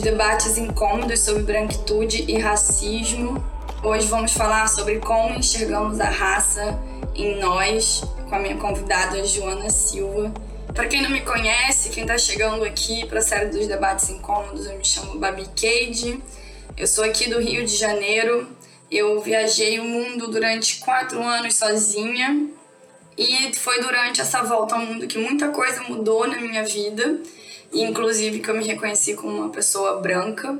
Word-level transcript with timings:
dos 0.00 0.02
debates 0.02 0.56
incômodos 0.56 1.20
sobre 1.20 1.42
branquitude 1.42 2.24
e 2.26 2.38
racismo. 2.38 3.44
Hoje 3.82 4.06
vamos 4.08 4.32
falar 4.32 4.66
sobre 4.66 4.98
como 4.98 5.38
enxergamos 5.38 6.00
a 6.00 6.08
raça 6.08 6.80
em 7.14 7.38
nós, 7.38 8.02
com 8.26 8.34
a 8.34 8.38
minha 8.38 8.56
convidada 8.56 9.22
Joana 9.26 9.68
Silva. 9.68 10.32
Para 10.72 10.86
quem 10.86 11.02
não 11.02 11.10
me 11.10 11.20
conhece, 11.20 11.90
quem 11.90 12.04
está 12.04 12.16
chegando 12.16 12.64
aqui 12.64 13.06
para 13.06 13.18
a 13.18 13.22
série 13.22 13.50
dos 13.50 13.66
debates 13.66 14.08
incômodos, 14.08 14.64
eu 14.64 14.78
me 14.78 14.84
chamo 14.84 15.18
Babi 15.18 15.44
Cade. 15.48 16.18
Eu 16.78 16.86
sou 16.86 17.04
aqui 17.04 17.28
do 17.28 17.38
Rio 17.38 17.66
de 17.66 17.76
Janeiro. 17.76 18.48
Eu 18.90 19.20
viajei 19.20 19.78
o 19.80 19.84
mundo 19.84 20.28
durante 20.28 20.78
quatro 20.78 21.22
anos 21.22 21.56
sozinha 21.56 22.48
e 23.18 23.52
foi 23.54 23.82
durante 23.82 24.22
essa 24.22 24.42
volta 24.42 24.76
ao 24.76 24.80
mundo 24.80 25.06
que 25.06 25.18
muita 25.18 25.48
coisa 25.48 25.82
mudou 25.82 26.26
na 26.26 26.38
minha 26.38 26.64
vida, 26.64 27.20
inclusive 27.72 28.40
que 28.40 28.50
eu 28.50 28.56
me 28.56 28.66
reconheci 28.66 29.14
como 29.14 29.36
uma 29.36 29.50
pessoa 29.50 30.00
branca. 30.00 30.58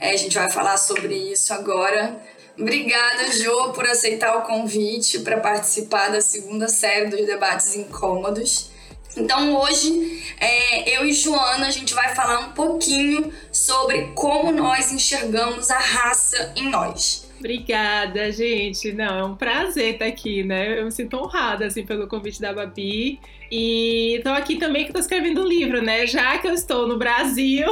É, 0.00 0.10
a 0.10 0.16
gente 0.16 0.36
vai 0.36 0.50
falar 0.50 0.76
sobre 0.76 1.14
isso 1.14 1.52
agora. 1.52 2.20
Obrigada, 2.58 3.30
Jo, 3.32 3.72
por 3.72 3.86
aceitar 3.86 4.36
o 4.36 4.42
convite 4.42 5.20
para 5.20 5.38
participar 5.38 6.10
da 6.10 6.20
segunda 6.20 6.68
série 6.68 7.06
dos 7.06 7.24
debates 7.24 7.76
incômodos. 7.76 8.70
Então 9.16 9.56
hoje 9.56 10.22
é, 10.38 10.96
eu 10.96 11.04
e 11.04 11.12
Joana 11.12 11.66
a 11.66 11.70
gente 11.70 11.94
vai 11.94 12.14
falar 12.14 12.40
um 12.40 12.52
pouquinho 12.52 13.32
sobre 13.52 14.12
como 14.14 14.52
nós 14.52 14.92
enxergamos 14.92 15.70
a 15.70 15.78
raça 15.78 16.52
em 16.56 16.68
nós. 16.68 17.27
Obrigada, 17.38 18.30
gente. 18.32 18.92
Não, 18.92 19.18
é 19.18 19.24
um 19.24 19.36
prazer 19.36 19.94
estar 19.94 20.06
aqui, 20.06 20.42
né? 20.42 20.80
Eu 20.80 20.84
me 20.84 20.92
sinto 20.92 21.16
honrada, 21.16 21.66
assim, 21.66 21.84
pelo 21.84 22.08
convite 22.08 22.40
da 22.40 22.52
Babi. 22.52 23.20
E 23.50 24.16
estou 24.16 24.32
aqui 24.32 24.56
também 24.56 24.82
que 24.82 24.90
estou 24.90 25.00
escrevendo 25.00 25.42
um 25.42 25.46
livro, 25.46 25.80
né? 25.80 26.06
Já 26.06 26.38
que 26.38 26.48
eu 26.48 26.52
estou 26.52 26.86
no 26.86 26.98
Brasil, 26.98 27.66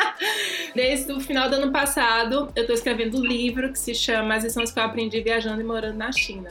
desde 0.74 1.12
o 1.12 1.20
final 1.20 1.48
do 1.48 1.56
ano 1.56 1.70
passado, 1.70 2.50
eu 2.56 2.62
estou 2.62 2.74
escrevendo 2.74 3.18
um 3.18 3.24
livro 3.24 3.70
que 3.70 3.78
se 3.78 3.94
chama 3.94 4.34
As 4.34 4.44
lições 4.44 4.72
que 4.72 4.78
eu 4.78 4.82
aprendi 4.82 5.20
viajando 5.20 5.60
e 5.60 5.64
morando 5.64 5.98
na 5.98 6.10
China 6.10 6.50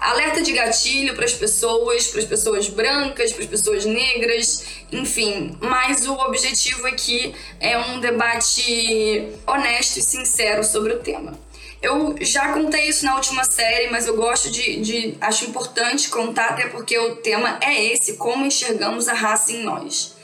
alerta 0.00 0.42
de 0.42 0.52
gatilho 0.52 1.14
para 1.14 1.24
as 1.24 1.32
pessoas, 1.32 2.08
para 2.08 2.20
as 2.20 2.26
pessoas 2.26 2.68
brancas, 2.68 3.32
para 3.32 3.42
as 3.42 3.50
pessoas 3.50 3.84
negras, 3.84 4.64
enfim. 4.92 5.56
Mas 5.60 6.06
o 6.06 6.14
objetivo 6.14 6.86
aqui 6.86 7.34
é 7.60 7.78
um 7.78 8.00
debate 8.00 9.28
honesto 9.46 9.98
e 9.98 10.02
sincero 10.02 10.64
sobre 10.64 10.92
o 10.92 10.98
tema. 10.98 11.38
Eu 11.80 12.16
já 12.20 12.52
contei 12.52 12.88
isso 12.88 13.04
na 13.04 13.14
última 13.14 13.44
série, 13.44 13.88
mas 13.90 14.06
eu 14.06 14.16
gosto 14.16 14.50
de, 14.50 14.80
de 14.80 15.14
acho 15.20 15.44
importante 15.44 16.08
contar, 16.08 16.50
até 16.50 16.66
porque 16.66 16.98
o 16.98 17.16
tema 17.16 17.58
é 17.62 17.92
esse: 17.92 18.16
como 18.16 18.44
enxergamos 18.44 19.06
a 19.08 19.14
raça 19.14 19.52
em 19.52 19.62
nós. 19.62 20.16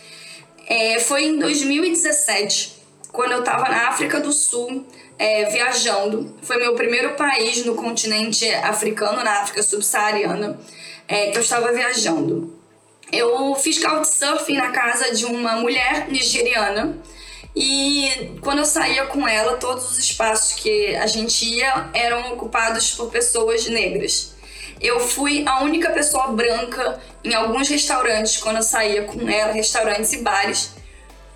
É, 0.67 0.99
foi 0.99 1.27
em 1.27 1.39
2017, 1.39 2.75
quando 3.13 3.33
eu 3.33 3.41
estava 3.41 3.69
na 3.69 3.89
África 3.89 4.19
do 4.19 4.33
Sul, 4.33 4.85
é, 5.25 5.47
viajando. 5.47 6.37
Foi 6.43 6.59
meu 6.59 6.75
primeiro 6.75 7.15
país 7.15 7.65
no 7.65 7.75
continente 7.75 8.47
africano, 8.57 9.25
na 9.25 9.41
África 9.41 9.63
subsaariana, 9.63 10.61
é, 11.09 11.31
que 11.31 11.39
eu 11.39 11.41
estava 11.41 11.73
viajando. 11.73 12.59
Eu 13.11 13.55
fiz 13.55 13.83
couchsurfing 13.83 14.57
na 14.57 14.71
casa 14.71 15.15
de 15.15 15.25
uma 15.25 15.57
mulher 15.57 16.09
nigeriana 16.11 16.99
e 17.57 18.37
quando 18.43 18.59
eu 18.59 18.65
saía 18.67 19.07
com 19.07 19.27
ela, 19.27 19.57
todos 19.57 19.93
os 19.93 19.99
espaços 19.99 20.61
que 20.61 20.95
a 20.97 21.07
gente 21.07 21.47
ia 21.47 21.89
eram 21.95 22.35
ocupados 22.35 22.91
por 22.91 23.11
pessoas 23.11 23.67
negras. 23.67 24.35
Eu 24.79 25.01
fui 25.01 25.43
a 25.47 25.63
única 25.63 25.91
pessoa 25.91 26.27
branca 26.33 27.01
em 27.23 27.33
alguns 27.33 27.69
restaurantes 27.69 28.37
quando 28.37 28.57
eu 28.57 28.63
saía 28.63 29.05
com 29.05 29.27
ela, 29.27 29.53
restaurantes 29.53 30.13
e 30.13 30.19
bares, 30.19 30.73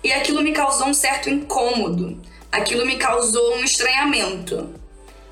e 0.03 0.11
aquilo 0.11 0.43
me 0.43 0.51
causou 0.51 0.87
um 0.87 0.93
certo 0.93 1.27
incômodo 1.27 2.28
aquilo 2.51 2.85
me 2.85 2.97
causou 2.97 3.55
um 3.55 3.63
estranhamento. 3.63 4.73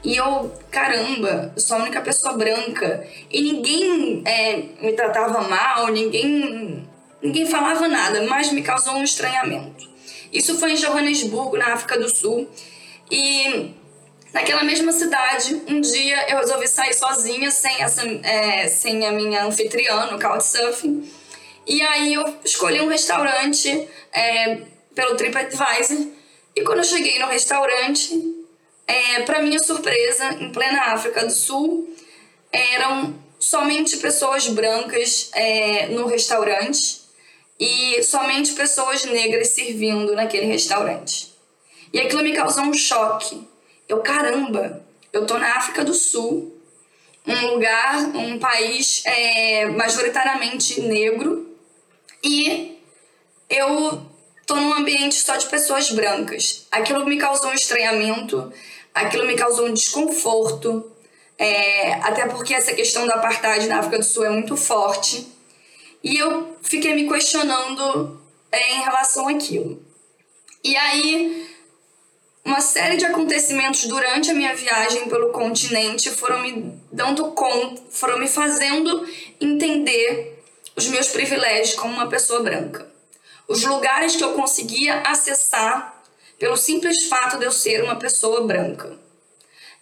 E 0.04 0.16
eu, 0.16 0.54
caramba, 0.72 1.54
sou 1.58 1.78
a 1.78 1.82
única 1.82 2.02
pessoa 2.02 2.34
branca. 2.34 3.06
E 3.30 3.42
ninguém 3.42 4.22
é, 4.26 4.64
me 4.82 4.94
tratava 4.94 5.42
mal, 5.42 5.88
ninguém, 5.88 6.88
ninguém 7.22 7.46
falava 7.46 7.88
nada, 7.88 8.24
mas 8.24 8.52
me 8.52 8.62
causou 8.62 8.94
um 8.94 9.04
estranhamento. 9.04 9.90
Isso 10.32 10.58
foi 10.60 10.74
em 10.74 10.76
Johannesburgo, 10.76 11.58
na 11.58 11.74
África 11.74 12.00
do 12.00 12.16
Sul. 12.16 12.50
E 13.10 13.72
naquela 14.34 14.64
mesma 14.64 14.92
cidade, 14.92 15.62
um 15.68 15.82
dia 15.82 16.30
eu 16.30 16.38
resolvi 16.38 16.68
sair 16.68 16.94
sozinha, 16.94 17.50
sem, 17.50 17.82
essa, 17.82 18.08
é, 18.24 18.68
sem 18.68 19.06
a 19.06 19.12
minha 19.12 19.46
anfitriã 19.46 20.06
no 20.12 20.20
Couchsurfing. 20.20 21.10
E 21.66 21.82
aí 21.82 22.14
eu 22.14 22.24
escolhi 22.46 22.80
um 22.80 22.88
restaurante 22.88 23.88
é, 24.14 24.60
pelo 24.96 25.16
TripAdvisor 25.16 26.17
e 26.58 26.64
quando 26.64 26.80
eu 26.80 26.84
cheguei 26.84 27.20
no 27.20 27.28
restaurante, 27.28 28.20
é, 28.88 29.22
para 29.22 29.44
minha 29.44 29.60
surpresa, 29.60 30.34
em 30.40 30.52
plena 30.52 30.92
África 30.94 31.24
do 31.24 31.32
Sul, 31.32 31.96
eram 32.52 33.14
somente 33.40 33.98
pessoas 33.98 34.48
brancas 34.48 35.30
é, 35.36 35.86
no 35.90 36.08
restaurante 36.08 37.02
e 37.60 38.02
somente 38.02 38.54
pessoas 38.54 39.06
negras 39.06 39.50
servindo 39.50 40.16
naquele 40.16 40.48
restaurante. 40.48 41.32
E 41.94 42.00
aquilo 42.00 42.24
me 42.24 42.34
causou 42.34 42.64
um 42.64 42.74
choque. 42.74 43.48
Eu, 43.88 44.00
caramba, 44.00 44.84
eu 45.14 45.28
tô 45.28 45.38
na 45.38 45.58
África 45.58 45.86
do 45.86 45.94
Sul, 45.94 46.60
um 47.28 47.54
lugar, 47.54 48.00
um 48.16 48.40
país 48.40 49.04
é, 49.06 49.68
majoritariamente 49.68 50.82
negro, 50.82 51.56
e 52.24 52.80
eu 53.48 54.07
tô 54.48 54.56
num 54.56 54.74
ambiente 54.74 55.16
só 55.16 55.36
de 55.36 55.46
pessoas 55.48 55.92
brancas. 55.92 56.66
Aquilo 56.72 57.06
me 57.06 57.18
causou 57.18 57.52
um 57.52 57.54
estranhamento, 57.54 58.52
aquilo 58.94 59.28
me 59.28 59.36
causou 59.36 59.68
um 59.68 59.74
desconforto, 59.74 60.90
é, 61.38 61.94
até 61.96 62.26
porque 62.28 62.56
essa 62.56 62.74
questão 62.74 63.06
da 63.06 63.16
apartheid 63.16 63.68
na 63.68 63.80
África 63.80 64.00
do 64.00 64.06
Sul 64.06 64.26
é 64.26 64.30
muito 64.30 64.56
forte. 64.56 65.28
E 66.02 66.18
eu 66.18 66.58
fiquei 66.64 66.96
me 66.96 67.08
questionando 67.08 68.20
é, 68.50 68.76
em 68.76 68.82
relação 68.82 69.28
àquilo. 69.28 69.86
E 70.64 70.76
aí, 70.78 71.50
uma 72.46 72.62
série 72.62 72.96
de 72.96 73.06
acontecimentos 73.06 73.86
durante 73.86 74.32
a 74.32 74.34
minha 74.34 74.56
viagem 74.56 75.10
pelo 75.10 75.32
continente 75.32 76.10
foram 76.10 76.40
me 76.40 76.80
dando 76.90 77.32
conta, 77.32 77.82
foram 77.92 78.18
me 78.18 78.28
fazendo 78.28 79.06
entender 79.42 80.42
os 80.74 80.88
meus 80.88 81.10
privilégios 81.10 81.76
como 81.76 81.94
uma 81.94 82.08
pessoa 82.08 82.42
branca 82.42 82.97
os 83.48 83.64
lugares 83.64 84.16
que 84.16 84.24
eu 84.24 84.34
conseguia 84.34 85.02
acessar 85.02 86.04
pelo 86.38 86.58
simples 86.58 87.08
fato 87.08 87.38
de 87.38 87.46
eu 87.46 87.52
ser 87.52 87.84
uma 87.84 87.96
pessoa 87.96 88.46
branca. 88.46 88.98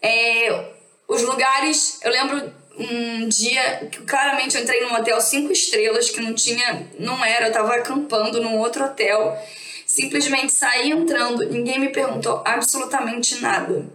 É, 0.01 0.73
os 1.07 1.21
lugares, 1.21 1.99
eu 2.03 2.11
lembro 2.11 2.53
um 2.77 3.27
dia 3.27 3.87
que 3.91 4.01
claramente 4.01 4.55
eu 4.55 4.63
entrei 4.63 4.81
num 4.81 4.93
hotel 4.93 5.19
cinco 5.21 5.51
estrelas 5.51 6.09
que 6.09 6.21
não 6.21 6.33
tinha, 6.33 6.87
não 6.99 7.23
era, 7.23 7.45
eu 7.45 7.49
estava 7.49 7.75
acampando 7.75 8.41
num 8.41 8.57
outro 8.59 8.85
hotel. 8.85 9.37
Simplesmente 9.85 10.53
saí 10.53 10.91
entrando, 10.91 11.45
ninguém 11.49 11.79
me 11.79 11.89
perguntou 11.89 12.41
absolutamente 12.45 13.39
nada. 13.39 13.85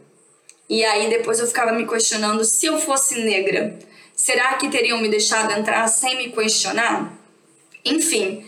E 0.69 0.85
aí 0.85 1.11
depois 1.11 1.41
eu 1.41 1.47
ficava 1.47 1.73
me 1.73 1.87
questionando 1.87 2.45
se 2.45 2.67
eu 2.67 2.79
fosse 2.79 3.21
negra, 3.21 3.77
será 4.15 4.55
que 4.55 4.69
teriam 4.69 5.01
me 5.01 5.09
deixado 5.09 5.53
entrar 5.53 5.87
sem 5.89 6.17
me 6.17 6.31
questionar? 6.31 7.13
Enfim, 7.85 8.47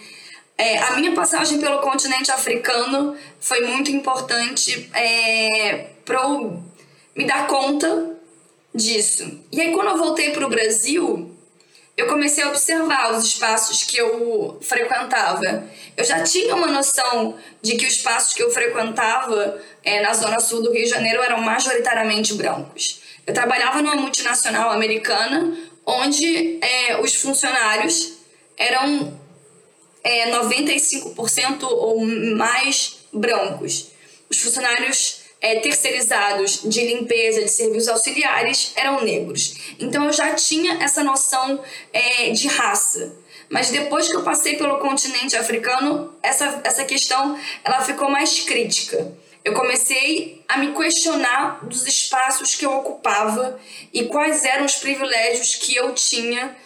é, 0.56 0.78
a 0.78 0.96
minha 0.96 1.12
passagem 1.12 1.58
pelo 1.58 1.78
continente 1.78 2.30
africano 2.30 3.16
foi 3.40 3.66
muito 3.66 3.90
importante 3.90 4.90
é, 4.94 5.86
para 6.04 6.20
me 7.16 7.24
dar 7.26 7.46
conta 7.46 8.16
disso. 8.74 9.40
E 9.50 9.60
aí, 9.60 9.72
quando 9.72 9.88
eu 9.88 9.96
voltei 9.96 10.30
para 10.30 10.46
o 10.46 10.50
Brasil, 10.50 11.32
eu 11.96 12.06
comecei 12.06 12.42
a 12.42 12.48
observar 12.48 13.12
os 13.12 13.24
espaços 13.24 13.82
que 13.82 13.96
eu 13.98 14.58
frequentava. 14.62 15.68
Eu 15.96 16.04
já 16.04 16.22
tinha 16.22 16.54
uma 16.54 16.68
noção 16.68 17.36
de 17.60 17.76
que 17.76 17.86
os 17.86 17.94
espaços 17.94 18.32
que 18.32 18.42
eu 18.42 18.50
frequentava 18.50 19.60
é, 19.84 20.00
na 20.00 20.14
zona 20.14 20.40
sul 20.40 20.62
do 20.62 20.72
Rio 20.72 20.84
de 20.84 20.90
Janeiro 20.90 21.22
eram 21.22 21.40
majoritariamente 21.40 22.34
brancos. 22.34 23.02
Eu 23.26 23.34
trabalhava 23.34 23.82
numa 23.82 23.96
multinacional 23.96 24.70
americana 24.70 25.56
onde 25.84 26.58
é, 26.62 27.00
os 27.00 27.14
funcionários 27.14 28.14
eram 28.56 29.20
é, 30.04 30.30
95% 30.30 31.62
ou 31.62 32.04
mais 32.36 32.98
brancos. 33.12 33.90
Os 34.28 34.40
funcionários 34.40 35.22
é, 35.40 35.58
terceirizados 35.58 36.62
de 36.64 36.84
limpeza, 36.86 37.42
de 37.42 37.50
serviços 37.50 37.88
auxiliares 37.88 38.72
eram 38.76 39.02
negros. 39.02 39.74
Então 39.78 40.04
eu 40.06 40.12
já 40.12 40.34
tinha 40.34 40.82
essa 40.82 41.02
noção 41.02 41.60
é, 41.92 42.30
de 42.30 42.46
raça. 42.46 43.16
Mas 43.50 43.68
depois 43.68 44.06
que 44.06 44.16
eu 44.16 44.22
passei 44.22 44.56
pelo 44.56 44.78
continente 44.78 45.36
africano, 45.36 46.14
essa, 46.22 46.60
essa 46.64 46.84
questão 46.84 47.38
ela 47.62 47.82
ficou 47.82 48.08
mais 48.08 48.40
crítica. 48.40 49.12
Eu 49.44 49.52
comecei 49.54 50.42
a 50.48 50.56
me 50.58 50.72
questionar 50.72 51.66
dos 51.66 51.86
espaços 51.86 52.54
que 52.54 52.64
eu 52.64 52.72
ocupava 52.78 53.60
e 53.92 54.04
quais 54.04 54.44
eram 54.44 54.64
os 54.64 54.76
privilégios 54.76 55.56
que 55.56 55.74
eu 55.74 55.92
tinha 55.92 56.56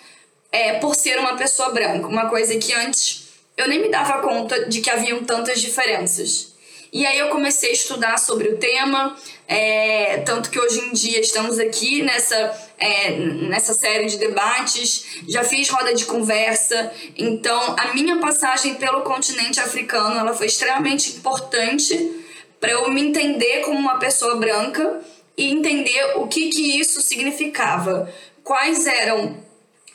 é, 0.52 0.74
por 0.74 0.94
ser 0.94 1.18
uma 1.18 1.36
pessoa 1.36 1.70
branca. 1.70 2.06
Uma 2.06 2.28
coisa 2.28 2.56
que 2.58 2.74
antes 2.74 3.25
eu 3.56 3.68
nem 3.68 3.80
me 3.80 3.88
dava 3.88 4.20
conta 4.20 4.68
de 4.68 4.80
que 4.80 4.90
haviam 4.90 5.24
tantas 5.24 5.60
diferenças. 5.60 6.54
E 6.92 7.04
aí 7.04 7.18
eu 7.18 7.28
comecei 7.28 7.70
a 7.70 7.72
estudar 7.72 8.18
sobre 8.18 8.48
o 8.48 8.58
tema, 8.58 9.16
é, 9.48 10.18
tanto 10.18 10.50
que 10.50 10.58
hoje 10.58 10.80
em 10.80 10.92
dia 10.92 11.20
estamos 11.20 11.58
aqui 11.58 12.02
nessa, 12.02 12.36
é, 12.78 13.10
nessa 13.10 13.74
série 13.74 14.06
de 14.06 14.18
debates, 14.18 15.04
já 15.28 15.42
fiz 15.42 15.68
roda 15.68 15.92
de 15.94 16.04
conversa, 16.04 16.92
então 17.16 17.76
a 17.78 17.92
minha 17.92 18.18
passagem 18.18 18.76
pelo 18.76 19.02
continente 19.02 19.60
africano 19.60 20.18
ela 20.18 20.32
foi 20.32 20.46
extremamente 20.46 21.16
importante 21.16 22.24
para 22.60 22.70
eu 22.70 22.90
me 22.90 23.02
entender 23.02 23.60
como 23.62 23.78
uma 23.78 23.98
pessoa 23.98 24.36
branca 24.36 25.00
e 25.36 25.50
entender 25.50 26.16
o 26.16 26.26
que, 26.26 26.48
que 26.48 26.78
isso 26.80 27.00
significava, 27.02 28.10
quais 28.42 28.86
eram 28.86 29.36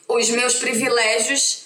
os 0.08 0.30
meus 0.30 0.56
privilégios 0.56 1.64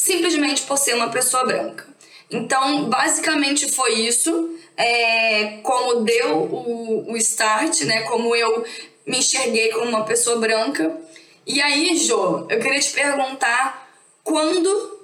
simplesmente 0.00 0.62
por 0.62 0.78
ser 0.78 0.94
uma 0.94 1.10
pessoa 1.10 1.44
branca. 1.44 1.86
Então, 2.30 2.88
basicamente 2.88 3.70
foi 3.70 4.00
isso. 4.00 4.58
É, 4.74 5.58
como 5.62 6.02
deu 6.02 6.38
o, 6.38 7.12
o 7.12 7.16
start, 7.18 7.82
né? 7.82 8.02
Como 8.02 8.34
eu 8.34 8.64
me 9.06 9.18
enxerguei 9.18 9.68
como 9.68 9.90
uma 9.90 10.04
pessoa 10.04 10.38
branca. 10.38 10.98
E 11.46 11.60
aí, 11.60 11.98
Jo, 11.98 12.46
eu 12.48 12.60
queria 12.60 12.80
te 12.80 12.92
perguntar 12.92 13.90
quando 14.24 15.00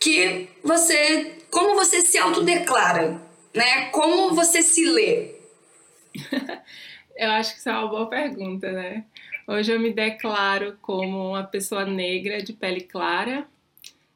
que 0.00 0.48
você. 0.64 1.36
Como 1.48 1.76
você 1.76 2.00
se 2.00 2.18
autodeclara? 2.18 3.22
Né? 3.54 3.86
Como 3.90 4.34
você 4.34 4.62
se 4.62 4.84
lê? 4.84 5.36
eu 7.16 7.30
acho 7.30 7.52
que 7.52 7.60
isso 7.60 7.68
é 7.68 7.72
uma 7.72 7.88
boa 7.88 8.06
pergunta, 8.06 8.72
né? 8.72 9.04
Hoje 9.46 9.72
eu 9.72 9.78
me 9.78 9.92
declaro 9.92 10.76
como 10.82 11.30
uma 11.30 11.44
pessoa 11.44 11.84
negra 11.84 12.42
de 12.42 12.52
pele 12.52 12.82
clara, 12.82 13.46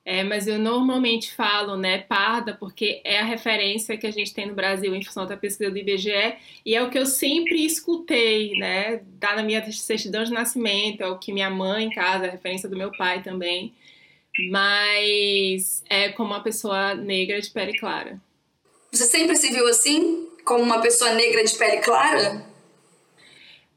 é, 0.05 0.25
mas 0.25 0.49
eu 0.49 0.59
normalmente 0.59 1.33
falo, 1.33 1.77
né, 1.77 1.99
parda, 1.99 2.55
porque 2.55 3.01
é 3.05 3.21
a 3.21 3.25
referência 3.25 3.97
que 3.97 4.07
a 4.07 4.11
gente 4.11 4.35
tem 4.35 4.47
no 4.47 4.55
Brasil 4.55 4.93
em 4.95 5.05
função 5.05 5.27
da 5.27 5.37
pesquisa 5.37 5.71
do 5.71 5.79
IBGE 5.79 6.37
e 6.67 6.75
é 6.75 6.83
o 6.83 6.91
que 6.91 6.99
eu 6.99 7.07
sempre 7.07 7.65
escutei, 7.65 8.59
né, 8.59 9.01
tá 9.21 9.37
na 9.37 9.45
minha 9.45 9.71
certidão 9.71 10.25
de 10.25 10.33
nascimento, 10.33 11.03
é 11.03 11.09
o 11.09 11.19
que 11.19 11.33
minha 11.33 11.51
mãe 11.51 11.85
em 11.85 11.91
casa, 11.91 12.25
é 12.27 12.29
a 12.29 12.33
referência 12.33 12.69
do 12.69 12.77
meu 12.77 12.91
pai 12.91 13.23
também, 13.23 13.73
mas 14.51 15.85
é 15.89 16.09
como 16.09 16.31
uma 16.31 16.43
pessoa 16.43 16.97
negra 16.97 17.41
de 17.41 17.51
pele 17.51 17.79
clara. 17.79 18.21
Você 18.91 19.05
sempre 19.05 19.37
se 19.37 19.53
viu 19.53 19.69
assim, 19.69 20.29
como 20.45 20.65
uma 20.65 20.81
pessoa 20.81 21.15
negra 21.15 21.45
de 21.45 21.57
pele 21.57 21.79
clara? 21.79 22.45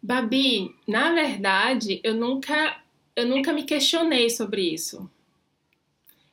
Babi, 0.01 0.75
na 0.87 1.13
verdade, 1.13 2.01
eu 2.03 2.15
nunca, 2.15 2.81
eu 3.15 3.27
nunca 3.27 3.53
me 3.53 3.63
questionei 3.63 4.29
sobre 4.31 4.73
isso 4.73 5.09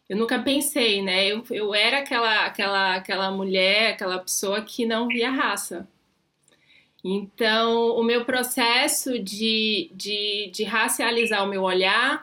eu 0.08 0.16
nunca 0.16 0.38
pensei, 0.38 1.02
né? 1.02 1.26
Eu, 1.26 1.44
eu 1.50 1.74
era 1.74 1.98
aquela, 1.98 2.46
aquela, 2.46 2.96
aquela 2.96 3.30
mulher, 3.30 3.92
aquela 3.92 4.18
pessoa 4.18 4.62
que 4.62 4.84
não 4.84 5.08
via 5.08 5.30
raça. 5.30 5.88
Então, 7.04 7.96
o 7.96 8.02
meu 8.02 8.24
processo 8.24 9.18
de, 9.18 9.90
de, 9.94 10.50
de 10.52 10.64
racializar 10.64 11.44
o 11.44 11.48
meu 11.48 11.62
olhar, 11.62 12.20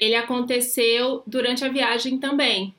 ele 0.00 0.14
aconteceu 0.14 1.22
durante 1.26 1.64
a 1.64 1.68
viagem 1.68 2.18
também. 2.18 2.74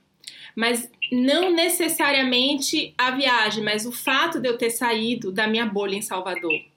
Mas 0.56 0.90
não 1.12 1.52
necessariamente 1.52 2.94
a 2.98 3.12
viagem, 3.12 3.64
mas 3.64 3.86
o 3.86 3.92
fato 3.92 4.40
de 4.40 4.48
eu 4.48 4.58
ter 4.58 4.72
saído 4.72 5.32
da 5.32 5.48
minha 5.48 5.66
bolha 5.66 5.96
em 5.96 6.02
Salvador 6.02 6.73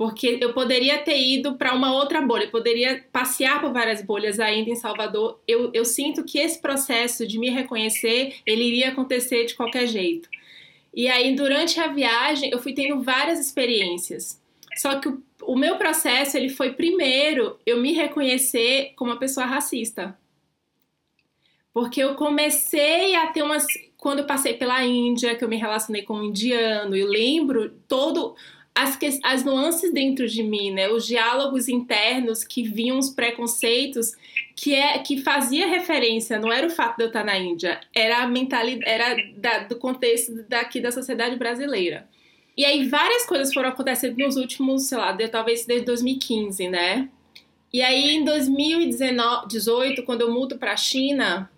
porque 0.00 0.38
eu 0.40 0.54
poderia 0.54 0.96
ter 0.96 1.20
ido 1.20 1.56
para 1.56 1.74
uma 1.74 1.92
outra 1.92 2.22
bolha, 2.22 2.44
eu 2.44 2.50
poderia 2.50 3.04
passear 3.12 3.60
por 3.60 3.70
várias 3.70 4.00
bolhas 4.00 4.40
ainda 4.40 4.70
em 4.70 4.74
Salvador. 4.74 5.38
Eu, 5.46 5.70
eu 5.74 5.84
sinto 5.84 6.24
que 6.24 6.38
esse 6.38 6.58
processo 6.58 7.26
de 7.26 7.38
me 7.38 7.50
reconhecer, 7.50 8.36
ele 8.46 8.64
iria 8.64 8.88
acontecer 8.88 9.44
de 9.44 9.54
qualquer 9.54 9.86
jeito. 9.86 10.26
E 10.94 11.06
aí, 11.06 11.36
durante 11.36 11.78
a 11.78 11.88
viagem, 11.88 12.50
eu 12.50 12.58
fui 12.58 12.72
tendo 12.72 13.02
várias 13.02 13.38
experiências. 13.38 14.40
Só 14.78 14.98
que 14.98 15.06
o, 15.10 15.22
o 15.42 15.54
meu 15.54 15.76
processo, 15.76 16.34
ele 16.34 16.48
foi 16.48 16.72
primeiro 16.72 17.58
eu 17.66 17.78
me 17.78 17.92
reconhecer 17.92 18.94
como 18.96 19.10
uma 19.10 19.18
pessoa 19.18 19.44
racista. 19.44 20.18
Porque 21.74 22.02
eu 22.02 22.14
comecei 22.14 23.14
a 23.16 23.26
ter 23.26 23.42
umas... 23.42 23.66
Quando 23.98 24.20
eu 24.20 24.26
passei 24.26 24.54
pela 24.54 24.82
Índia, 24.82 25.34
que 25.34 25.44
eu 25.44 25.48
me 25.48 25.58
relacionei 25.58 26.00
com 26.00 26.14
um 26.14 26.24
indiano, 26.24 26.96
eu 26.96 27.06
lembro 27.06 27.68
todo 27.86 28.34
as, 28.82 28.98
as 29.22 29.44
nuances 29.44 29.92
dentro 29.92 30.26
de 30.26 30.42
mim, 30.42 30.70
né? 30.70 30.88
Os 30.88 31.06
diálogos 31.06 31.68
internos 31.68 32.44
que 32.44 32.62
vinham 32.62 32.98
os 32.98 33.10
preconceitos 33.10 34.12
que 34.56 34.74
é 34.74 34.98
que 34.98 35.22
fazia 35.22 35.66
referência, 35.66 36.38
não 36.38 36.52
era 36.52 36.66
o 36.66 36.70
fato 36.70 36.98
de 36.98 37.04
eu 37.04 37.06
estar 37.08 37.24
na 37.24 37.38
Índia, 37.38 37.80
era 37.94 38.22
a 38.22 38.26
mentalidade, 38.26 38.90
era 38.90 39.16
da, 39.36 39.58
do 39.60 39.76
contexto 39.76 40.44
daqui 40.48 40.80
da 40.80 40.92
sociedade 40.92 41.36
brasileira. 41.36 42.06
E 42.56 42.64
aí 42.64 42.86
várias 42.86 43.24
coisas 43.24 43.54
foram 43.54 43.70
acontecendo 43.70 44.18
nos 44.18 44.36
últimos, 44.36 44.82
sei 44.82 44.98
lá, 44.98 45.12
de, 45.12 45.28
talvez 45.28 45.64
desde 45.64 45.86
2015, 45.86 46.68
né? 46.68 47.08
E 47.72 47.80
aí 47.80 48.16
em 48.16 48.24
2018, 48.24 50.02
quando 50.02 50.22
eu 50.22 50.30
mudo 50.30 50.58
para 50.58 50.72
a 50.72 50.76
China, 50.76 51.50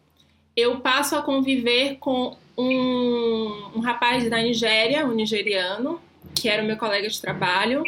eu 0.56 0.80
passo 0.80 1.16
a 1.16 1.22
conviver 1.22 1.96
com 1.98 2.36
um, 2.56 3.70
um 3.76 3.80
rapaz 3.80 4.28
da 4.28 4.38
Nigéria, 4.38 5.06
um 5.06 5.12
nigeriano, 5.12 6.00
que 6.34 6.48
era 6.48 6.62
o 6.62 6.66
meu 6.66 6.76
colega 6.76 7.08
de 7.08 7.20
trabalho, 7.20 7.82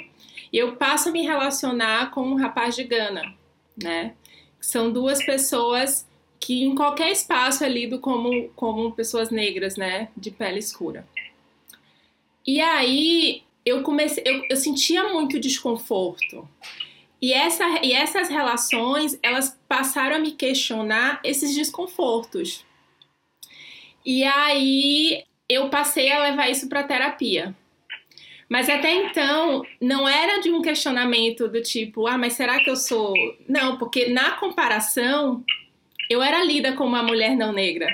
e 0.52 0.58
eu 0.58 0.76
passo 0.76 1.08
a 1.08 1.12
me 1.12 1.22
relacionar 1.22 2.10
com 2.10 2.22
um 2.22 2.36
rapaz 2.36 2.76
de 2.76 2.84
Gana, 2.84 3.34
né? 3.76 4.14
São 4.60 4.92
duas 4.92 5.24
pessoas 5.24 6.06
que 6.38 6.62
em 6.62 6.74
qualquer 6.74 7.10
espaço 7.10 7.64
é 7.64 7.68
lido 7.68 7.98
como, 7.98 8.48
como 8.50 8.92
pessoas 8.92 9.30
negras, 9.30 9.76
né? 9.76 10.08
De 10.16 10.30
pele 10.30 10.58
escura. 10.58 11.06
E 12.46 12.60
aí 12.60 13.42
eu 13.64 13.82
comecei, 13.82 14.22
eu, 14.26 14.44
eu 14.50 14.56
sentia 14.56 15.08
muito 15.12 15.40
desconforto. 15.40 16.48
E, 17.20 17.32
essa, 17.32 17.64
e 17.82 17.92
essas 17.92 18.28
relações, 18.28 19.18
elas 19.22 19.58
passaram 19.66 20.16
a 20.16 20.18
me 20.18 20.32
questionar 20.32 21.20
esses 21.24 21.54
desconfortos. 21.54 22.64
E 24.04 24.22
aí 24.24 25.24
eu 25.48 25.70
passei 25.70 26.12
a 26.12 26.22
levar 26.22 26.50
isso 26.50 26.68
para 26.68 26.82
terapia. 26.82 27.56
Mas 28.54 28.70
até 28.70 28.94
então, 28.94 29.66
não 29.80 30.08
era 30.08 30.38
de 30.38 30.48
um 30.48 30.62
questionamento 30.62 31.48
do 31.48 31.60
tipo, 31.60 32.06
ah, 32.06 32.16
mas 32.16 32.34
será 32.34 32.62
que 32.62 32.70
eu 32.70 32.76
sou. 32.76 33.12
Não, 33.48 33.78
porque 33.78 34.10
na 34.10 34.30
comparação, 34.36 35.42
eu 36.08 36.22
era 36.22 36.40
lida 36.44 36.72
como 36.74 36.90
uma 36.90 37.02
mulher 37.02 37.34
não 37.34 37.50
negra. 37.52 37.88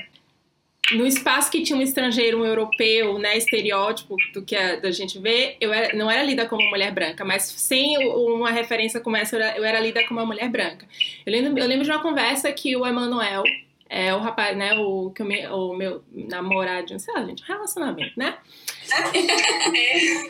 No 0.93 1.07
espaço 1.07 1.51
que 1.51 1.63
tinha 1.63 1.79
um 1.79 1.81
estrangeiro, 1.81 2.43
um 2.43 2.45
europeu, 2.45 3.19
né, 3.19 3.39
estereótipo 3.39 4.17
do 4.35 4.43
que 4.43 4.55
a, 4.55 4.77
da 4.77 4.91
gente 4.91 5.19
vê, 5.19 5.57
eu 5.63 5.73
era, 5.73 5.97
não 5.97 6.11
era 6.11 6.23
lida 6.23 6.45
como 6.45 6.69
mulher 6.69 6.93
branca, 6.93 7.25
mas 7.25 7.45
sem 7.45 7.97
uma 8.09 8.51
referência 8.51 9.01
como 9.01 9.17
essa, 9.17 9.37
eu 9.37 9.41
era, 9.43 9.57
eu 9.57 9.65
era 9.65 9.81
lida 9.81 10.07
como 10.07 10.21
uma 10.21 10.27
mulher 10.27 10.51
branca. 10.51 10.87
Eu 11.25 11.33
lembro, 11.33 11.59
eu 11.59 11.67
lembro 11.67 11.87
de 11.87 11.91
uma 11.91 12.03
conversa 12.03 12.53
que 12.53 12.77
o 12.77 12.87
Emanuel, 12.87 13.45
é, 13.93 14.15
o 14.15 14.21
rapaz, 14.21 14.57
né, 14.57 14.73
o, 14.79 15.11
que 15.11 15.21
o, 15.21 15.27
meu, 15.27 15.53
o 15.53 15.75
meu 15.75 16.05
namorado, 16.13 16.97
sei 17.01 17.13
lá, 17.13 17.25
gente, 17.25 17.43
relacionamento, 17.43 18.13
né? 18.17 18.39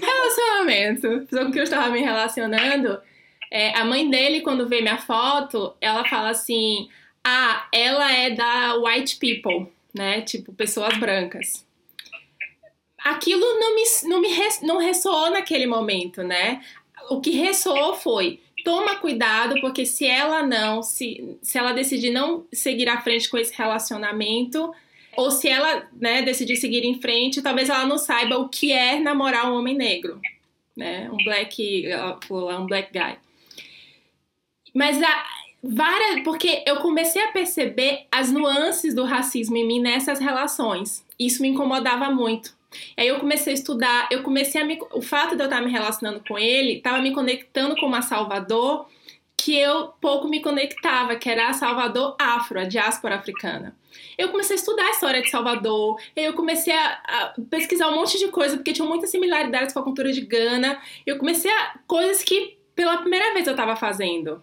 Relacionamento. 0.01 1.27
Com 1.29 1.53
que 1.53 1.59
eu 1.59 1.65
estava 1.65 1.91
me 1.91 2.01
relacionando. 2.01 2.99
É, 3.51 3.77
a 3.77 3.85
mãe 3.85 4.09
dele, 4.09 4.41
quando 4.41 4.67
vê 4.67 4.81
minha 4.81 4.97
foto, 4.97 5.75
ela 5.79 6.09
fala 6.09 6.31
assim: 6.31 6.89
Ah, 7.23 7.69
ela 7.71 8.11
é 8.11 8.31
da 8.31 8.77
white 8.77 9.19
people, 9.19 9.71
né? 9.93 10.23
Tipo, 10.23 10.55
pessoas 10.55 10.97
brancas. 10.97 11.67
Aquilo 13.05 13.45
não 13.59 13.75
me, 13.75 13.83
não 14.05 14.21
me 14.23 14.29
não 14.63 14.79
ressoou 14.79 15.31
naquele 15.31 15.67
momento, 15.67 16.23
né? 16.23 16.63
O 17.11 17.21
que 17.21 17.33
ressoou 17.33 17.95
foi: 17.95 18.41
toma 18.65 18.97
cuidado, 18.97 19.61
porque 19.61 19.85
se 19.87 20.07
ela 20.07 20.43
não, 20.43 20.83
se, 20.83 21.39
se 21.43 21.59
ela 21.59 21.73
decidir 21.73 22.11
não 22.11 22.47
seguir 22.53 22.89
à 22.89 23.01
frente 23.01 23.29
com 23.29 23.39
esse 23.39 23.57
relacionamento, 23.57 24.73
ou 25.17 25.31
se 25.31 25.49
ela 25.49 25.89
né, 25.93 26.23
decidir 26.23 26.57
seguir 26.57 26.85
em 26.85 27.01
frente, 27.01 27.43
talvez 27.43 27.69
ela 27.69 27.87
não 27.87 27.99
saiba 27.99 28.39
o 28.39 28.49
que 28.49 28.73
é 28.73 28.99
namorar 28.99 29.51
um 29.51 29.57
homem 29.57 29.77
negro, 29.77 30.21
né? 30.77 31.11
Um 31.11 31.17
black, 31.25 31.85
um 32.31 32.67
black 32.67 32.91
guy. 32.93 33.17
Mas 34.75 35.03
a, 35.03 35.27
várias, 35.63 36.23
porque 36.23 36.63
eu 36.67 36.77
comecei 36.77 37.23
a 37.23 37.33
perceber 37.33 38.07
as 38.11 38.31
nuances 38.31 38.95
do 38.95 39.05
racismo 39.05 39.57
em 39.57 39.67
mim 39.67 39.81
nessas 39.81 40.19
relações. 40.19 41.05
Isso 41.19 41.43
me 41.43 41.49
incomodava 41.49 42.11
muito. 42.11 42.55
Aí 42.97 43.09
eu 43.09 43.19
comecei 43.19 43.53
a 43.53 43.55
estudar, 43.55 44.09
eu 44.11 44.23
comecei 44.23 44.61
a 44.61 44.65
me, 44.65 44.79
o 44.93 45.03
fato 45.03 45.35
de 45.37 45.43
eu 45.43 45.47
estar 45.47 45.61
me 45.61 45.71
relacionando 45.71 46.23
com 46.27 46.39
ele, 46.39 46.75
estava 46.75 47.01
me 47.01 47.13
conectando 47.13 47.75
com 47.77 47.87
uma 47.87 48.03
Salvador 48.03 48.87
que 49.37 49.57
eu 49.57 49.89
pouco 50.01 50.29
me 50.29 50.41
conectava, 50.41 51.17
que 51.17 51.29
era 51.29 51.49
a 51.49 51.53
Salvador 51.55 52.15
afro, 52.21 52.61
a 52.61 52.65
diáspora 52.65 53.17
africana. 53.17 53.75
Eu 54.19 54.29
comecei 54.29 54.55
a 54.55 54.59
estudar 54.59 54.85
a 54.85 54.91
história 54.91 55.23
de 55.23 55.31
Salvador, 55.31 55.99
eu 56.15 56.35
comecei 56.35 56.75
a, 56.75 56.87
a, 56.89 57.35
pesquisar 57.49 57.89
um 57.89 57.95
monte 57.95 58.19
de 58.19 58.29
coisa, 58.29 58.57
porque 58.57 58.73
tinha 58.73 58.87
muitas 58.87 59.11
similaridades 59.11 59.73
com 59.73 59.81
a 59.81 59.83
cultura 59.83 60.13
de 60.13 60.21
Gana. 60.21 60.79
Eu 61.07 61.17
comecei 61.17 61.51
a 61.51 61.79
coisas 61.87 62.23
que 62.23 62.59
pela 62.75 62.99
primeira 62.99 63.33
vez 63.33 63.47
eu 63.47 63.53
estava 63.53 63.75
fazendo. 63.77 64.43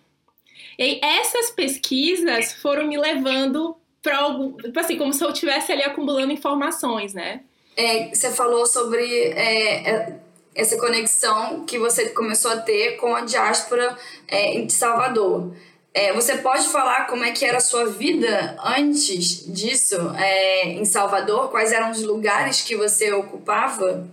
E 0.80 1.00
essas 1.04 1.52
pesquisas 1.52 2.54
foram 2.54 2.88
me 2.88 2.98
levando 2.98 3.78
para 4.02 4.18
algo, 4.18 4.58
tipo 4.62 4.80
assim, 4.80 4.98
como 4.98 5.14
se 5.14 5.24
eu 5.24 5.30
estivesse 5.30 5.72
ali 5.72 5.84
acumulando 5.84 6.34
informações, 6.34 7.14
né? 7.14 7.42
É, 7.78 8.08
você 8.08 8.32
falou 8.32 8.66
sobre 8.66 9.06
é, 9.06 9.88
é, 9.88 10.20
essa 10.56 10.78
conexão 10.78 11.64
que 11.64 11.78
você 11.78 12.10
começou 12.10 12.50
a 12.50 12.58
ter 12.58 12.98
com 12.98 13.16
a 13.16 13.22
diáspora 13.22 13.96
é, 14.28 14.60
de 14.62 14.74
Salvador. 14.74 15.56
É, 15.94 16.12
você 16.12 16.38
pode 16.38 16.68
falar 16.70 17.06
como 17.06 17.24
é 17.24 17.32
que 17.32 17.46
era 17.46 17.58
a 17.58 17.62
sua 17.62 17.86
vida 17.86 18.58
antes 18.64 19.46
disso 19.54 19.96
é, 20.18 20.70
em 20.70 20.86
Salvador? 20.86 21.52
Quais 21.52 21.72
eram 21.72 21.92
os 21.92 22.02
lugares 22.02 22.62
que 22.64 22.76
você 22.76 23.12
ocupava? 23.12 24.10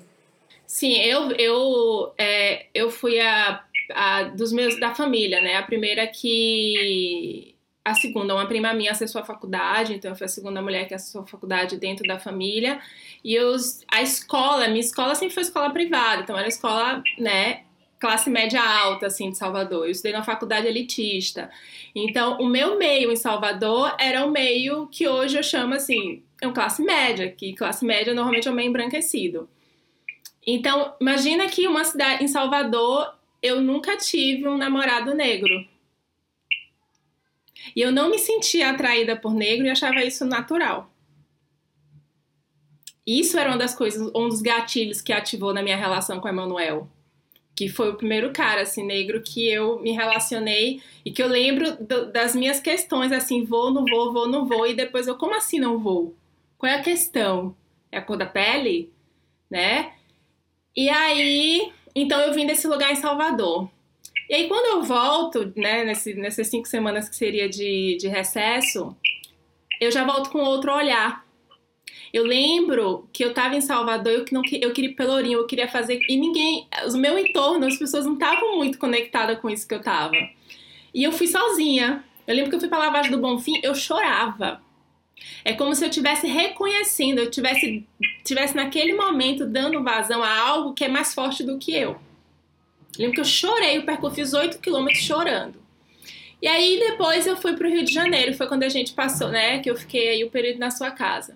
Sim, 0.67 1.01
eu, 1.01 1.31
eu, 1.33 2.15
eu 2.75 2.91
fui 2.91 3.19
a, 3.19 3.65
a 3.95 4.23
dos 4.25 4.53
meus 4.53 4.79
da 4.79 4.95
família, 4.95 5.41
né? 5.41 5.57
A 5.57 5.63
primeira 5.63 6.07
que 6.07 7.54
a 7.85 7.95
segunda, 7.95 8.35
uma 8.35 8.47
prima 8.47 8.73
minha 8.73 8.93
acessou 8.93 9.21
a 9.21 9.25
faculdade, 9.25 9.95
então 9.95 10.11
eu 10.11 10.17
fui 10.17 10.25
a 10.25 10.29
segunda 10.29 10.63
mulher 10.63 10.89
que 10.89 10.95
acessou 10.95 11.23
a 11.23 11.27
faculdade 11.27 11.77
dentro 11.77 12.07
da 12.07 12.19
família. 12.19 12.81
E 13.23 13.35
eu, 13.35 13.55
a 13.93 14.01
escola, 14.01 14.69
minha 14.69 14.81
escola 14.81 15.15
sempre 15.15 15.35
foi 15.35 15.43
escola 15.43 15.71
privada, 15.71 16.23
então 16.23 16.39
era 16.39 16.49
escola, 16.49 17.03
né, 17.19 17.65
classe 18.01 18.31
média 18.31 18.63
alta, 18.63 19.07
assim, 19.07 19.31
de 19.31 19.37
Salvador. 19.37 19.85
Eu 19.85 19.91
estudei 19.91 20.13
na 20.13 20.23
faculdade 20.23 20.67
elitista. 20.67 21.51
Então, 21.95 22.39
o 22.39 22.47
meu 22.47 22.79
meio 22.79 23.13
em 23.13 23.17
Salvador 23.17 23.95
era 23.99 24.25
o 24.25 24.31
meio 24.31 24.87
que 24.89 25.07
hoje 25.07 25.37
eu 25.37 25.43
chamo, 25.43 25.75
assim, 25.75 26.23
é 26.41 26.49
um 26.49 26.53
classe 26.53 26.83
média, 26.83 27.31
que 27.31 27.55
classe 27.55 27.85
média 27.85 28.15
normalmente 28.15 28.49
é 28.49 28.51
um 28.51 28.55
meio 28.55 28.69
embranquecido. 28.69 29.49
Então, 30.47 30.95
imagina 31.01 31.49
que 31.49 31.67
uma 31.67 31.85
cidade, 31.85 32.25
em 32.25 32.29
Salvador, 32.29 33.15
eu 33.43 33.61
nunca 33.61 33.97
tive 33.97 34.49
um 34.49 34.57
namorado 34.57 35.15
negro. 35.15 35.67
E 37.75 37.81
eu 37.81 37.93
não 37.93 38.11
me 38.11 38.19
sentia 38.19 38.71
atraída 38.71 39.17
por 39.17 39.35
negro 39.35 39.67
e 39.67 39.71
achava 39.71 40.03
isso 40.05 40.25
natural. 40.25 40.91
Isso 43.07 43.39
era 43.39 43.51
uma 43.51 43.59
das 43.59 43.75
coisas, 43.75 44.11
um 44.15 44.29
dos 44.29 44.41
gatilhos 44.41 45.01
que 45.01 45.13
ativou 45.13 45.53
na 45.53 45.63
minha 45.63 45.77
relação 45.77 46.21
com 46.21 46.27
o 46.27 46.31
Emanuel 46.31 46.89
que 47.55 47.69
foi 47.69 47.91
o 47.91 47.95
primeiro 47.95 48.33
cara 48.33 48.63
assim 48.63 48.85
negro 48.85 49.23
que 49.23 49.49
eu 49.49 49.79
me 49.81 49.93
relacionei 49.93 50.83
e 51.05 51.13
que 51.13 51.23
eu 51.23 51.29
lembro 51.29 51.77
do, 51.77 52.11
das 52.11 52.35
minhas 52.35 52.59
questões 52.59 53.13
assim 53.13 53.45
vou 53.45 53.71
não 53.71 53.85
vou 53.85 54.13
vou 54.13 54.29
não 54.29 54.47
vou 54.47 54.67
e 54.67 54.75
depois 54.75 55.07
eu 55.07 55.17
como 55.17 55.37
assim 55.37 55.59
não 55.59 55.79
vou? 55.79 56.15
Qual 56.59 56.71
é 56.71 56.77
a 56.77 56.83
questão? 56.83 57.55
É 57.93 57.99
a 57.99 58.03
cor 58.03 58.17
da 58.17 58.27
pele? 58.27 58.93
Né? 59.49 59.93
E 60.77 60.89
aí 60.89 61.73
então 61.95 62.21
eu 62.21 62.33
vim 62.33 62.47
desse 62.47 62.67
lugar 62.67 62.91
em 62.91 62.97
Salvador 62.97 63.71
e 64.29 64.35
aí 64.35 64.49
quando 64.49 64.67
eu 64.67 64.83
volto 64.83 65.53
né 65.57 65.85
nesse, 65.85 66.15
nessas 66.15 66.49
cinco 66.49 66.67
semanas 66.69 67.09
que 67.09 67.17
seria 67.17 67.49
de, 67.49 67.97
de 67.99 68.09
recesso 68.09 68.97
eu 69.81 69.91
já 69.91 70.05
volto 70.05 70.31
com 70.31 70.39
outro 70.39 70.73
olhar 70.73 71.25
eu 72.15 72.25
lembro 72.25 73.09
que 73.13 73.25
eu 73.25 73.35
tava 73.35 73.57
em 73.57 73.61
Salvador, 73.61 74.13
eu, 74.13 74.25
não, 74.31 74.41
eu 74.53 74.73
queria 74.73 74.91
ir 74.91 74.95
Pelourinho, 74.95 75.41
eu 75.41 75.47
queria 75.49 75.67
fazer. 75.67 75.99
E 76.09 76.17
ninguém. 76.17 76.69
O 76.87 76.97
meu 76.97 77.19
entorno, 77.19 77.67
as 77.67 77.77
pessoas 77.77 78.07
não 78.07 78.15
estavam 78.15 78.57
muito 78.57 78.79
conectadas 78.79 79.41
com 79.41 79.51
isso 79.51 79.67
que 79.67 79.75
eu 79.75 79.83
tava. 79.83 80.15
E 80.95 81.03
eu 81.03 81.11
fui 81.11 81.27
sozinha. 81.27 82.05
Eu 82.25 82.37
lembro 82.37 82.51
que 82.51 82.55
eu 82.55 82.61
fui 82.61 82.69
pra 82.69 82.79
Lavagem 82.79 83.11
do 83.11 83.19
Bonfim, 83.19 83.59
eu 83.65 83.75
chorava. 83.75 84.63
É 85.45 85.55
como 85.55 85.75
se 85.75 85.85
eu 85.85 85.89
estivesse 85.89 86.29
reconhecendo, 86.29 87.19
eu 87.19 87.31
tivesse, 87.33 87.85
tivesse 88.25 88.55
naquele 88.55 88.95
momento 88.95 89.45
dando 89.45 89.83
vazão 89.83 90.23
a 90.23 90.39
algo 90.39 90.73
que 90.73 90.85
é 90.85 90.89
mais 90.89 91.13
forte 91.13 91.43
do 91.43 91.59
que 91.59 91.77
eu. 91.77 91.99
Lembro 92.99 93.15
que 93.15 93.21
eu 93.21 93.25
chorei, 93.25 93.79
eu 93.79 93.83
percorri 93.85 94.23
os 94.23 94.33
8 94.33 94.59
quilômetros 94.59 95.05
chorando. 95.05 95.63
E 96.41 96.47
aí 96.47 96.79
depois 96.79 97.27
eu 97.27 97.37
fui 97.37 97.55
pro 97.55 97.69
Rio 97.69 97.85
de 97.85 97.93
Janeiro, 97.93 98.35
foi 98.35 98.47
quando 98.47 98.65
a 98.65 98.69
gente 98.69 98.93
passou, 98.93 99.29
né? 99.29 99.61
Que 99.61 99.71
eu 99.71 99.77
fiquei 99.77 100.09
aí 100.09 100.25
o 100.25 100.31
período 100.31 100.59
na 100.59 100.71
sua 100.71 100.91
casa. 100.91 101.35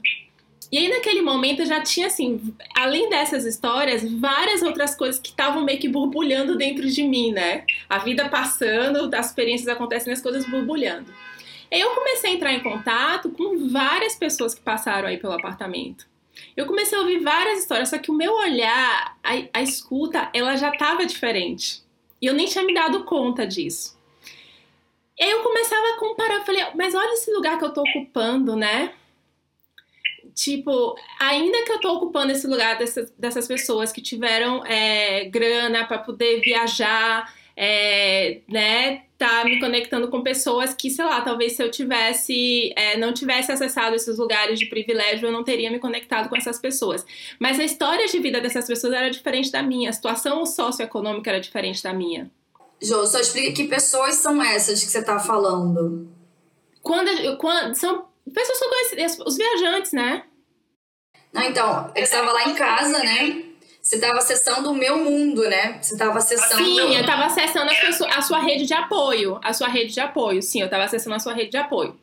E 0.70 0.76
aí, 0.76 0.88
naquele 0.88 1.22
momento, 1.22 1.60
eu 1.60 1.66
já 1.66 1.80
tinha, 1.80 2.08
assim, 2.08 2.54
além 2.76 3.08
dessas 3.08 3.46
histórias, 3.46 4.04
várias 4.20 4.60
outras 4.62 4.94
coisas 4.94 5.18
que 5.18 5.30
estavam 5.30 5.64
meio 5.64 5.78
que 5.78 5.88
borbulhando 5.88 6.58
dentro 6.58 6.86
de 6.86 7.02
mim, 7.04 7.32
né? 7.32 7.64
A 7.88 7.98
vida 7.98 8.28
passando, 8.28 9.08
as 9.14 9.28
experiências 9.28 9.66
acontecendo, 9.66 10.12
as 10.12 10.20
coisas 10.20 10.44
borbulhando. 10.44 11.10
E 11.70 11.76
aí 11.76 11.80
eu 11.80 11.94
comecei 11.94 12.30
a 12.30 12.34
entrar 12.34 12.52
em 12.52 12.60
contato 12.60 13.30
com 13.30 13.68
várias 13.68 14.14
pessoas 14.14 14.54
que 14.54 14.60
passaram 14.60 15.08
aí 15.08 15.16
pelo 15.16 15.32
apartamento. 15.32 16.06
Eu 16.56 16.66
comecei 16.66 16.96
a 16.96 17.00
ouvir 17.00 17.20
várias 17.20 17.60
histórias, 17.60 17.88
só 17.88 17.98
que 17.98 18.10
o 18.10 18.14
meu 18.14 18.32
olhar, 18.34 19.18
a, 19.22 19.32
a 19.52 19.62
escuta, 19.62 20.30
ela 20.32 20.56
já 20.56 20.70
estava 20.70 21.06
diferente. 21.06 21.82
E 22.20 22.26
eu 22.26 22.34
nem 22.34 22.46
tinha 22.46 22.64
me 22.64 22.74
dado 22.74 23.04
conta 23.04 23.46
disso. 23.46 23.96
E 25.18 25.24
aí 25.24 25.30
eu 25.30 25.42
começava 25.42 25.94
a 25.94 25.98
comparar, 25.98 26.34
eu 26.36 26.44
falei, 26.44 26.64
mas 26.74 26.94
olha 26.94 27.14
esse 27.14 27.32
lugar 27.32 27.58
que 27.58 27.64
eu 27.64 27.72
tô 27.72 27.82
ocupando, 27.82 28.54
né? 28.54 28.92
tipo, 30.38 30.96
ainda 31.18 31.64
que 31.64 31.72
eu 31.72 31.80
tô 31.80 31.94
ocupando 31.94 32.30
esse 32.30 32.46
lugar 32.46 32.78
dessas, 32.78 33.10
dessas 33.18 33.48
pessoas 33.48 33.90
que 33.90 34.00
tiveram 34.00 34.64
é, 34.64 35.24
grana 35.24 35.84
para 35.84 35.98
poder 35.98 36.40
viajar, 36.40 37.34
é, 37.60 38.38
né, 38.48 39.02
tá 39.18 39.44
me 39.44 39.58
conectando 39.58 40.06
com 40.06 40.22
pessoas 40.22 40.72
que, 40.72 40.88
sei 40.88 41.04
lá, 41.04 41.20
talvez 41.22 41.54
se 41.54 41.62
eu 41.62 41.68
tivesse, 41.68 42.72
é, 42.76 42.96
não 42.96 43.12
tivesse 43.12 43.50
acessado 43.50 43.96
esses 43.96 44.16
lugares 44.16 44.60
de 44.60 44.66
privilégio, 44.66 45.26
eu 45.26 45.32
não 45.32 45.42
teria 45.42 45.68
me 45.68 45.80
conectado 45.80 46.28
com 46.28 46.36
essas 46.36 46.60
pessoas. 46.60 47.04
Mas 47.40 47.58
a 47.58 47.64
história 47.64 48.06
de 48.06 48.16
vida 48.20 48.40
dessas 48.40 48.64
pessoas 48.64 48.92
era 48.92 49.10
diferente 49.10 49.50
da 49.50 49.60
minha, 49.60 49.90
a 49.90 49.92
situação 49.92 50.46
socioeconômica 50.46 51.30
era 51.30 51.40
diferente 51.40 51.82
da 51.82 51.92
minha. 51.92 52.30
Jô, 52.80 53.04
só 53.04 53.18
explica 53.18 53.52
que 53.52 53.64
pessoas 53.64 54.14
são 54.14 54.40
essas 54.40 54.84
que 54.84 54.88
você 54.88 55.02
tá 55.02 55.18
falando. 55.18 56.08
Quando, 56.80 57.36
quando 57.38 57.74
são 57.74 58.06
pessoas 58.32 58.56
que 58.56 58.64
eu 58.64 58.68
conheci, 58.68 59.22
os 59.26 59.36
viajantes, 59.36 59.92
né? 59.92 60.22
Não, 61.32 61.42
então, 61.42 61.90
eu 61.96 62.04
estava 62.04 62.30
lá 62.30 62.44
em 62.44 62.54
casa, 62.54 62.98
né? 63.00 63.47
Você 63.88 63.96
estava 63.96 64.18
acessando 64.18 64.70
o 64.70 64.74
meu 64.74 64.98
mundo, 64.98 65.48
né? 65.48 65.78
Você 65.80 65.94
estava 65.94 66.18
acessando. 66.18 66.62
Sim, 66.62 66.94
eu 66.94 67.00
estava 67.00 67.24
acessando 67.24 67.70
a 68.14 68.20
sua 68.20 68.38
rede 68.38 68.66
de 68.66 68.74
apoio. 68.74 69.40
A 69.42 69.54
sua 69.54 69.66
rede 69.66 69.94
de 69.94 70.00
apoio. 70.00 70.42
Sim, 70.42 70.60
eu 70.60 70.66
estava 70.66 70.84
acessando 70.84 71.16
a 71.16 71.18
sua 71.18 71.32
rede 71.32 71.52
de 71.52 71.56
apoio. 71.56 71.98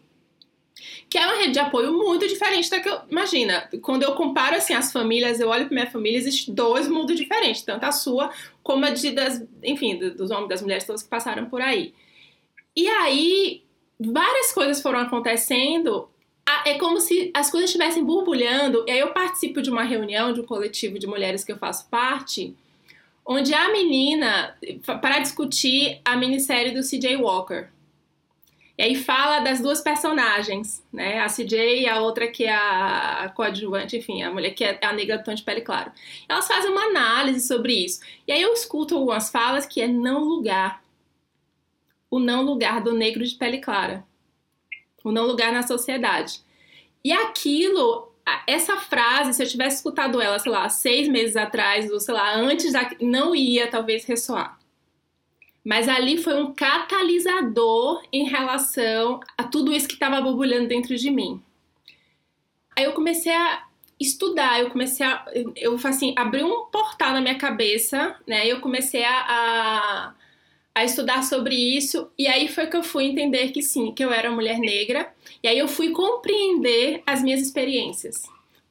Que 1.07 1.19
é 1.19 1.27
uma 1.27 1.35
rede 1.35 1.51
de 1.51 1.59
apoio 1.59 1.93
muito 1.93 2.27
diferente 2.27 2.71
da 2.71 2.79
que 2.79 2.89
eu. 2.89 3.01
Imagina, 3.07 3.69
quando 3.83 4.01
eu 4.01 4.15
comparo 4.15 4.55
assim 4.55 4.73
as 4.73 4.91
famílias, 4.91 5.39
eu 5.39 5.47
olho 5.47 5.67
para 5.67 5.75
minha 5.75 5.91
família, 5.91 6.17
existem 6.17 6.55
dois 6.55 6.87
mundos 6.87 7.15
diferentes, 7.15 7.61
tanto 7.61 7.83
a 7.83 7.91
sua 7.91 8.31
como 8.63 8.83
a 8.83 8.89
de 8.89 9.11
das, 9.11 9.43
enfim, 9.61 9.95
dos 9.95 10.31
homens, 10.31 10.49
das 10.49 10.63
mulheres 10.63 10.85
todas 10.85 11.03
que 11.03 11.09
passaram 11.09 11.45
por 11.45 11.61
aí. 11.61 11.93
E 12.75 12.87
aí, 12.87 13.63
várias 13.99 14.51
coisas 14.51 14.81
foram 14.81 15.01
acontecendo 15.01 16.09
é 16.65 16.77
como 16.77 16.99
se 16.99 17.31
as 17.33 17.49
coisas 17.49 17.69
estivessem 17.69 18.03
borbulhando. 18.03 18.83
E 18.87 18.91
aí 18.91 18.99
eu 18.99 19.11
participo 19.11 19.61
de 19.61 19.69
uma 19.69 19.83
reunião 19.83 20.33
de 20.33 20.41
um 20.41 20.45
coletivo 20.45 20.99
de 20.99 21.07
mulheres 21.07 21.43
que 21.43 21.51
eu 21.51 21.57
faço 21.57 21.87
parte, 21.89 22.55
onde 23.25 23.53
a 23.53 23.71
menina, 23.71 24.55
para 25.01 25.19
discutir 25.19 25.99
a 26.05 26.15
minissérie 26.15 26.73
do 26.73 26.81
CJ 26.81 27.17
Walker. 27.17 27.69
E 28.77 28.83
aí 28.83 28.95
fala 28.95 29.39
das 29.39 29.61
duas 29.61 29.79
personagens, 29.79 30.83
né? 30.91 31.19
A 31.19 31.27
CJ 31.27 31.83
e 31.83 31.87
a 31.87 32.01
outra 32.01 32.27
que 32.27 32.43
é 32.43 32.53
a 32.53 33.31
coadjuvante, 33.33 33.97
enfim, 33.97 34.21
a 34.21 34.31
mulher 34.31 34.51
que 34.51 34.65
é 34.65 34.77
a 34.83 34.91
negra 34.91 35.17
do 35.17 35.23
tom 35.23 35.33
de 35.33 35.43
pele 35.43 35.61
claro. 35.61 35.91
Elas 36.27 36.45
fazem 36.45 36.71
uma 36.71 36.83
análise 36.83 37.47
sobre 37.47 37.73
isso. 37.73 38.01
E 38.27 38.33
aí 38.33 38.41
eu 38.41 38.51
escuto 38.53 38.97
algumas 38.97 39.29
falas 39.29 39.65
que 39.65 39.81
é 39.81 39.87
não 39.87 40.23
lugar. 40.25 40.83
O 42.11 42.19
não 42.19 42.43
lugar 42.43 42.81
do 42.81 42.93
negro 42.93 43.23
de 43.25 43.35
pele 43.35 43.59
clara 43.59 44.05
o 45.09 45.11
não 45.11 45.25
lugar 45.25 45.51
na 45.51 45.63
sociedade. 45.63 46.41
E 47.03 47.11
aquilo, 47.11 48.11
essa 48.47 48.77
frase, 48.77 49.33
se 49.33 49.43
eu 49.43 49.47
tivesse 49.47 49.77
escutado 49.77 50.19
ela, 50.19 50.39
sei 50.39 50.51
lá, 50.51 50.67
seis 50.69 51.07
meses 51.07 51.35
atrás, 51.35 51.89
ou 51.91 51.99
sei 51.99 52.13
lá, 52.13 52.35
antes, 52.35 52.73
da, 52.73 52.89
não 52.99 53.35
ia 53.35 53.67
talvez 53.67 54.05
ressoar. 54.05 54.57
Mas 55.63 55.87
ali 55.87 56.17
foi 56.17 56.39
um 56.41 56.53
catalisador 56.53 58.03
em 58.11 58.25
relação 58.25 59.19
a 59.37 59.43
tudo 59.43 59.71
isso 59.71 59.87
que 59.87 59.95
estava 59.95 60.21
borbulhando 60.21 60.67
dentro 60.67 60.95
de 60.95 61.09
mim. 61.09 61.41
Aí 62.77 62.83
eu 62.83 62.93
comecei 62.93 63.33
a 63.33 63.63
estudar, 63.99 64.59
eu 64.59 64.69
comecei 64.69 65.05
a. 65.05 65.25
Eu, 65.55 65.79
assim, 65.83 66.13
abri 66.17 66.43
um 66.43 66.65
portal 66.65 67.13
na 67.13 67.21
minha 67.21 67.37
cabeça, 67.37 68.15
né? 68.27 68.45
E 68.45 68.49
eu 68.49 68.59
comecei 68.59 69.03
a, 69.03 69.25
a 69.27 70.13
a 70.75 70.83
estudar 70.83 71.23
sobre 71.23 71.55
isso 71.55 72.11
e 72.19 72.27
aí 72.27 72.49
foi 72.49 72.67
que 72.67 72.75
eu 72.75 72.83
fui 72.83 73.05
entender 73.05 73.53
que 73.53 73.63
sim, 73.63 73.93
que 73.93 74.03
eu 74.03 74.11
era 74.11 74.29
mulher 74.29 74.59
negra 74.59 75.09
e 75.41 75.47
aí 75.47 75.57
eu 75.57 75.69
fui 75.69 75.91
compreender 75.91 77.01
as 77.07 77.23
minhas 77.23 77.41
experiências, 77.41 78.23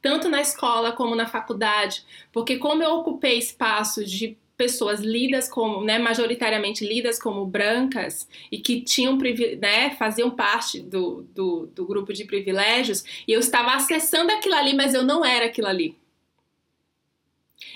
tanto 0.02 0.28
na 0.28 0.42
escola 0.42 0.92
como 0.92 1.16
na 1.16 1.26
faculdade, 1.26 2.04
porque 2.30 2.58
como 2.58 2.82
eu 2.82 2.90
ocupei 2.96 3.38
espaços 3.38 4.10
de 4.10 4.36
pessoas 4.54 5.00
lidas 5.00 5.48
como, 5.48 5.82
né, 5.82 5.98
majoritariamente 5.98 6.86
lidas 6.86 7.18
como 7.18 7.44
brancas 7.46 8.28
e 8.52 8.58
que 8.58 8.82
tinham, 8.82 9.18
né, 9.58 9.90
faziam 9.98 10.30
parte 10.30 10.80
do, 10.80 11.26
do, 11.34 11.66
do 11.74 11.86
grupo 11.86 12.12
de 12.12 12.24
privilégios 12.24 13.02
e 13.26 13.32
eu 13.32 13.40
estava 13.40 13.72
acessando 13.72 14.30
aquilo 14.30 14.54
ali, 14.54 14.74
mas 14.74 14.94
eu 14.94 15.02
não 15.02 15.24
era 15.24 15.46
aquilo 15.46 15.66
ali. 15.66 15.96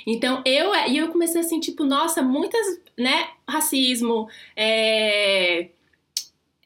Então 0.07 0.43
eu 0.45 0.75
e 0.87 0.97
eu 0.99 1.09
comecei 1.09 1.41
assim, 1.41 1.61
tipo, 1.61 1.85
nossa, 1.85 2.23
muitas, 2.23 2.81
né, 2.97 3.29
racismo, 3.47 4.29
é, 4.57 5.69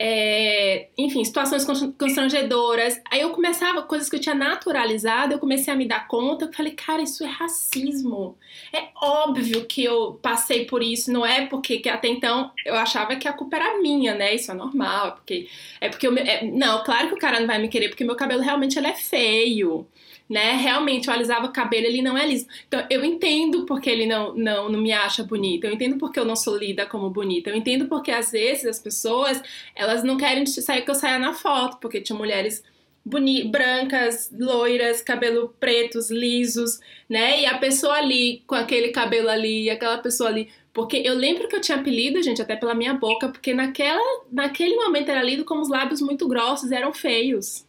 é, 0.04 0.88
enfim, 0.98 1.24
situações 1.24 1.64
constrangedoras. 1.64 3.00
Aí 3.08 3.20
eu 3.20 3.30
começava, 3.30 3.82
coisas 3.82 4.08
que 4.08 4.16
eu 4.16 4.20
tinha 4.20 4.34
naturalizado, 4.34 5.32
eu 5.32 5.38
comecei 5.38 5.72
a 5.72 5.76
me 5.76 5.86
dar 5.86 6.08
conta, 6.08 6.46
eu 6.46 6.52
falei, 6.52 6.72
cara, 6.72 7.02
isso 7.02 7.22
é 7.22 7.28
racismo. 7.28 8.36
É 8.72 8.88
óbvio 9.00 9.64
que 9.64 9.84
eu 9.84 10.18
passei 10.20 10.64
por 10.64 10.82
isso, 10.82 11.12
não 11.12 11.24
é 11.24 11.46
porque 11.46 11.78
que 11.78 11.88
até 11.88 12.08
então 12.08 12.50
eu 12.66 12.74
achava 12.74 13.14
que 13.14 13.28
a 13.28 13.32
culpa 13.32 13.56
era 13.56 13.80
minha, 13.80 14.12
né? 14.12 14.34
Isso 14.34 14.50
é 14.50 14.54
normal, 14.54 15.06
é 15.06 15.10
porque 15.12 15.48
é 15.80 15.88
porque 15.88 16.06
eu, 16.08 16.16
é, 16.16 16.44
não, 16.46 16.82
claro 16.82 17.06
que 17.06 17.14
o 17.14 17.18
cara 17.18 17.38
não 17.38 17.46
vai 17.46 17.60
me 17.60 17.68
querer 17.68 17.88
porque 17.88 18.04
meu 18.04 18.16
cabelo 18.16 18.42
realmente 18.42 18.76
ele 18.76 18.88
é 18.88 18.94
feio 18.94 19.86
né? 20.32 20.52
Realmente, 20.56 21.08
eu 21.08 21.14
alisava 21.14 21.46
o 21.46 21.52
cabelo, 21.52 21.84
ele 21.84 22.00
não 22.00 22.16
é 22.16 22.26
liso. 22.26 22.46
Então, 22.66 22.82
eu 22.88 23.04
entendo 23.04 23.66
porque 23.66 23.90
ele 23.90 24.06
não, 24.06 24.34
não, 24.34 24.70
não 24.70 24.80
me 24.80 24.90
acha 24.90 25.22
bonita. 25.22 25.66
Eu 25.66 25.74
entendo 25.74 25.98
porque 25.98 26.18
eu 26.18 26.24
não 26.24 26.34
sou 26.34 26.56
lida 26.56 26.86
como 26.86 27.10
bonita. 27.10 27.50
Eu 27.50 27.54
entendo 27.54 27.86
porque, 27.86 28.10
às 28.10 28.32
vezes, 28.32 28.64
as 28.64 28.78
pessoas, 28.78 29.42
elas 29.76 30.02
não 30.02 30.16
querem 30.16 30.46
sair 30.46 30.82
que 30.82 30.90
eu 30.90 30.94
saia 30.94 31.18
na 31.18 31.34
foto, 31.34 31.76
porque 31.80 32.00
tinha 32.00 32.16
mulheres 32.16 32.64
boni 33.04 33.44
brancas, 33.44 34.32
loiras, 34.32 35.02
cabelo 35.02 35.54
pretos, 35.60 36.10
lisos, 36.10 36.80
né? 37.10 37.42
E 37.42 37.46
a 37.46 37.58
pessoa 37.58 37.94
ali, 37.94 38.42
com 38.46 38.54
aquele 38.54 38.88
cabelo 38.88 39.28
ali, 39.28 39.68
aquela 39.68 39.98
pessoa 39.98 40.30
ali... 40.30 40.48
Porque 40.72 40.96
eu 41.04 41.14
lembro 41.14 41.46
que 41.48 41.56
eu 41.56 41.60
tinha 41.60 41.76
apelido, 41.76 42.22
gente, 42.22 42.40
até 42.40 42.56
pela 42.56 42.74
minha 42.74 42.94
boca, 42.94 43.28
porque 43.28 43.52
naquela, 43.52 44.24
naquele 44.30 44.76
momento 44.76 45.10
era 45.10 45.22
lido 45.22 45.44
como 45.44 45.60
os 45.60 45.68
lábios 45.68 46.00
muito 46.00 46.26
grossos, 46.26 46.72
eram 46.72 46.94
feios. 46.94 47.66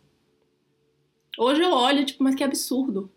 Hoje 1.38 1.62
eu 1.62 1.72
olho, 1.72 2.06
tipo, 2.06 2.24
mas 2.24 2.36
que 2.36 2.44
absurdo. 2.44 3.10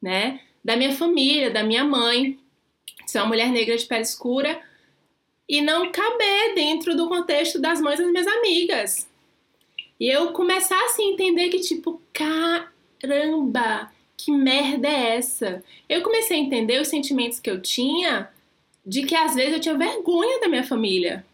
Né? 0.00 0.40
Da 0.64 0.76
minha 0.76 0.92
família, 0.92 1.50
da 1.50 1.62
minha 1.62 1.84
mãe, 1.84 2.38
ser 3.06 3.18
uma 3.18 3.26
mulher 3.26 3.50
negra 3.50 3.76
de 3.76 3.84
pele 3.84 4.02
escura 4.02 4.60
e 5.48 5.60
não 5.60 5.90
caber 5.90 6.54
dentro 6.54 6.96
do 6.96 7.08
contexto 7.08 7.60
das 7.60 7.80
mães 7.80 7.98
das 7.98 8.10
minhas 8.10 8.26
amigas. 8.26 9.08
E 9.98 10.08
eu 10.08 10.32
começar 10.32 10.82
assim 10.86 11.10
a 11.10 11.12
entender 11.12 11.48
que, 11.48 11.60
tipo, 11.60 12.00
caramba, 12.12 13.92
que 14.16 14.30
merda 14.30 14.88
é 14.88 15.16
essa? 15.16 15.62
Eu 15.88 16.02
comecei 16.02 16.36
a 16.36 16.40
entender 16.40 16.80
os 16.80 16.88
sentimentos 16.88 17.40
que 17.40 17.50
eu 17.50 17.60
tinha 17.60 18.30
de 18.84 19.02
que 19.04 19.14
às 19.14 19.34
vezes 19.34 19.54
eu 19.54 19.60
tinha 19.60 19.78
vergonha 19.78 20.40
da 20.40 20.48
minha 20.48 20.64
família. 20.64 21.24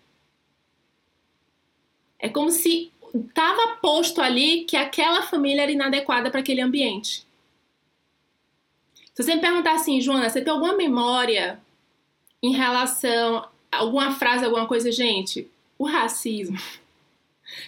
É 2.18 2.28
como 2.28 2.50
se 2.50 2.92
estava 3.14 3.76
posto 3.76 4.20
ali 4.20 4.64
que 4.64 4.76
aquela 4.76 5.22
família 5.22 5.62
era 5.62 5.72
inadequada 5.72 6.30
para 6.30 6.40
aquele 6.40 6.60
ambiente. 6.60 7.24
Se 9.14 9.22
você 9.22 9.34
me 9.34 9.40
perguntar 9.40 9.74
assim, 9.74 10.00
Joana, 10.00 10.30
você 10.30 10.40
tem 10.40 10.52
alguma 10.52 10.76
memória 10.76 11.60
em 12.42 12.52
relação 12.52 13.46
a 13.70 13.78
alguma 13.78 14.12
frase, 14.12 14.44
alguma 14.44 14.66
coisa, 14.66 14.90
gente? 14.90 15.48
O 15.78 15.84
racismo. 15.84 16.58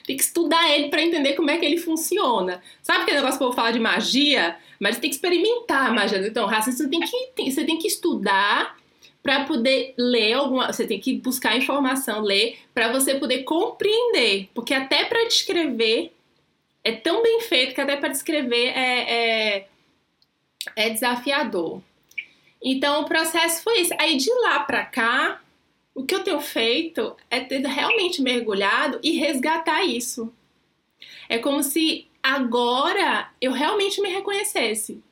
Tem 0.06 0.16
que 0.16 0.22
estudar 0.22 0.70
ele 0.70 0.88
para 0.88 1.02
entender 1.02 1.34
como 1.34 1.50
é 1.50 1.58
que 1.58 1.66
ele 1.66 1.76
funciona. 1.76 2.62
Sabe 2.82 3.02
aquele 3.02 3.16
negócio 3.16 3.36
que 3.36 3.42
eu 3.42 3.48
vou 3.48 3.56
falar 3.56 3.72
de 3.72 3.80
magia? 3.80 4.56
Mas 4.78 4.98
tem 4.98 5.10
que 5.10 5.16
experimentar 5.16 5.90
a 5.90 5.92
magia. 5.92 6.24
Então, 6.24 6.46
racismo 6.46 6.88
tem 6.88 7.00
que, 7.00 7.50
você 7.50 7.64
tem 7.64 7.78
que 7.78 7.88
estudar 7.88 8.76
para 9.22 9.44
poder 9.44 9.94
ler 9.96 10.32
alguma, 10.32 10.72
você 10.72 10.86
tem 10.86 10.98
que 10.98 11.14
buscar 11.14 11.56
informação, 11.56 12.20
ler 12.20 12.58
para 12.74 12.90
você 12.90 13.14
poder 13.14 13.44
compreender, 13.44 14.48
porque 14.52 14.74
até 14.74 15.04
para 15.04 15.28
descrever 15.28 16.12
é 16.82 16.92
tão 16.92 17.22
bem 17.22 17.40
feito 17.42 17.74
que 17.74 17.80
até 17.80 17.96
para 17.96 18.08
descrever 18.08 18.66
é, 18.68 19.56
é, 19.56 19.68
é 20.74 20.90
desafiador. 20.90 21.80
Então 22.62 23.02
o 23.02 23.06
processo 23.06 23.62
foi 23.62 23.80
esse. 23.80 23.94
Aí 23.98 24.16
de 24.16 24.32
lá 24.42 24.60
para 24.60 24.84
cá, 24.84 25.40
o 25.94 26.04
que 26.04 26.14
eu 26.14 26.24
tenho 26.24 26.40
feito 26.40 27.16
é 27.30 27.40
ter 27.40 27.64
realmente 27.64 28.22
mergulhado 28.22 28.98
e 29.02 29.18
resgatar 29.18 29.84
isso. 29.84 30.32
É 31.28 31.38
como 31.38 31.62
se 31.62 32.08
agora 32.22 33.30
eu 33.40 33.52
realmente 33.52 34.00
me 34.00 34.08
reconhecesse. 34.08 35.02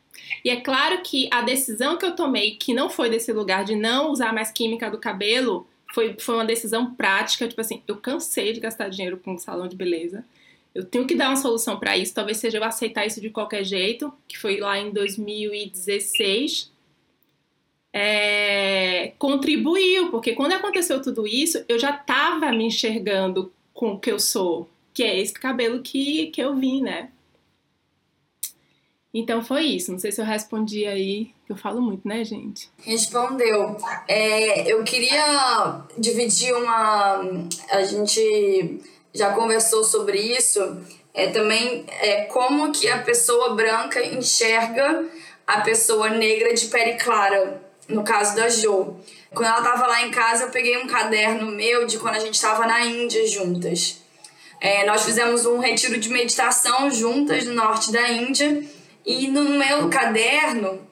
E 0.44 0.50
é 0.50 0.60
claro 0.60 1.02
que 1.02 1.28
a 1.32 1.42
decisão 1.42 1.96
que 1.96 2.04
eu 2.04 2.14
tomei, 2.14 2.52
que 2.52 2.72
não 2.72 2.88
foi 2.88 3.10
desse 3.10 3.32
lugar 3.32 3.64
de 3.64 3.74
não 3.74 4.10
usar 4.10 4.32
mais 4.32 4.50
química 4.50 4.90
do 4.90 4.98
cabelo, 4.98 5.66
foi, 5.92 6.16
foi 6.18 6.34
uma 6.36 6.44
decisão 6.44 6.94
prática. 6.94 7.48
Tipo 7.48 7.60
assim, 7.60 7.82
eu 7.86 7.96
cansei 7.96 8.52
de 8.52 8.60
gastar 8.60 8.88
dinheiro 8.88 9.18
com 9.18 9.34
um 9.34 9.38
salão 9.38 9.68
de 9.68 9.76
beleza. 9.76 10.24
Eu 10.74 10.84
tenho 10.84 11.06
que 11.06 11.16
dar 11.16 11.28
uma 11.28 11.36
solução 11.36 11.78
para 11.78 11.96
isso. 11.96 12.14
Talvez 12.14 12.38
seja 12.38 12.58
eu 12.58 12.64
aceitar 12.64 13.06
isso 13.06 13.20
de 13.20 13.30
qualquer 13.30 13.64
jeito, 13.64 14.12
que 14.28 14.38
foi 14.38 14.58
lá 14.58 14.78
em 14.78 14.90
2016. 14.90 16.70
É, 17.92 19.12
contribuiu, 19.18 20.10
porque 20.10 20.32
quando 20.32 20.52
aconteceu 20.52 21.02
tudo 21.02 21.26
isso, 21.26 21.64
eu 21.68 21.76
já 21.78 21.90
estava 21.90 22.52
me 22.52 22.64
enxergando 22.64 23.52
com 23.74 23.94
o 23.94 23.98
que 23.98 24.12
eu 24.12 24.20
sou, 24.20 24.68
que 24.94 25.02
é 25.02 25.18
esse 25.18 25.32
cabelo 25.32 25.82
que, 25.82 26.26
que 26.28 26.40
eu 26.40 26.54
vim, 26.54 26.82
né? 26.82 27.10
Então 29.12 29.44
foi 29.44 29.64
isso. 29.64 29.90
Não 29.90 29.98
sei 29.98 30.12
se 30.12 30.20
eu 30.20 30.24
respondi 30.24 30.86
aí. 30.86 31.30
Eu 31.48 31.56
falo 31.56 31.80
muito, 31.80 32.06
né, 32.06 32.24
gente? 32.24 32.70
Respondeu. 32.82 33.76
É, 34.06 34.72
eu 34.72 34.82
queria 34.84 35.80
dividir 35.98 36.54
uma. 36.54 37.20
A 37.70 37.82
gente 37.82 38.80
já 39.12 39.32
conversou 39.32 39.82
sobre 39.82 40.18
isso. 40.18 40.80
É 41.12 41.26
também 41.26 41.84
é, 41.88 42.22
como 42.26 42.70
que 42.70 42.88
a 42.88 42.98
pessoa 42.98 43.54
branca 43.54 44.04
enxerga 44.04 45.04
a 45.44 45.60
pessoa 45.62 46.08
negra 46.10 46.54
de 46.54 46.66
pele 46.66 46.94
clara. 46.94 47.60
No 47.88 48.04
caso 48.04 48.36
da 48.36 48.48
Jo. 48.48 48.96
Quando 49.34 49.48
ela 49.48 49.62
tava 49.62 49.88
lá 49.88 50.06
em 50.06 50.12
casa, 50.12 50.44
eu 50.44 50.50
peguei 50.50 50.76
um 50.76 50.86
caderno 50.86 51.50
meu 51.50 51.84
de 51.84 51.98
quando 51.98 52.14
a 52.14 52.20
gente 52.20 52.34
estava 52.34 52.64
na 52.64 52.84
Índia 52.86 53.26
juntas. 53.26 54.00
É, 54.60 54.86
nós 54.86 55.04
fizemos 55.04 55.46
um 55.46 55.58
retiro 55.58 55.98
de 55.98 56.08
meditação 56.08 56.88
juntas 56.90 57.44
no 57.44 57.54
norte 57.54 57.90
da 57.90 58.08
Índia 58.08 58.64
e 59.10 59.28
no 59.28 59.42
meu 59.42 59.88
caderno, 59.88 60.86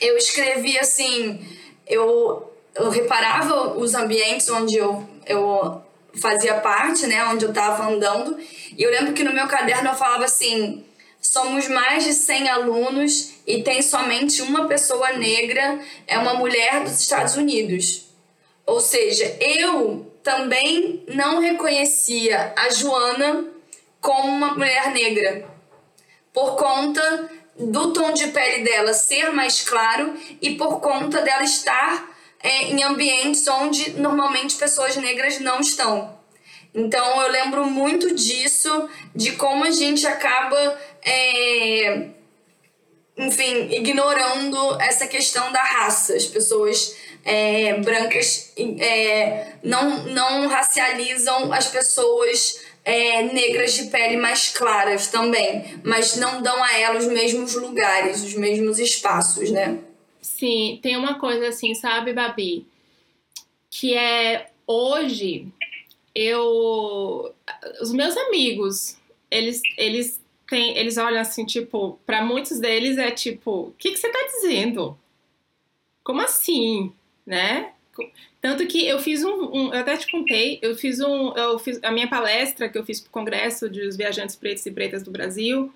eu 0.00 0.18
escrevi 0.18 0.78
assim, 0.78 1.40
eu, 1.86 2.52
eu 2.74 2.90
reparava 2.90 3.78
os 3.78 3.94
ambientes 3.94 4.50
onde 4.50 4.76
eu, 4.76 5.08
eu 5.26 5.82
fazia 6.20 6.54
parte, 6.54 7.06
né, 7.06 7.24
onde 7.24 7.46
eu 7.46 7.50
estava 7.50 7.88
andando. 7.88 8.38
E 8.76 8.82
eu 8.82 8.90
lembro 8.90 9.14
que 9.14 9.24
no 9.24 9.32
meu 9.32 9.46
caderno 9.48 9.88
eu 9.88 9.94
falava 9.94 10.26
assim: 10.26 10.84
somos 11.20 11.66
mais 11.68 12.04
de 12.04 12.12
100 12.12 12.48
alunos 12.50 13.32
e 13.46 13.62
tem 13.62 13.80
somente 13.80 14.42
uma 14.42 14.68
pessoa 14.68 15.14
negra, 15.14 15.80
é 16.06 16.18
uma 16.18 16.34
mulher 16.34 16.82
dos 16.84 17.00
Estados 17.00 17.34
Unidos. 17.34 18.04
Ou 18.66 18.80
seja, 18.80 19.24
eu 19.40 20.12
também 20.22 21.02
não 21.08 21.40
reconhecia 21.40 22.52
a 22.56 22.68
Joana 22.70 23.46
como 24.00 24.28
uma 24.28 24.54
mulher 24.54 24.90
negra 24.92 25.48
por 26.32 26.56
conta 26.56 27.30
do 27.58 27.92
tom 27.92 28.12
de 28.12 28.28
pele 28.28 28.64
dela 28.64 28.92
ser 28.92 29.30
mais 29.30 29.60
claro 29.62 30.14
e 30.42 30.56
por 30.56 30.80
conta 30.80 31.20
dela 31.22 31.44
estar 31.44 32.14
é, 32.42 32.64
em 32.64 32.82
ambientes 32.82 33.46
onde 33.48 33.92
normalmente 33.92 34.56
pessoas 34.56 34.96
negras 34.96 35.40
não 35.40 35.60
estão. 35.60 36.18
Então 36.74 37.22
eu 37.22 37.30
lembro 37.30 37.64
muito 37.66 38.14
disso, 38.14 38.88
de 39.14 39.32
como 39.32 39.64
a 39.64 39.70
gente 39.70 40.04
acaba, 40.06 40.78
é, 41.02 42.08
enfim, 43.16 43.68
ignorando 43.70 44.80
essa 44.80 45.06
questão 45.06 45.52
da 45.52 45.62
raça. 45.62 46.16
As 46.16 46.26
pessoas 46.26 46.96
é, 47.24 47.74
brancas 47.74 48.52
é, 48.80 49.52
não, 49.62 50.04
não 50.06 50.48
racializam 50.48 51.52
as 51.52 51.68
pessoas 51.68 52.60
é, 52.84 53.22
negras 53.22 53.74
de 53.74 53.84
pele 53.86 54.16
mais 54.16 54.50
claras 54.50 55.08
também, 55.08 55.80
mas 55.82 56.16
não 56.16 56.42
dão 56.42 56.62
a 56.62 56.78
ela 56.78 56.98
os 56.98 57.06
mesmos 57.06 57.54
lugares, 57.54 58.22
os 58.22 58.34
mesmos 58.34 58.78
espaços, 58.78 59.50
né? 59.50 59.78
Sim, 60.20 60.78
tem 60.82 60.96
uma 60.96 61.18
coisa 61.18 61.48
assim, 61.48 61.74
sabe, 61.74 62.12
Babi? 62.12 62.66
Que 63.70 63.94
é 63.94 64.50
hoje 64.66 65.48
eu. 66.14 67.34
Os 67.80 67.92
meus 67.92 68.16
amigos, 68.16 68.98
eles, 69.30 69.60
eles 69.76 70.20
têm. 70.48 70.76
Eles 70.76 70.96
olham 70.96 71.20
assim, 71.20 71.44
tipo, 71.44 71.98
para 72.06 72.22
muitos 72.22 72.60
deles 72.60 72.98
é 72.98 73.10
tipo, 73.10 73.68
o 73.68 73.74
que, 73.78 73.92
que 73.92 73.98
você 73.98 74.10
tá 74.10 74.28
dizendo? 74.34 74.96
Como 76.02 76.20
assim? 76.20 76.92
Né? 77.26 77.72
Tanto 78.44 78.66
que 78.66 78.86
eu 78.86 78.98
fiz 78.98 79.24
um, 79.24 79.44
um, 79.54 79.72
eu 79.72 79.80
até 79.80 79.96
te 79.96 80.06
contei, 80.06 80.58
eu 80.60 80.76
fiz 80.76 81.00
um, 81.00 81.32
eu 81.32 81.58
fiz 81.58 81.82
a 81.82 81.90
minha 81.90 82.06
palestra 82.06 82.68
que 82.68 82.76
eu 82.76 82.84
fiz 82.84 83.00
para 83.00 83.08
o 83.08 83.10
Congresso 83.10 83.70
dos 83.70 83.96
Viajantes 83.96 84.36
Pretos 84.36 84.66
e 84.66 84.70
Pretas 84.70 85.02
do 85.02 85.10
Brasil. 85.10 85.72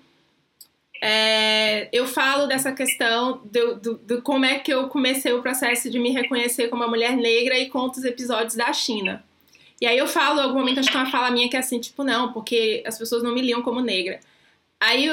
É, 1.01 1.89
eu 1.91 2.05
falo 2.05 2.45
dessa 2.45 2.71
questão 2.71 3.41
do, 3.43 3.73
do, 3.73 3.97
do, 3.97 4.21
como 4.21 4.45
é 4.45 4.59
que 4.59 4.71
eu 4.71 4.87
comecei 4.87 5.33
o 5.33 5.41
processo 5.41 5.89
de 5.89 5.97
me 5.97 6.11
reconhecer 6.11 6.67
como 6.67 6.83
uma 6.83 6.87
mulher 6.87 7.17
negra 7.17 7.57
e 7.57 7.71
conto 7.71 7.97
os 7.97 8.05
episódios 8.05 8.53
da 8.53 8.71
China. 8.71 9.23
E 9.81 9.87
aí 9.87 9.97
eu 9.97 10.05
falo, 10.05 10.39
em 10.39 10.43
algum 10.43 10.59
momento, 10.59 10.79
acho 10.79 10.91
que 10.91 10.97
uma 10.97 11.09
fala 11.09 11.31
minha 11.31 11.49
que 11.49 11.55
é 11.55 11.59
assim, 11.59 11.79
tipo, 11.79 12.03
não, 12.03 12.31
porque 12.31 12.83
as 12.85 12.99
pessoas 12.99 13.23
não 13.23 13.33
me 13.33 13.41
liam 13.41 13.63
como 13.63 13.81
negra. 13.81 14.19
Aí, 14.81 15.09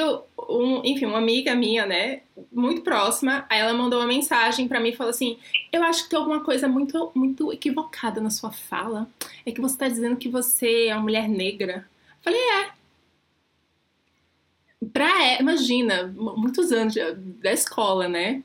um, 0.47 0.81
enfim, 0.85 1.05
uma 1.05 1.17
amiga 1.17 1.53
minha, 1.53 1.85
né, 1.85 2.21
muito 2.51 2.81
próxima, 2.83 3.45
aí 3.49 3.59
ela 3.59 3.73
mandou 3.73 3.99
uma 3.99 4.07
mensagem 4.07 4.65
para 4.65 4.79
mim 4.79 4.89
e 4.89 4.95
falou 4.95 5.11
assim: 5.11 5.37
Eu 5.73 5.83
acho 5.83 6.03
que 6.03 6.09
tem 6.09 6.17
alguma 6.17 6.39
coisa 6.39 6.69
muito, 6.69 7.11
muito 7.13 7.51
equivocada 7.51 8.21
na 8.21 8.29
sua 8.29 8.51
fala. 8.51 9.09
É 9.45 9.51
que 9.51 9.59
você 9.59 9.77
tá 9.77 9.89
dizendo 9.89 10.15
que 10.15 10.29
você 10.29 10.87
é 10.87 10.95
uma 10.95 11.03
mulher 11.03 11.27
negra. 11.27 11.85
Eu 12.19 12.23
falei: 12.23 12.39
É. 12.39 12.77
Pra, 14.93 15.39
imagina, 15.39 16.07
muitos 16.15 16.71
anos 16.71 16.95
da 17.41 17.51
escola, 17.51 18.07
né? 18.07 18.41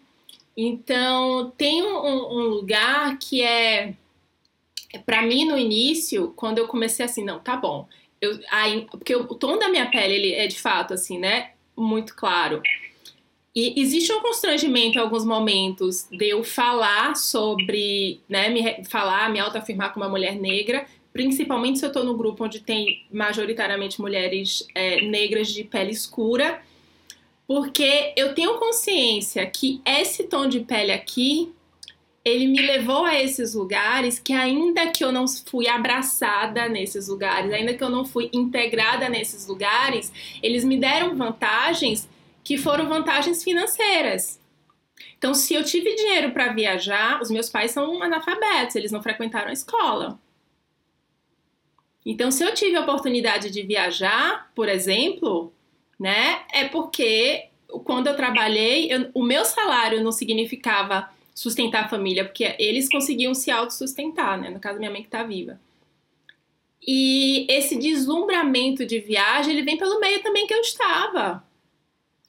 Então, 0.57 1.53
tem 1.57 1.85
um, 1.85 1.97
um 1.97 2.49
lugar 2.49 3.17
que 3.19 3.43
é. 3.43 3.95
Para 5.07 5.23
mim, 5.23 5.47
no 5.47 5.57
início, 5.57 6.33
quando 6.37 6.59
eu 6.59 6.69
comecei 6.69 7.05
assim, 7.05 7.25
não, 7.25 7.39
tá 7.39 7.57
bom 7.57 7.89
eu, 8.23 8.39
porque 8.89 9.17
o 9.17 9.35
tom 9.35 9.59
da 9.59 9.69
minha 9.69 9.91
pele 9.91 10.15
ele 10.15 10.33
é 10.33 10.47
de 10.47 10.59
fato 10.59 10.95
assim, 10.95 11.19
né? 11.19 11.51
Muito 11.77 12.15
claro. 12.15 12.63
E 13.55 13.79
existe 13.79 14.11
um 14.13 14.21
constrangimento 14.21 14.97
em 14.97 15.01
alguns 15.01 15.27
momentos 15.27 16.07
de 16.11 16.29
eu 16.29 16.43
falar 16.43 17.17
sobre, 17.17 18.21
né, 18.27 18.49
me 18.49 18.85
falar, 18.85 19.31
me 19.31 19.39
autoafirmar 19.39 19.93
como 19.93 20.07
uma 20.07 20.11
mulher 20.11 20.37
negra, 20.37 20.87
principalmente 21.13 21.79
se 21.79 21.85
eu 21.85 21.89
estou 21.89 22.03
no 22.03 22.17
grupo 22.17 22.45
onde 22.45 22.61
tem 22.61 23.05
majoritariamente 23.13 24.01
mulheres 24.01 24.67
é, 24.75 25.03
negras 25.03 25.49
de 25.49 25.65
pele 25.65 25.91
escura, 25.91 26.63
porque 27.47 28.15
eu 28.17 28.35
tenho 28.35 28.59
consciência 28.59 29.45
que 29.45 29.83
esse 29.85 30.25
tom 30.25 30.47
de 30.47 30.61
pele 30.61 30.93
aqui 30.93 31.53
ele 32.25 32.47
me 32.47 32.63
levou 32.63 33.05
a 33.05 33.21
esses 33.21 33.55
lugares 33.55 34.19
que 34.19 34.33
ainda 34.33 34.87
que 34.93 35.05
eu 35.05 35.11
não 35.11 35.27
fui 35.27 35.67
abraçada 35.67 36.69
nesses 36.69 37.09
lugares, 37.09 37.53
ainda 37.53 37.75
que 37.75 37.83
eu 37.83 37.91
não 37.91 38.05
fui 38.05 38.31
integrada 38.33 39.09
nesses 39.09 39.47
lugares, 39.47 40.13
eles 40.43 40.65
me 40.65 40.77
deram 40.77 41.17
vantagens 41.17 42.09
que 42.45 42.57
foram 42.57 42.89
vantagens 42.89 43.43
financeiras. 43.43 44.41
Então, 45.19 45.35
se 45.35 45.55
eu 45.55 45.65
tive 45.65 45.95
dinheiro 45.95 46.33
para 46.33 46.53
viajar, 46.53 47.21
os 47.21 47.31
meus 47.31 47.49
pais 47.49 47.71
são 47.73 48.03
analfabetos, 48.03 48.77
eles 48.77 48.93
não 48.93 49.03
frequentaram 49.03 49.51
a 49.51 49.53
escola. 49.53 50.19
Então, 52.05 52.31
se 52.31 52.45
eu 52.45 52.53
tive 52.55 52.77
a 52.77 52.81
oportunidade 52.81 53.51
de 53.51 53.63
viajar, 53.63 54.51
por 54.55 54.69
exemplo, 54.69 55.53
né, 55.99 56.43
é 56.53 56.69
porque 56.69 57.49
quando 57.85 58.09
eu 58.09 58.17
trabalhei, 58.17 58.93
eu, 58.93 59.11
o 59.15 59.23
meu 59.23 59.45
salário 59.45 60.03
não 60.03 60.13
significava 60.13 61.09
sustentar 61.35 61.85
a 61.85 61.89
família, 61.89 62.25
porque 62.25 62.55
eles 62.59 62.89
conseguiam 62.91 63.35
se 63.35 63.51
autossustentar, 63.51 64.41
né? 64.41 64.51
No 64.51 64.61
caso, 64.61 64.79
minha 64.79 64.91
mãe 64.91 65.03
que 65.03 65.09
tá 65.09 65.23
viva. 65.23 65.61
E 66.87 67.47
esse 67.49 67.77
deslumbramento 67.77 68.85
de 68.85 68.99
viagem, 68.99 69.53
ele 69.53 69.63
vem 69.63 69.77
pelo 69.77 70.01
meio 70.01 70.23
também 70.23 70.47
que 70.47 70.55
eu 70.55 70.61
estava. 70.61 71.45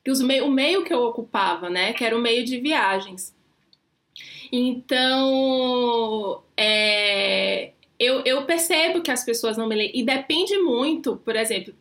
Que 0.04 0.12
os 0.12 0.22
meio, 0.22 0.46
o 0.46 0.52
meio 0.52 0.84
que 0.84 0.94
eu 0.94 1.02
ocupava, 1.04 1.70
né? 1.70 1.94
Que 1.94 2.04
era 2.04 2.16
o 2.16 2.22
meio 2.22 2.46
de 2.46 2.60
viagens. 2.60 3.36
Então, 4.52 6.44
é, 6.56 7.72
eu, 8.00 8.22
eu 8.26 8.46
percebo 8.46 9.02
que 9.02 9.10
as 9.10 9.24
pessoas 9.24 9.58
não 9.58 9.68
me 9.68 9.76
leem. 9.76 9.92
E 9.94 10.04
depende 10.04 10.58
muito, 10.60 11.16
por 11.18 11.36
exemplo, 11.36 11.74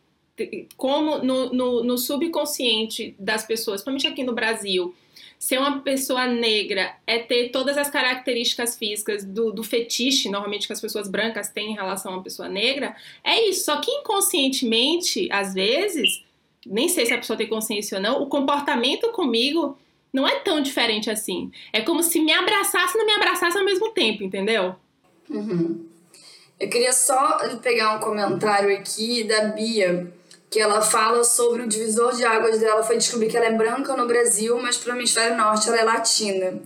como 0.75 1.19
no, 1.19 1.53
no, 1.53 1.83
no 1.83 1.97
subconsciente 1.97 3.15
das 3.19 3.45
pessoas, 3.45 3.83
principalmente 3.83 4.07
aqui 4.07 4.23
no 4.23 4.33
Brasil, 4.33 4.95
ser 5.43 5.57
uma 5.57 5.81
pessoa 5.81 6.25
negra 6.25 6.95
é 7.05 7.19
ter 7.19 7.49
todas 7.49 7.77
as 7.77 7.89
características 7.89 8.77
físicas 8.77 9.25
do, 9.25 9.51
do, 9.51 9.61
fetiche, 9.61 10.29
normalmente 10.29 10.65
que 10.65 10.71
as 10.71 10.79
pessoas 10.79 11.09
brancas 11.09 11.49
têm 11.49 11.71
em 11.71 11.75
relação 11.75 12.13
a 12.13 12.15
uma 12.15 12.23
pessoa 12.23 12.47
negra, 12.47 12.95
é 13.21 13.49
isso. 13.49 13.65
Só 13.65 13.75
que 13.81 13.91
inconscientemente, 13.91 15.27
às 15.29 15.53
vezes, 15.53 16.23
nem 16.65 16.87
sei 16.87 17.05
se 17.05 17.13
a 17.13 17.17
pessoa 17.17 17.35
tem 17.35 17.45
consciência 17.45 17.97
ou 17.97 18.01
não, 18.01 18.21
o 18.21 18.27
comportamento 18.27 19.11
comigo 19.11 19.77
não 20.13 20.25
é 20.25 20.39
tão 20.39 20.61
diferente 20.61 21.09
assim. 21.09 21.51
É 21.73 21.81
como 21.81 22.01
se 22.01 22.21
me 22.21 22.31
abraçasse 22.31 22.95
e 22.95 22.97
não 22.97 23.05
me 23.05 23.11
abraçasse 23.11 23.57
ao 23.57 23.65
mesmo 23.65 23.89
tempo, 23.89 24.23
entendeu? 24.23 24.77
Uhum. 25.29 25.85
Eu 26.57 26.69
queria 26.69 26.93
só 26.93 27.39
pegar 27.61 27.97
um 27.97 27.99
comentário 27.99 28.73
aqui 28.73 29.25
da 29.25 29.49
Bia 29.49 30.09
que 30.53 30.59
ela 30.59 30.83
fala 30.83 31.23
sobre 31.23 31.63
o 31.63 31.67
divisor 31.67 32.15
de 32.15 32.23
águas 32.23 32.59
dela 32.59 32.83
foi 32.83 32.95
descobrir 32.95 33.27
que 33.27 33.35
ela 33.35 33.47
é 33.47 33.51
branca 33.51 33.97
no 33.97 34.05
Brasil, 34.05 34.55
mas 34.61 34.77
para 34.77 34.93
o 34.93 34.95
hemisfério 34.95 35.35
norte 35.35 35.67
ela 35.67 35.79
é 35.79 35.83
latina. 35.83 36.61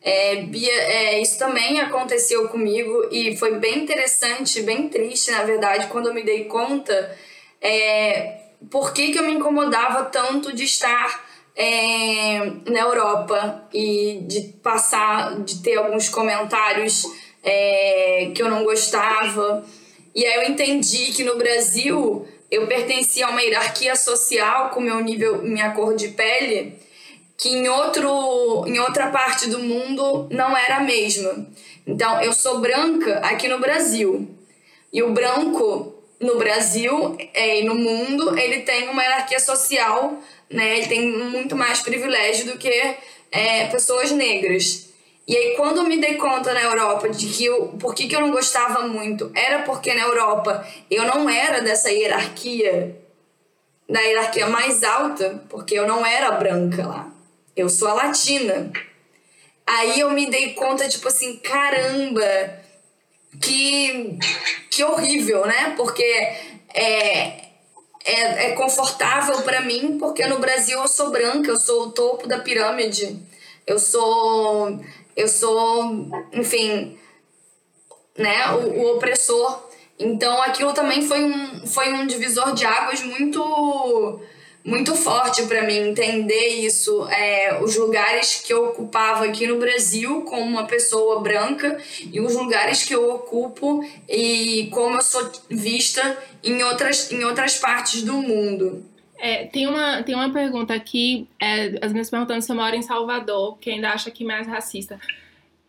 É, 0.00 0.36
Bia, 0.42 0.72
é, 0.72 1.20
isso 1.20 1.36
também 1.36 1.80
aconteceu 1.80 2.48
comigo 2.48 3.08
e 3.10 3.36
foi 3.36 3.56
bem 3.56 3.82
interessante, 3.82 4.62
bem 4.62 4.88
triste, 4.88 5.32
na 5.32 5.42
verdade, 5.42 5.88
quando 5.88 6.06
eu 6.06 6.14
me 6.14 6.22
dei 6.22 6.44
conta 6.44 7.18
é, 7.60 8.42
por 8.70 8.92
que, 8.92 9.10
que 9.10 9.18
eu 9.18 9.24
me 9.24 9.32
incomodava 9.32 10.04
tanto 10.04 10.54
de 10.54 10.62
estar 10.62 11.26
é, 11.56 12.52
na 12.70 12.78
Europa 12.78 13.66
e 13.74 14.20
de 14.22 14.42
passar, 14.62 15.40
de 15.40 15.60
ter 15.64 15.78
alguns 15.78 16.08
comentários 16.08 17.04
é, 17.42 18.30
que 18.32 18.40
eu 18.40 18.48
não 18.48 18.62
gostava. 18.62 19.66
E 20.14 20.24
aí 20.24 20.44
eu 20.44 20.48
entendi 20.48 21.12
que 21.12 21.24
no 21.24 21.36
Brasil 21.36 22.24
eu 22.50 22.66
pertencia 22.66 23.26
a 23.26 23.30
uma 23.30 23.42
hierarquia 23.42 23.96
social 23.96 24.70
com 24.70 24.80
meu 24.80 25.00
nível, 25.00 25.42
minha 25.42 25.70
cor 25.72 25.94
de 25.94 26.08
pele, 26.08 26.74
que 27.36 27.50
em, 27.50 27.68
outro, 27.68 28.64
em 28.66 28.78
outra 28.78 29.10
parte 29.10 29.48
do 29.48 29.58
mundo 29.58 30.28
não 30.30 30.56
era 30.56 30.78
a 30.78 30.80
mesma. 30.80 31.46
Então, 31.86 32.20
eu 32.22 32.32
sou 32.32 32.60
branca 32.60 33.18
aqui 33.18 33.48
no 33.48 33.58
Brasil. 33.58 34.28
E 34.92 35.02
o 35.02 35.12
branco 35.12 35.94
no 36.18 36.36
Brasil 36.36 37.16
é, 37.34 37.60
e 37.60 37.64
no 37.64 37.74
mundo, 37.74 38.38
ele 38.38 38.62
tem 38.62 38.88
uma 38.88 39.02
hierarquia 39.02 39.38
social, 39.38 40.18
né? 40.48 40.78
Ele 40.78 40.86
tem 40.86 41.10
muito 41.10 41.54
mais 41.54 41.80
privilégio 41.80 42.46
do 42.46 42.58
que 42.58 42.96
é, 43.30 43.66
pessoas 43.66 44.10
negras. 44.10 44.85
E 45.26 45.36
aí, 45.36 45.56
quando 45.56 45.82
me 45.82 46.00
dei 46.00 46.14
conta 46.14 46.54
na 46.54 46.62
Europa 46.62 47.08
de 47.08 47.26
que 47.26 47.44
eu, 47.44 47.68
por 47.80 47.94
que, 47.94 48.06
que 48.06 48.14
eu 48.14 48.20
não 48.20 48.30
gostava 48.30 48.86
muito, 48.86 49.30
era 49.34 49.62
porque 49.62 49.92
na 49.92 50.02
Europa 50.02 50.64
eu 50.88 51.04
não 51.04 51.28
era 51.28 51.60
dessa 51.60 51.90
hierarquia, 51.90 52.96
da 53.88 54.00
hierarquia 54.00 54.46
mais 54.46 54.84
alta, 54.84 55.42
porque 55.48 55.74
eu 55.74 55.86
não 55.86 56.06
era 56.06 56.30
branca 56.32 56.86
lá. 56.86 57.10
Eu 57.56 57.68
sou 57.68 57.88
a 57.88 57.94
latina. 57.94 58.70
Aí 59.66 59.98
eu 59.98 60.10
me 60.10 60.30
dei 60.30 60.54
conta, 60.54 60.88
tipo 60.88 61.08
assim, 61.08 61.38
caramba, 61.38 62.60
que, 63.40 64.16
que 64.70 64.84
horrível, 64.84 65.44
né? 65.44 65.74
Porque 65.76 66.04
é, 66.72 67.46
é, 68.04 68.50
é 68.50 68.52
confortável 68.52 69.42
para 69.42 69.60
mim, 69.62 69.98
porque 69.98 70.24
no 70.26 70.38
Brasil 70.38 70.80
eu 70.80 70.86
sou 70.86 71.10
branca, 71.10 71.50
eu 71.50 71.58
sou 71.58 71.88
o 71.88 71.90
topo 71.90 72.28
da 72.28 72.38
pirâmide. 72.38 73.18
Eu 73.66 73.80
sou 73.80 74.78
eu 75.16 75.28
sou, 75.28 76.08
enfim, 76.32 76.98
né, 78.16 78.50
o, 78.52 78.80
o 78.80 78.96
opressor. 78.96 79.64
Então 79.98 80.42
aquilo 80.42 80.72
também 80.74 81.02
foi 81.02 81.24
um, 81.24 81.66
foi 81.66 81.92
um 81.92 82.06
divisor 82.06 82.52
de 82.52 82.66
águas 82.66 83.02
muito 83.02 84.20
muito 84.66 84.96
forte 84.96 85.44
para 85.44 85.62
mim 85.62 85.76
entender 85.76 86.48
isso, 86.48 87.08
é, 87.08 87.62
os 87.62 87.76
lugares 87.76 88.42
que 88.44 88.52
eu 88.52 88.70
ocupava 88.70 89.24
aqui 89.24 89.46
no 89.46 89.60
Brasil 89.60 90.22
como 90.22 90.42
uma 90.42 90.66
pessoa 90.66 91.20
branca 91.20 91.80
e 92.12 92.20
os 92.20 92.34
lugares 92.34 92.82
que 92.82 92.92
eu 92.92 93.08
ocupo 93.14 93.88
e 94.08 94.68
como 94.72 94.96
eu 94.96 95.02
sou 95.02 95.30
vista 95.48 96.18
em 96.42 96.60
outras, 96.64 97.12
em 97.12 97.22
outras 97.22 97.58
partes 97.58 98.02
do 98.02 98.14
mundo. 98.14 98.84
É, 99.18 99.46
tem, 99.46 99.66
uma, 99.66 100.02
tem 100.02 100.14
uma 100.14 100.30
pergunta 100.30 100.74
aqui, 100.74 101.26
é, 101.40 101.78
as 101.84 101.92
minhas 101.92 102.10
perguntando 102.10 102.42
se 102.42 102.50
eu 102.50 102.56
moro 102.56 102.74
em 102.74 102.82
Salvador, 102.82 103.56
que 103.58 103.70
ainda 103.70 103.90
acha 103.90 104.10
que 104.10 104.24
mais 104.24 104.46
racista. 104.46 105.00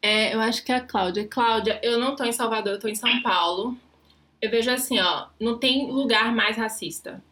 É, 0.02 0.34
eu 0.34 0.40
acho 0.40 0.64
que 0.64 0.72
é 0.72 0.76
a 0.76 0.82
Cláudia. 0.82 1.28
Cláudia, 1.28 1.80
eu 1.82 2.00
não 2.00 2.16
tô 2.16 2.24
em 2.24 2.32
Salvador, 2.32 2.74
eu 2.74 2.80
tô 2.80 2.88
em 2.88 2.96
São 2.96 3.22
Paulo. 3.22 3.78
Eu 4.42 4.50
vejo 4.50 4.70
assim, 4.70 5.00
ó, 5.00 5.28
não 5.40 5.58
tem 5.58 5.90
lugar 5.90 6.34
mais 6.34 6.58
racista. 6.58 7.24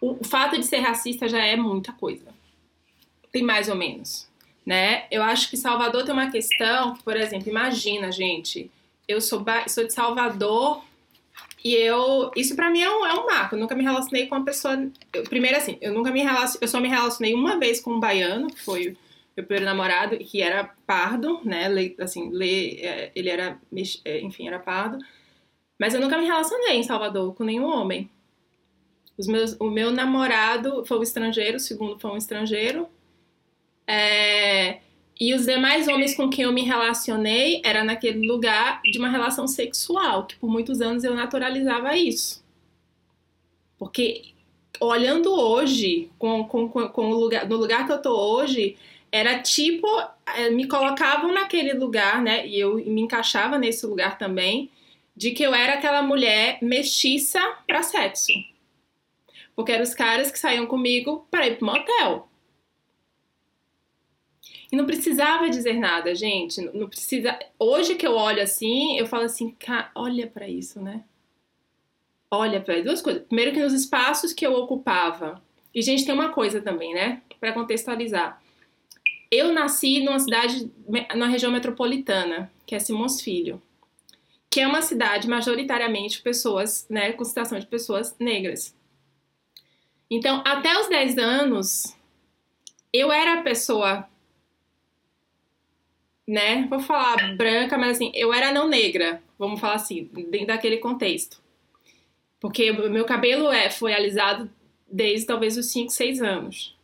O, 0.00 0.12
o 0.20 0.24
fato 0.24 0.56
de 0.56 0.64
ser 0.64 0.78
racista 0.78 1.28
já 1.28 1.44
é 1.44 1.56
muita 1.56 1.92
coisa. 1.92 2.26
Tem 3.32 3.42
mais 3.42 3.68
ou 3.68 3.76
menos, 3.76 4.28
né? 4.64 5.06
Eu 5.10 5.22
acho 5.22 5.48
que 5.48 5.56
Salvador 5.56 6.04
tem 6.04 6.12
uma 6.12 6.30
questão 6.30 6.94
que, 6.94 7.02
por 7.02 7.16
exemplo, 7.16 7.48
imagina, 7.48 8.10
gente, 8.10 8.70
eu 9.06 9.20
sou, 9.20 9.44
sou 9.68 9.86
de 9.86 9.92
Salvador, 9.92 10.82
e 11.68 11.74
eu, 11.74 12.30
isso 12.34 12.56
para 12.56 12.70
mim 12.70 12.80
é 12.80 12.88
um, 12.88 13.04
é 13.04 13.12
um 13.12 13.26
marco. 13.26 13.54
Eu 13.54 13.60
nunca 13.60 13.74
me 13.74 13.82
relacionei 13.82 14.26
com 14.26 14.36
uma 14.36 14.44
pessoa. 14.44 14.90
Eu, 15.12 15.24
primeiro, 15.24 15.54
assim, 15.54 15.76
eu 15.82 15.92
nunca 15.92 16.10
me 16.10 16.22
relacionei. 16.22 16.60
Eu 16.62 16.68
só 16.68 16.80
me 16.80 16.88
relacionei 16.88 17.34
uma 17.34 17.58
vez 17.58 17.78
com 17.78 17.92
um 17.92 18.00
baiano, 18.00 18.46
que 18.48 18.58
foi 18.64 18.96
meu 19.36 19.44
primeiro 19.44 19.66
namorado, 19.66 20.16
que 20.16 20.40
era 20.40 20.64
pardo, 20.86 21.42
né? 21.44 21.68
Le, 21.68 21.94
assim, 22.00 22.30
le, 22.30 22.80
é, 22.80 23.12
ele 23.14 23.28
era. 23.28 23.60
É, 24.02 24.18
enfim, 24.22 24.48
era 24.48 24.58
pardo. 24.58 24.96
Mas 25.78 25.92
eu 25.92 26.00
nunca 26.00 26.16
me 26.16 26.24
relacionei 26.24 26.76
em 26.76 26.82
Salvador 26.82 27.34
com 27.34 27.44
nenhum 27.44 27.66
homem. 27.66 28.10
Os 29.18 29.26
meus, 29.26 29.54
o 29.60 29.68
meu 29.68 29.90
namorado 29.90 30.86
foi 30.86 30.98
um 30.98 31.02
estrangeiro, 31.02 31.58
o 31.58 31.60
segundo 31.60 32.00
foi 32.00 32.10
um 32.10 32.16
estrangeiro. 32.16 32.88
É, 33.86 34.80
e 35.20 35.34
os 35.34 35.46
demais 35.46 35.88
homens 35.88 36.14
com 36.14 36.30
quem 36.30 36.44
eu 36.44 36.52
me 36.52 36.62
relacionei 36.62 37.60
era 37.64 37.82
naquele 37.82 38.26
lugar 38.26 38.80
de 38.82 38.98
uma 38.98 39.08
relação 39.08 39.48
sexual, 39.48 40.26
que 40.26 40.36
por 40.36 40.48
muitos 40.48 40.80
anos 40.80 41.02
eu 41.02 41.14
naturalizava 41.14 41.96
isso. 41.96 42.44
Porque 43.76 44.32
olhando 44.80 45.32
hoje, 45.32 46.10
com, 46.18 46.44
com, 46.44 46.68
com 46.68 47.10
o 47.10 47.14
lugar, 47.14 47.48
no 47.48 47.56
lugar 47.56 47.86
que 47.86 47.92
eu 47.92 48.00
tô 48.00 48.16
hoje, 48.16 48.76
era 49.10 49.40
tipo, 49.40 49.86
eh, 50.36 50.50
me 50.50 50.68
colocavam 50.68 51.32
naquele 51.32 51.72
lugar, 51.72 52.22
né? 52.22 52.46
E 52.46 52.60
eu 52.60 52.76
me 52.76 53.00
encaixava 53.00 53.58
nesse 53.58 53.86
lugar 53.86 54.18
também, 54.18 54.70
de 55.16 55.32
que 55.32 55.42
eu 55.42 55.54
era 55.54 55.74
aquela 55.74 56.02
mulher 56.02 56.58
mestiça 56.62 57.40
para 57.66 57.82
sexo. 57.82 58.32
Porque 59.56 59.72
eram 59.72 59.82
os 59.82 59.94
caras 59.94 60.30
que 60.30 60.38
saíam 60.38 60.66
comigo 60.66 61.26
para 61.30 61.48
ir 61.48 61.56
pro 61.56 61.66
motel. 61.66 62.27
E 64.70 64.76
não 64.76 64.84
precisava 64.84 65.48
dizer 65.48 65.74
nada, 65.74 66.14
gente. 66.14 66.60
Não 66.60 66.88
precisa. 66.88 67.38
Hoje 67.58 67.94
que 67.94 68.06
eu 68.06 68.14
olho 68.14 68.42
assim, 68.42 68.98
eu 68.98 69.06
falo 69.06 69.24
assim, 69.24 69.56
olha 69.94 70.26
para 70.26 70.48
isso, 70.48 70.80
né? 70.80 71.04
Olha 72.30 72.60
para 72.60 72.82
duas 72.82 73.00
coisas. 73.00 73.22
Primeiro 73.24 73.52
que 73.52 73.62
nos 73.62 73.72
espaços 73.72 74.32
que 74.32 74.46
eu 74.46 74.52
ocupava. 74.52 75.42
E 75.74 75.80
gente 75.80 76.04
tem 76.04 76.14
uma 76.14 76.30
coisa 76.30 76.60
também, 76.60 76.92
né? 76.92 77.22
Para 77.40 77.52
contextualizar. 77.52 78.42
Eu 79.30 79.52
nasci 79.52 80.00
numa 80.02 80.18
cidade, 80.18 80.70
na 81.14 81.26
região 81.26 81.52
metropolitana, 81.52 82.50
que 82.66 82.74
é 82.74 82.78
Simões 82.78 83.20
Filho, 83.20 83.62
que 84.50 84.60
é 84.60 84.66
uma 84.66 84.80
cidade 84.80 85.28
majoritariamente 85.28 86.22
pessoas, 86.22 86.86
né, 86.88 87.12
com 87.12 87.24
situação 87.24 87.58
de 87.58 87.66
pessoas 87.66 88.16
negras. 88.18 88.74
Então, 90.10 90.42
até 90.46 90.80
os 90.80 90.88
10 90.88 91.18
anos, 91.18 91.94
eu 92.90 93.12
era 93.12 93.40
a 93.40 93.42
pessoa, 93.42 94.08
né, 96.28 96.66
vou 96.68 96.78
falar 96.78 97.34
branca, 97.36 97.78
mas 97.78 97.92
assim, 97.92 98.12
eu 98.14 98.34
era 98.34 98.52
não 98.52 98.68
negra, 98.68 99.22
vamos 99.38 99.58
falar 99.58 99.76
assim, 99.76 100.10
dentro 100.28 100.48
daquele 100.48 100.76
contexto. 100.76 101.40
Porque 102.38 102.70
meu 102.70 103.06
cabelo 103.06 103.50
é, 103.50 103.70
foi 103.70 103.94
alisado 103.94 104.50
desde 104.86 105.26
talvez 105.26 105.56
os 105.56 105.72
5, 105.72 105.90
6 105.90 106.20
anos. 106.20 106.76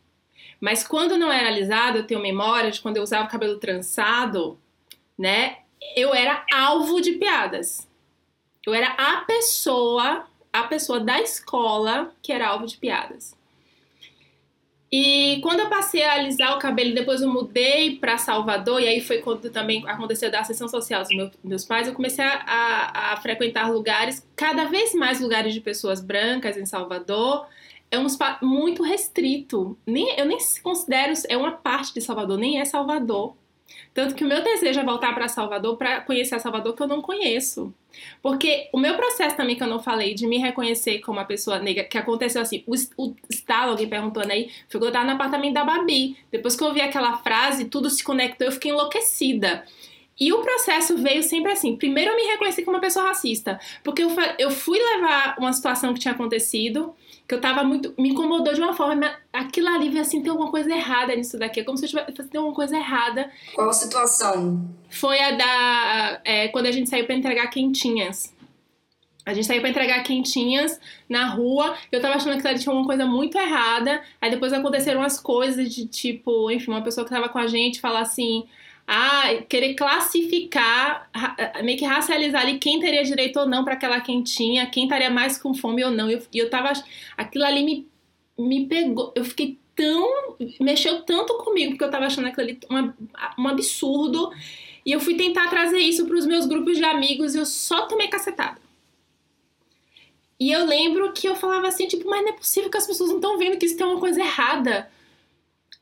Mas 0.59 0.85
quando 0.85 1.15
não 1.15 1.31
era 1.31 1.47
alisado, 1.47 1.99
eu 1.99 2.07
tenho 2.07 2.19
memória 2.19 2.71
de 2.71 2.81
quando 2.81 2.97
eu 2.97 3.03
usava 3.03 3.25
o 3.25 3.29
cabelo 3.29 3.59
trançado, 3.59 4.59
né? 5.15 5.59
Eu 5.95 6.11
era 6.11 6.43
alvo 6.51 6.99
de 6.99 7.13
piadas. 7.13 7.87
Eu 8.65 8.73
era 8.73 8.87
a 8.93 9.17
pessoa, 9.25 10.25
a 10.51 10.63
pessoa 10.63 10.99
da 10.99 11.21
escola 11.21 12.11
que 12.19 12.33
era 12.33 12.47
alvo 12.47 12.65
de 12.65 12.77
piadas. 12.77 13.37
E 14.97 15.41
quando 15.41 15.59
eu 15.59 15.67
passei 15.67 16.05
a 16.05 16.13
alisar 16.13 16.55
o 16.55 16.59
cabelo, 16.59 16.95
depois 16.95 17.21
eu 17.21 17.27
mudei 17.27 17.97
para 17.97 18.17
Salvador, 18.17 18.81
e 18.81 18.87
aí 18.87 19.01
foi 19.01 19.17
quando 19.17 19.49
também 19.49 19.85
aconteceu 19.85 20.31
da 20.31 20.41
sessão 20.45 20.69
social 20.69 21.01
dos 21.01 21.13
meus, 21.13 21.31
meus 21.43 21.65
pais, 21.65 21.85
eu 21.85 21.93
comecei 21.93 22.23
a, 22.23 22.31
a, 22.31 23.11
a, 23.11 23.17
frequentar 23.17 23.69
lugares, 23.69 24.25
cada 24.37 24.63
vez 24.69 24.93
mais 24.93 25.19
lugares 25.19 25.53
de 25.53 25.59
pessoas 25.59 25.99
brancas 25.99 26.55
em 26.55 26.65
Salvador, 26.65 27.45
é 27.91 27.99
um 27.99 28.05
espaço 28.05 28.45
muito 28.45 28.83
restrito. 28.83 29.77
Nem, 29.85 30.17
eu 30.17 30.25
nem 30.25 30.37
considero 30.63 31.11
é 31.27 31.35
uma 31.35 31.51
parte 31.51 31.93
de 31.93 31.99
Salvador, 31.99 32.37
nem 32.37 32.61
é 32.61 32.63
Salvador. 32.63 33.35
Tanto 33.95 34.13
que 34.13 34.25
o 34.25 34.27
meu 34.27 34.43
desejo 34.43 34.77
é 34.77 34.83
voltar 34.83 35.15
para 35.15 35.29
Salvador 35.29 35.77
para 35.77 36.01
conhecer 36.01 36.35
a 36.35 36.39
Salvador 36.39 36.75
que 36.75 36.83
eu 36.83 36.87
não 36.87 37.01
conheço. 37.01 37.73
Porque 38.21 38.67
o 38.73 38.77
meu 38.77 38.93
processo 38.95 39.37
também 39.37 39.55
que 39.55 39.63
eu 39.63 39.67
não 39.67 39.81
falei 39.81 40.13
de 40.13 40.27
me 40.27 40.37
reconhecer 40.37 40.99
como 40.99 41.17
uma 41.17 41.23
pessoa 41.23 41.59
negra, 41.59 41.85
que 41.85 41.97
aconteceu 41.97 42.41
assim, 42.41 42.61
o, 42.67 42.73
o 42.97 43.15
estalo, 43.29 43.71
alguém 43.71 43.87
perguntando 43.87 44.33
aí, 44.33 44.51
eu 44.69 44.91
tava 44.91 45.05
no 45.05 45.11
apartamento 45.11 45.53
da 45.53 45.63
Babi. 45.63 46.17
Depois 46.29 46.57
que 46.57 46.63
eu 46.63 46.67
ouvi 46.67 46.81
aquela 46.81 47.17
frase, 47.19 47.69
tudo 47.69 47.89
se 47.89 48.03
conectou, 48.03 48.47
eu 48.47 48.51
fiquei 48.51 48.71
enlouquecida. 48.71 49.63
E 50.19 50.31
o 50.31 50.41
processo 50.41 50.97
veio 50.97 51.21
sempre 51.21 51.51
assim. 51.51 51.75
Primeiro 51.75 52.11
eu 52.11 52.15
me 52.15 52.23
reconheci 52.23 52.63
como 52.63 52.77
uma 52.77 52.81
pessoa 52.81 53.07
racista, 53.07 53.59
porque 53.83 54.01
eu, 54.01 54.09
eu 54.39 54.49
fui 54.49 54.79
levar 54.79 55.35
uma 55.37 55.51
situação 55.51 55.93
que 55.93 55.99
tinha 55.99 56.13
acontecido, 56.13 56.95
que 57.27 57.33
eu 57.35 57.41
tava 57.41 57.63
muito. 57.63 57.93
me 57.97 58.09
incomodou 58.09 58.53
de 58.53 58.61
uma 58.61 58.73
forma. 58.73 59.13
Aquilo 59.33 59.67
ali 59.67 59.89
veio 59.89 60.01
assim, 60.01 60.21
tem 60.21 60.31
alguma 60.31 60.49
coisa 60.49 60.73
errada 60.73 61.13
nisso 61.15 61.37
daqui. 61.37 61.59
É 61.59 61.63
como 61.63 61.77
se 61.77 61.85
eu 61.85 61.89
tivesse 61.89 62.29
tem 62.29 62.39
alguma 62.39 62.55
coisa 62.55 62.77
errada. 62.77 63.29
Qual 63.53 63.73
situação? 63.73 64.65
Foi 64.89 65.19
a 65.19 65.31
da. 65.31 66.21
É, 66.23 66.47
quando 66.47 66.67
a 66.67 66.71
gente 66.71 66.89
saiu 66.89 67.05
para 67.05 67.15
entregar 67.15 67.47
quentinhas. 67.47 68.33
A 69.25 69.33
gente 69.33 69.47
saiu 69.47 69.59
pra 69.59 69.71
entregar 69.71 70.03
quentinhas 70.03 70.79
na 71.09 71.27
rua. 71.27 71.75
Eu 71.91 71.99
tava 71.99 72.15
achando 72.15 72.39
que 72.39 72.47
ali 72.47 72.59
tinha 72.59 72.73
uma 72.73 72.85
coisa 72.85 73.05
muito 73.05 73.37
errada. 73.37 74.01
Aí 74.21 74.29
depois 74.29 74.53
aconteceram 74.53 75.01
as 75.01 75.19
coisas 75.19 75.73
de 75.73 75.87
tipo, 75.87 76.49
enfim, 76.51 76.69
uma 76.69 76.83
pessoa 76.83 77.03
que 77.03 77.09
tava 77.09 77.27
com 77.27 77.39
a 77.39 77.47
gente 77.47 77.81
falar 77.81 78.01
assim 78.01 78.45
a 78.87 79.41
querer 79.49 79.73
classificar, 79.73 81.09
meio 81.63 81.77
que 81.77 81.85
racializar 81.85 82.43
ali 82.43 82.59
quem 82.59 82.79
teria 82.79 83.03
direito 83.03 83.39
ou 83.39 83.47
não 83.47 83.63
para 83.63 83.73
aquela 83.73 83.99
quentinha, 83.99 84.67
quem 84.67 84.83
estaria 84.83 85.09
mais 85.09 85.37
com 85.37 85.53
fome 85.53 85.83
ou 85.83 85.91
não. 85.91 86.09
E 86.09 86.13
eu, 86.13 86.21
eu 86.33 86.49
tava. 86.49 86.71
Aquilo 87.17 87.45
ali 87.45 87.63
me, 87.63 87.87
me 88.37 88.67
pegou. 88.67 89.11
Eu 89.15 89.25
fiquei 89.25 89.57
tão. 89.75 90.35
mexeu 90.59 91.01
tanto 91.01 91.33
comigo, 91.39 91.71
porque 91.71 91.83
eu 91.83 91.91
tava 91.91 92.05
achando 92.05 92.27
aquilo 92.27 92.43
ali 92.43 92.59
uma, 92.69 92.95
um 93.37 93.47
absurdo. 93.47 94.31
E 94.85 94.91
eu 94.91 94.99
fui 94.99 95.15
tentar 95.15 95.49
trazer 95.49 95.79
isso 95.79 96.05
para 96.05 96.15
os 96.15 96.27
meus 96.27 96.45
grupos 96.45 96.77
de 96.77 96.83
amigos 96.83 97.33
e 97.33 97.39
eu 97.39 97.45
só 97.45 97.87
tomei 97.87 98.07
cacetada. 98.07 98.61
E 100.39 100.51
eu 100.51 100.65
lembro 100.65 101.11
que 101.13 101.27
eu 101.27 101.35
falava 101.35 101.67
assim, 101.67 101.87
tipo, 101.87 102.07
mas 102.07 102.21
não 102.21 102.29
é 102.29 102.33
possível 102.33 102.69
que 102.69 102.77
as 102.77 102.85
pessoas 102.85 103.09
não 103.09 103.17
estão 103.17 103.37
vendo 103.37 103.57
que 103.57 103.65
isso 103.65 103.77
tem 103.77 103.87
uma 103.87 103.99
coisa 103.99 104.19
errada. 104.19 104.91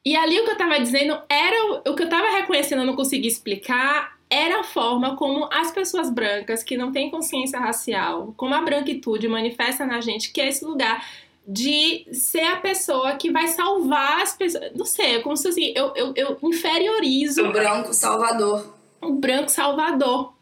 E 0.05 0.15
ali 0.15 0.39
o 0.39 0.43
que 0.43 0.51
eu 0.51 0.57
tava 0.57 0.79
dizendo 0.79 1.17
era 1.29 1.81
o 1.87 1.95
que 1.95 2.03
eu 2.03 2.09
tava 2.09 2.29
reconhecendo, 2.29 2.79
eu 2.79 2.85
não 2.85 2.95
consegui 2.95 3.27
explicar, 3.27 4.17
era 4.29 4.61
a 4.61 4.63
forma 4.63 5.15
como 5.15 5.47
as 5.51 5.71
pessoas 5.71 6.09
brancas 6.09 6.63
que 6.63 6.75
não 6.75 6.91
têm 6.91 7.09
consciência 7.09 7.59
racial, 7.59 8.33
como 8.35 8.53
a 8.53 8.61
branquitude 8.61 9.27
manifesta 9.27 9.85
na 9.85 10.01
gente, 10.01 10.33
que 10.33 10.41
é 10.41 10.49
esse 10.49 10.65
lugar 10.65 11.05
de 11.47 12.05
ser 12.13 12.43
a 12.43 12.55
pessoa 12.57 13.15
que 13.15 13.31
vai 13.31 13.47
salvar 13.47 14.21
as 14.21 14.35
pessoas. 14.35 14.71
Não 14.75 14.85
sei, 14.85 15.17
é 15.17 15.19
como 15.21 15.37
se 15.37 15.47
assim, 15.47 15.73
eu, 15.75 15.93
eu, 15.95 16.13
eu 16.15 16.37
inferiorizo. 16.43 17.45
O 17.45 17.51
branco 17.51 17.93
salvador. 17.93 18.75
O 19.01 19.13
branco 19.13 19.49
salvador. 19.49 20.33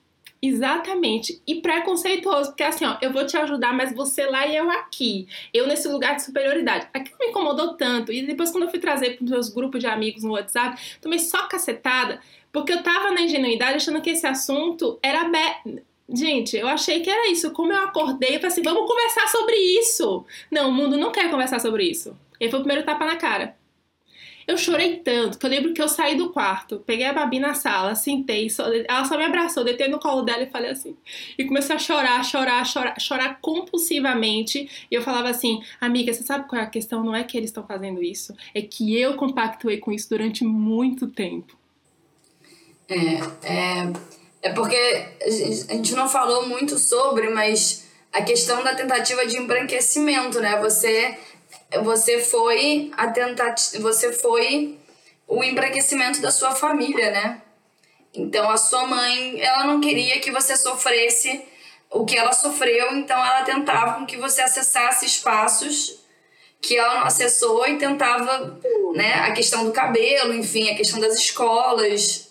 Exatamente. 0.43 1.39
E 1.45 1.61
preconceituoso, 1.61 2.49
porque 2.49 2.63
assim, 2.63 2.83
ó, 2.83 2.97
eu 2.99 3.13
vou 3.13 3.25
te 3.27 3.37
ajudar, 3.37 3.73
mas 3.73 3.93
você 3.93 4.25
lá 4.25 4.47
e 4.47 4.55
eu 4.55 4.71
aqui. 4.71 5.27
Eu 5.53 5.67
nesse 5.67 5.87
lugar 5.87 6.15
de 6.15 6.23
superioridade. 6.23 6.87
Aquilo 6.91 7.17
me 7.19 7.27
incomodou 7.27 7.75
tanto. 7.75 8.11
E 8.11 8.25
depois, 8.25 8.49
quando 8.49 8.63
eu 8.63 8.69
fui 8.69 8.79
trazer 8.79 9.15
para 9.15 9.23
os 9.23 9.29
meus 9.29 9.49
grupos 9.49 9.79
de 9.79 9.85
amigos 9.85 10.23
no 10.23 10.31
WhatsApp, 10.31 10.81
tomei 10.99 11.19
só 11.19 11.47
cacetada, 11.47 12.19
porque 12.51 12.73
eu 12.73 12.81
tava 12.81 13.11
na 13.11 13.21
ingenuidade 13.21 13.75
achando 13.75 14.01
que 14.01 14.09
esse 14.09 14.25
assunto 14.25 14.99
era. 15.03 15.25
Be... 15.25 15.83
Gente, 16.09 16.57
eu 16.57 16.67
achei 16.67 17.01
que 17.01 17.09
era 17.09 17.31
isso. 17.31 17.51
Como 17.51 17.71
eu 17.71 17.77
acordei, 17.77 18.35
eu 18.35 18.39
falei 18.39 18.47
assim: 18.47 18.63
vamos 18.63 18.87
conversar 18.87 19.27
sobre 19.27 19.55
isso. 19.55 20.25
Não, 20.49 20.69
o 20.69 20.73
mundo 20.73 20.97
não 20.97 21.11
quer 21.11 21.29
conversar 21.29 21.59
sobre 21.59 21.83
isso. 21.83 22.17
E 22.39 22.49
foi 22.49 22.59
o 22.59 22.63
primeiro 22.63 22.83
tapa 22.83 23.05
na 23.05 23.15
cara. 23.15 23.55
Eu 24.47 24.57
chorei 24.57 24.97
tanto 24.97 25.37
que 25.37 25.45
eu 25.45 25.49
lembro 25.49 25.73
que 25.73 25.81
eu 25.81 25.87
saí 25.87 26.15
do 26.15 26.31
quarto, 26.31 26.83
peguei 26.85 27.05
a 27.05 27.13
Babi 27.13 27.39
na 27.39 27.53
sala, 27.53 27.95
sentei, 27.95 28.49
só, 28.49 28.65
ela 28.67 29.05
só 29.05 29.17
me 29.17 29.23
abraçou, 29.23 29.63
deitei 29.63 29.87
no 29.87 29.99
colo 29.99 30.21
dela 30.23 30.43
e 30.43 30.49
falei 30.49 30.71
assim. 30.71 30.95
E 31.37 31.45
comecei 31.45 31.75
a 31.75 31.79
chorar, 31.79 32.23
chorar, 32.23 32.65
chorar, 32.65 32.99
chorar 32.99 33.39
compulsivamente. 33.41 34.87
E 34.89 34.95
eu 34.95 35.01
falava 35.01 35.29
assim: 35.29 35.61
amiga, 35.79 36.13
você 36.13 36.23
sabe 36.23 36.47
qual 36.47 36.61
é 36.61 36.65
a 36.65 36.69
questão? 36.69 37.03
Não 37.03 37.15
é 37.15 37.23
que 37.23 37.37
eles 37.37 37.49
estão 37.49 37.65
fazendo 37.65 38.03
isso, 38.03 38.35
é 38.53 38.61
que 38.61 38.99
eu 38.99 39.15
compactuei 39.15 39.77
com 39.77 39.91
isso 39.91 40.09
durante 40.09 40.43
muito 40.43 41.07
tempo. 41.07 41.55
É, 42.89 42.97
é, 43.43 43.93
é 44.41 44.53
porque 44.53 44.75
a 45.25 45.73
gente 45.73 45.93
não 45.93 46.09
falou 46.09 46.47
muito 46.47 46.77
sobre, 46.77 47.29
mas 47.29 47.89
a 48.11 48.21
questão 48.21 48.63
da 48.63 48.75
tentativa 48.75 49.25
de 49.25 49.37
embranquecimento, 49.37 50.39
né? 50.41 50.59
Você 50.59 51.17
você 51.83 52.19
foi 52.19 52.91
a 52.97 53.07
tentativa, 53.07 53.81
você 53.81 54.11
foi 54.11 54.77
o 55.27 55.43
embranquecimento 55.43 56.21
da 56.21 56.31
sua 56.31 56.53
família, 56.53 57.11
né? 57.11 57.41
Então 58.13 58.49
a 58.49 58.57
sua 58.57 58.85
mãe, 58.85 59.39
ela 59.39 59.63
não 59.63 59.79
queria 59.79 60.19
que 60.19 60.31
você 60.31 60.57
sofresse 60.57 61.41
o 61.89 62.05
que 62.05 62.17
ela 62.17 62.33
sofreu, 62.33 62.95
então 62.95 63.17
ela 63.17 63.43
tentava 63.43 64.05
que 64.05 64.17
você 64.17 64.41
acessasse 64.41 65.05
espaços 65.05 66.01
que 66.61 66.77
ela 66.77 66.99
não 66.99 67.05
acessou 67.05 67.67
e 67.67 67.77
tentava, 67.77 68.59
né, 68.93 69.13
a 69.15 69.31
questão 69.31 69.65
do 69.65 69.71
cabelo, 69.71 70.33
enfim, 70.33 70.69
a 70.69 70.75
questão 70.75 70.99
das 70.99 71.15
escolas. 71.15 72.29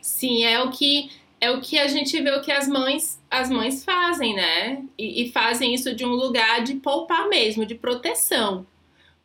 Sim, 0.00 0.44
é 0.44 0.62
o 0.62 0.70
que 0.70 1.10
é 1.40 1.50
o 1.50 1.60
que 1.60 1.78
a 1.78 1.88
gente 1.88 2.20
vê 2.20 2.30
o 2.32 2.42
que 2.42 2.52
as 2.52 2.68
mães 2.68 3.18
as 3.30 3.48
mães 3.48 3.84
fazem, 3.84 4.34
né? 4.34 4.84
E, 4.98 5.22
e, 5.22 5.32
fazem 5.32 5.72
isso 5.72 5.94
de 5.94 6.04
um 6.04 6.10
lugar 6.10 6.62
de 6.62 6.74
poupar 6.74 7.28
mesmo, 7.28 7.64
de 7.64 7.74
proteção. 7.74 8.66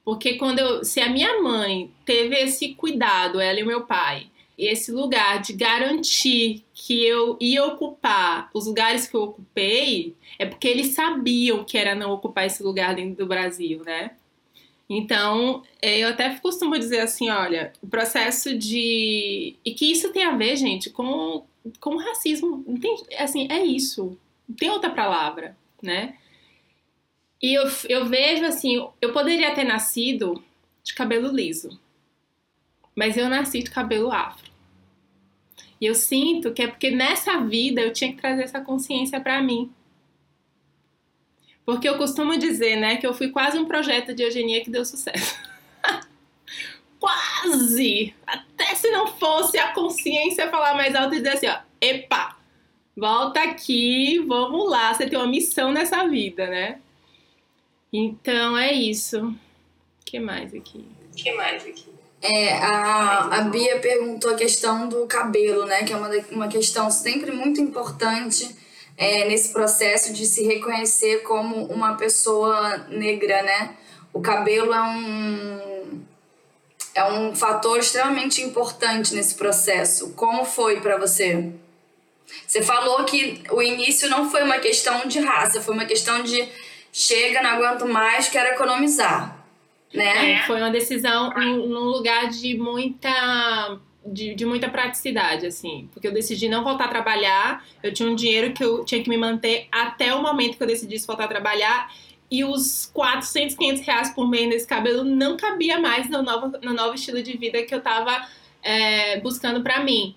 Porque 0.03 0.35
quando 0.35 0.59
eu, 0.59 0.83
se 0.83 1.01
a 1.01 1.09
minha 1.09 1.41
mãe 1.41 1.91
teve 2.05 2.35
esse 2.35 2.75
cuidado, 2.75 3.41
ela 3.41 3.59
e 3.59 3.63
o 3.63 3.67
meu 3.67 3.81
pai, 3.85 4.27
e 4.57 4.67
esse 4.67 4.91
lugar 4.91 5.41
de 5.41 5.53
garantir 5.53 6.63
que 6.73 7.03
eu 7.03 7.37
ia 7.41 7.65
ocupar 7.65 8.49
os 8.53 8.67
lugares 8.67 9.07
que 9.07 9.15
eu 9.15 9.23
ocupei, 9.23 10.15
é 10.37 10.45
porque 10.45 10.67
eles 10.67 10.93
sabiam 10.93 11.63
que 11.63 11.77
era 11.77 11.95
não 11.95 12.11
ocupar 12.11 12.45
esse 12.45 12.61
lugar 12.63 12.95
dentro 12.95 13.15
do 13.15 13.27
Brasil, 13.27 13.81
né? 13.83 14.11
Então, 14.87 15.63
é, 15.81 15.97
eu 15.97 16.09
até 16.09 16.29
costumo 16.35 16.77
dizer 16.77 16.99
assim, 16.99 17.29
olha, 17.29 17.73
o 17.81 17.87
processo 17.87 18.55
de. 18.55 19.55
E 19.65 19.73
que 19.73 19.91
isso 19.91 20.13
tem 20.13 20.23
a 20.23 20.37
ver, 20.37 20.55
gente, 20.55 20.91
com 20.91 21.43
como 21.79 21.97
racismo. 21.97 22.65
Assim, 23.17 23.47
é 23.51 23.63
isso. 23.63 24.17
Não 24.47 24.55
tem 24.55 24.69
outra 24.69 24.91
palavra, 24.91 25.57
né? 25.81 26.17
E 27.41 27.53
eu, 27.53 27.69
eu 27.89 28.05
vejo 28.05 28.45
assim, 28.45 28.87
eu 29.01 29.11
poderia 29.11 29.53
ter 29.53 29.63
nascido 29.63 30.43
de 30.83 30.93
cabelo 30.93 31.27
liso, 31.27 31.79
mas 32.95 33.17
eu 33.17 33.27
nasci 33.27 33.61
de 33.61 33.69
cabelo 33.69 34.11
afro. 34.11 34.51
E 35.79 35.85
eu 35.85 35.93
sinto 35.93 36.53
que 36.53 36.63
é 36.63 36.67
porque 36.67 36.89
nessa 36.89 37.39
vida 37.41 37.81
eu 37.81 37.91
tinha 37.91 38.11
que 38.11 38.21
trazer 38.21 38.43
essa 38.43 38.61
consciência 38.61 39.19
para 39.19 39.41
mim. 39.41 39.71
Porque 41.65 41.89
eu 41.89 41.97
costumo 41.97 42.37
dizer, 42.37 42.77
né, 42.77 42.97
que 42.97 43.05
eu 43.05 43.13
fui 43.13 43.29
quase 43.29 43.57
um 43.57 43.65
projeto 43.65 44.13
de 44.13 44.23
eugenia 44.23 44.63
que 44.63 44.69
deu 44.69 44.85
sucesso. 44.85 45.37
quase! 47.05 48.15
Até 48.25 48.73
se 48.73 48.89
não 48.89 49.05
fosse 49.05 49.59
a 49.59 49.71
consciência 49.73 50.49
falar 50.49 50.73
mais 50.73 50.95
alto 50.95 51.13
e 51.13 51.17
dizer 51.17 51.33
assim, 51.33 51.47
ó, 51.47 51.57
epa, 51.79 52.35
volta 52.97 53.43
aqui, 53.43 54.17
vamos 54.25 54.69
lá, 54.69 54.91
você 54.91 55.07
tem 55.07 55.19
uma 55.19 55.27
missão 55.27 55.71
nessa 55.71 56.07
vida, 56.07 56.47
né? 56.47 56.79
Então 57.93 58.57
é 58.57 58.73
isso. 58.73 59.27
O 59.27 59.35
que 60.03 60.19
mais 60.19 60.53
aqui? 60.53 60.83
O 61.11 61.15
que 61.15 61.31
mais 61.33 61.63
aqui? 61.63 61.85
É, 62.21 62.53
a, 62.53 63.37
a 63.37 63.41
Bia 63.41 63.79
perguntou 63.79 64.31
a 64.31 64.35
questão 64.35 64.89
do 64.89 65.05
cabelo, 65.05 65.65
né? 65.65 65.83
Que 65.83 65.93
é 65.93 65.95
uma, 65.95 66.09
uma 66.31 66.47
questão 66.47 66.89
sempre 66.89 67.31
muito 67.31 67.61
importante 67.61 68.55
é, 68.97 69.27
nesse 69.27 69.53
processo 69.53 70.11
de 70.11 70.25
se 70.25 70.43
reconhecer 70.43 71.21
como 71.21 71.65
uma 71.65 71.95
pessoa 71.95 72.77
negra, 72.89 73.43
né? 73.43 73.75
O 74.11 74.21
cabelo 74.21 74.73
é 74.73 74.81
um, 74.81 76.05
é 76.95 77.03
um 77.03 77.35
fator 77.35 77.77
extremamente 77.77 78.41
importante 78.41 79.13
nesse 79.13 79.35
processo. 79.35 80.13
Como 80.13 80.45
foi 80.45 80.79
para 80.79 80.97
você? 80.97 81.51
Você 82.47 82.61
falou 82.61 83.03
que 83.03 83.43
o 83.51 83.61
início 83.61 84.09
não 84.09 84.31
foi 84.31 84.41
uma 84.43 84.57
questão 84.57 85.05
de 85.05 85.19
raça, 85.19 85.61
foi 85.61 85.73
uma 85.73 85.85
questão 85.85 86.23
de 86.23 86.47
chega, 86.91 87.41
não 87.41 87.49
aguento 87.51 87.85
mais, 87.85 88.29
quero 88.29 88.49
economizar. 88.55 89.45
Né? 89.93 90.33
É, 90.33 90.45
foi 90.45 90.57
uma 90.57 90.71
decisão 90.71 91.29
num 91.31 91.83
lugar 91.83 92.29
de 92.29 92.57
muita 92.57 93.77
de, 94.05 94.35
de, 94.35 94.45
muita 94.45 94.69
praticidade, 94.69 95.47
assim. 95.47 95.89
Porque 95.91 96.07
eu 96.07 96.13
decidi 96.13 96.47
não 96.47 96.63
voltar 96.63 96.85
a 96.85 96.89
trabalhar. 96.89 97.65
Eu 97.81 97.91
tinha 97.93 98.07
um 98.07 98.15
dinheiro 98.15 98.53
que 98.53 98.63
eu 98.63 98.85
tinha 98.85 99.01
que 99.03 99.09
me 99.09 99.17
manter 99.17 99.67
até 99.71 100.13
o 100.13 100.21
momento 100.21 100.57
que 100.57 100.63
eu 100.63 100.67
decidisse 100.67 101.07
voltar 101.07 101.25
a 101.25 101.27
trabalhar. 101.27 101.91
E 102.29 102.43
os 102.43 102.89
400, 102.93 103.55
500 103.55 103.85
reais 103.85 104.09
por 104.09 104.27
mês 104.27 104.49
nesse 104.49 104.67
cabelo 104.67 105.03
não 105.03 105.37
cabia 105.37 105.79
mais 105.79 106.09
no 106.09 106.21
novo, 106.21 106.57
no 106.61 106.73
novo 106.73 106.95
estilo 106.95 107.21
de 107.21 107.37
vida 107.37 107.63
que 107.63 107.73
eu 107.73 107.81
tava 107.81 108.27
é, 108.63 109.19
buscando 109.19 109.61
para 109.61 109.83
mim. 109.83 110.15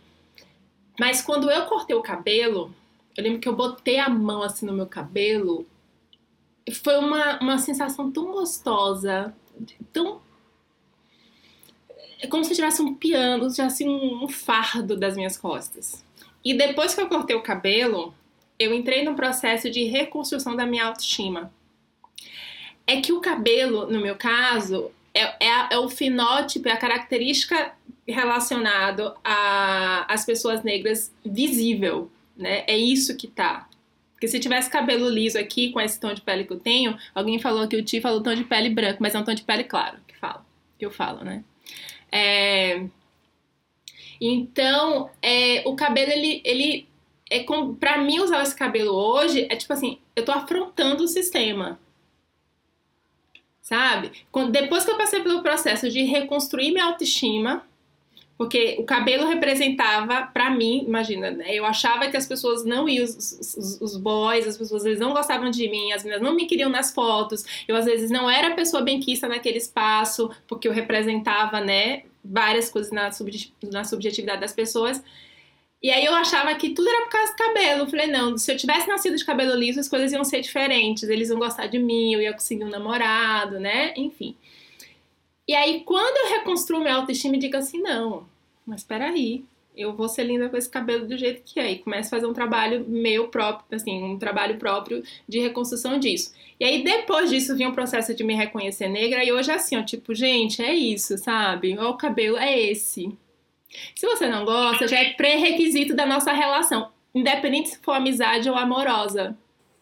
Mas 0.98 1.20
quando 1.20 1.50
eu 1.50 1.66
cortei 1.66 1.94
o 1.94 2.02
cabelo, 2.02 2.74
eu 3.16 3.24
lembro 3.24 3.40
que 3.40 3.48
eu 3.48 3.54
botei 3.54 3.98
a 3.98 4.08
mão 4.08 4.42
assim 4.42 4.66
no 4.66 4.72
meu 4.72 4.86
cabelo. 4.86 5.66
Foi 6.82 6.96
uma, 6.96 7.38
uma 7.40 7.58
sensação 7.58 8.10
tão 8.10 8.32
gostosa, 8.32 9.34
tão 9.92 10.20
é 12.20 12.26
como 12.26 12.44
se 12.44 12.50
eu 12.50 12.56
tivesse 12.56 12.82
um 12.82 12.94
piano, 12.94 13.46
assim 13.46 13.88
um, 13.88 14.24
um 14.24 14.28
fardo 14.28 14.96
das 14.96 15.16
minhas 15.16 15.36
costas. 15.36 16.04
E 16.44 16.54
depois 16.54 16.94
que 16.94 17.00
eu 17.00 17.08
cortei 17.08 17.36
o 17.36 17.42
cabelo, 17.42 18.14
eu 18.58 18.74
entrei 18.74 19.04
num 19.04 19.14
processo 19.14 19.70
de 19.70 19.84
reconstrução 19.84 20.56
da 20.56 20.66
minha 20.66 20.86
autoestima. 20.86 21.52
É 22.88 23.02
que 23.02 23.12
o 23.12 23.20
cabelo, 23.20 23.86
no 23.86 24.00
meu 24.00 24.16
caso, 24.16 24.90
é, 25.12 25.46
é, 25.46 25.74
é 25.74 25.78
o 25.78 25.90
fenótipo, 25.90 26.68
é 26.68 26.72
a 26.72 26.76
característica 26.78 27.72
relacionado 28.06 29.14
às 29.22 30.24
pessoas 30.24 30.62
negras 30.62 31.14
visível, 31.22 32.10
né? 32.34 32.64
É 32.66 32.74
isso 32.78 33.14
que 33.14 33.26
tá. 33.26 33.68
Porque 34.14 34.26
se 34.26 34.40
tivesse 34.40 34.70
cabelo 34.70 35.06
liso 35.08 35.38
aqui, 35.38 35.70
com 35.70 35.78
esse 35.78 36.00
tom 36.00 36.14
de 36.14 36.22
pele 36.22 36.44
que 36.44 36.52
eu 36.54 36.58
tenho, 36.58 36.96
alguém 37.14 37.38
falou 37.38 37.68
que 37.68 37.76
o 37.76 37.84
Ti 37.84 38.00
falou 38.00 38.22
tom 38.22 38.34
de 38.34 38.44
pele 38.44 38.70
branco, 38.70 39.02
mas 39.02 39.14
é 39.14 39.18
um 39.18 39.24
tom 39.24 39.34
de 39.34 39.42
pele 39.42 39.64
claro 39.64 39.98
que 40.08 40.16
fala, 40.16 40.44
que 40.78 40.86
eu 40.86 40.90
falo, 40.90 41.22
né? 41.22 41.44
É... 42.10 42.86
Então, 44.18 45.10
é, 45.20 45.62
o 45.66 45.76
cabelo, 45.76 46.10
ele, 46.10 46.40
ele 46.42 46.88
é 47.30 47.40
com, 47.44 47.74
pra 47.74 47.98
mim 47.98 48.18
usar 48.20 48.42
esse 48.42 48.56
cabelo 48.56 48.92
hoje 48.92 49.46
é 49.50 49.54
tipo 49.54 49.72
assim, 49.72 49.98
eu 50.16 50.24
tô 50.24 50.32
afrontando 50.32 51.04
o 51.04 51.08
sistema. 51.08 51.78
Sabe? 53.68 54.12
Quando, 54.32 54.50
depois 54.50 54.82
que 54.82 54.90
eu 54.90 54.96
passei 54.96 55.20
pelo 55.20 55.42
processo 55.42 55.90
de 55.90 56.02
reconstruir 56.02 56.72
minha 56.72 56.86
autoestima, 56.86 57.66
porque 58.38 58.76
o 58.78 58.84
cabelo 58.84 59.28
representava, 59.28 60.22
para 60.22 60.48
mim, 60.48 60.84
imagina, 60.86 61.30
né? 61.30 61.54
Eu 61.54 61.66
achava 61.66 62.08
que 62.08 62.16
as 62.16 62.24
pessoas 62.24 62.64
não 62.64 62.88
iam, 62.88 63.04
os, 63.04 63.14
os, 63.58 63.78
os, 63.78 63.96
boys, 63.98 64.46
as 64.46 64.56
pessoas 64.56 64.86
eles 64.86 64.98
não 64.98 65.12
gostavam 65.12 65.50
de 65.50 65.68
mim, 65.68 65.92
as 65.92 66.02
meninas 66.02 66.22
não 66.22 66.34
me 66.34 66.46
queriam 66.46 66.70
nas 66.70 66.94
fotos. 66.94 67.44
Eu 67.68 67.76
às 67.76 67.84
vezes 67.84 68.10
não 68.10 68.30
era 68.30 68.48
a 68.48 68.54
pessoa 68.54 68.82
benquista 68.82 69.28
naquele 69.28 69.58
espaço, 69.58 70.30
porque 70.46 70.66
eu 70.66 70.72
representava, 70.72 71.60
né, 71.60 72.04
várias 72.24 72.70
coisas 72.70 72.90
na, 72.90 73.12
subjet, 73.12 73.52
na 73.70 73.84
subjetividade 73.84 74.40
das 74.40 74.54
pessoas. 74.54 75.04
E 75.82 75.90
aí 75.90 76.04
eu 76.04 76.14
achava 76.14 76.54
que 76.56 76.70
tudo 76.70 76.88
era 76.88 77.04
por 77.04 77.10
causa 77.10 77.32
do 77.32 77.38
cabelo. 77.38 77.80
Eu 77.82 77.88
falei, 77.88 78.08
não, 78.08 78.36
se 78.36 78.50
eu 78.50 78.56
tivesse 78.56 78.88
nascido 78.88 79.16
de 79.16 79.24
cabelo 79.24 79.54
liso, 79.54 79.78
as 79.78 79.88
coisas 79.88 80.12
iam 80.12 80.24
ser 80.24 80.40
diferentes. 80.40 81.08
Eles 81.08 81.30
iam 81.30 81.38
gostar 81.38 81.66
de 81.66 81.78
mim, 81.78 82.12
eu 82.12 82.20
ia 82.20 82.32
conseguir 82.32 82.64
um 82.64 82.70
namorado, 82.70 83.60
né? 83.60 83.94
Enfim. 83.96 84.36
E 85.46 85.54
aí, 85.54 85.80
quando 85.84 86.16
eu 86.16 86.38
reconstruo 86.38 86.80
minha 86.80 86.96
autoestima 86.96 87.36
e 87.36 87.38
digo 87.38 87.56
assim, 87.56 87.80
não, 87.80 88.28
mas 88.66 88.84
peraí, 88.84 89.44
eu 89.74 89.94
vou 89.94 90.08
ser 90.08 90.24
linda 90.24 90.48
com 90.48 90.56
esse 90.56 90.68
cabelo 90.68 91.06
do 91.06 91.16
jeito 91.16 91.42
que 91.44 91.60
é. 91.60 91.70
E 91.70 91.78
começo 91.78 92.08
a 92.08 92.18
fazer 92.18 92.26
um 92.26 92.34
trabalho 92.34 92.84
meu 92.88 93.28
próprio, 93.28 93.64
assim, 93.74 94.02
um 94.02 94.18
trabalho 94.18 94.58
próprio 94.58 95.02
de 95.28 95.38
reconstrução 95.38 95.98
disso. 95.98 96.34
E 96.58 96.64
aí, 96.64 96.82
depois 96.82 97.30
disso, 97.30 97.56
vinha 97.56 97.68
um 97.68 97.74
processo 97.74 98.12
de 98.14 98.24
me 98.24 98.34
reconhecer 98.34 98.88
negra. 98.88 99.24
E 99.24 99.32
hoje, 99.32 99.52
assim, 99.52 99.76
ó, 99.76 99.82
tipo, 99.82 100.14
gente, 100.14 100.60
é 100.60 100.74
isso, 100.74 101.16
sabe? 101.16 101.78
O 101.78 101.94
cabelo 101.94 102.36
é 102.36 102.60
esse. 102.60 103.16
Se 103.94 104.06
você 104.06 104.28
não 104.28 104.44
gosta, 104.44 104.88
já 104.88 104.98
é 104.98 105.12
pré-requisito 105.12 105.94
da 105.94 106.06
nossa 106.06 106.32
relação. 106.32 106.90
Independente 107.14 107.70
se 107.70 107.78
for 107.78 107.92
amizade 107.92 108.48
ou 108.48 108.56
amorosa. 108.56 109.36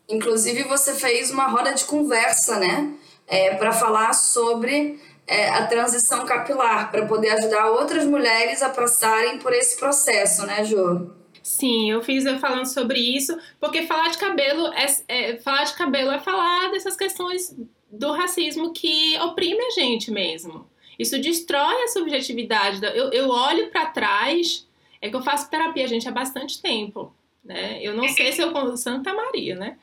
Inclusive, 0.08 0.62
você 0.64 0.94
fez 0.94 1.30
uma 1.30 1.48
roda 1.48 1.72
de 1.72 1.84
conversa, 1.84 2.58
né? 2.58 2.94
É, 3.26 3.54
para 3.56 3.72
falar 3.72 4.12
sobre 4.12 5.00
é, 5.26 5.48
a 5.48 5.66
transição 5.66 6.24
capilar, 6.24 6.90
para 6.90 7.06
poder 7.06 7.30
ajudar 7.30 7.70
outras 7.70 8.04
mulheres 8.04 8.62
a 8.62 8.70
passarem 8.70 9.38
por 9.38 9.52
esse 9.52 9.76
processo, 9.76 10.46
né, 10.46 10.64
Jo? 10.64 11.10
Sim, 11.42 11.90
eu 11.90 12.02
fiz 12.02 12.24
eu 12.24 12.38
falando 12.38 12.66
sobre 12.66 12.98
isso, 12.98 13.36
porque 13.60 13.86
falar 13.86 14.08
de 14.08 14.18
cabelo 14.18 14.68
é, 14.72 14.86
é, 15.08 15.36
falar 15.38 15.64
de 15.64 15.74
cabelo 15.74 16.10
é 16.10 16.18
falar 16.18 16.70
dessas 16.70 16.96
questões 16.96 17.54
do 17.90 18.12
racismo 18.12 18.72
que 18.72 19.16
oprime 19.20 19.60
a 19.60 19.70
gente 19.70 20.10
mesmo. 20.10 20.68
Isso 20.98 21.18
destrói 21.20 21.82
a 21.82 21.88
subjetividade. 21.88 22.84
Eu, 22.84 23.10
eu 23.12 23.28
olho 23.28 23.70
para 23.70 23.86
trás, 23.86 24.66
é 25.00 25.08
que 25.08 25.16
eu 25.16 25.22
faço 25.22 25.50
terapia, 25.50 25.86
gente, 25.86 26.08
há 26.08 26.12
bastante 26.12 26.60
tempo. 26.60 27.14
Né? 27.44 27.78
Eu 27.82 27.94
não 27.94 28.08
sei 28.08 28.32
se 28.32 28.42
eu. 28.42 28.76
Santa 28.76 29.14
Maria, 29.14 29.54
né? 29.54 29.78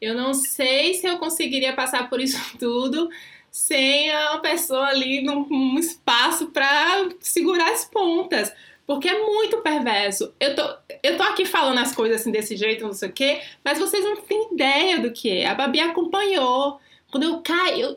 Eu 0.00 0.14
não 0.14 0.34
sei 0.34 0.94
se 0.94 1.06
eu 1.06 1.18
conseguiria 1.18 1.72
passar 1.72 2.08
por 2.08 2.20
isso 2.20 2.38
tudo 2.58 3.08
sem 3.50 4.10
a 4.10 4.38
pessoa 4.38 4.86
ali 4.88 5.22
num, 5.22 5.46
num 5.48 5.78
espaço 5.78 6.48
para 6.48 7.08
segurar 7.20 7.70
as 7.70 7.84
pontas. 7.84 8.52
Porque 8.86 9.08
é 9.08 9.18
muito 9.18 9.58
perverso. 9.58 10.34
Eu 10.38 10.54
tô, 10.54 10.62
eu 11.02 11.16
tô 11.16 11.22
aqui 11.22 11.46
falando 11.46 11.78
as 11.78 11.94
coisas 11.94 12.20
assim 12.20 12.32
desse 12.32 12.56
jeito, 12.56 12.84
não 12.84 12.92
sei 12.92 13.08
o 13.08 13.12
quê, 13.12 13.40
mas 13.64 13.78
vocês 13.78 14.04
não 14.04 14.16
têm 14.16 14.52
ideia 14.52 14.98
do 14.98 15.12
que 15.12 15.30
é. 15.30 15.46
A 15.46 15.54
Babi 15.54 15.80
acompanhou. 15.80 16.80
Quando 17.10 17.22
eu 17.22 17.40
caí, 17.42 17.80
eu, 17.80 17.96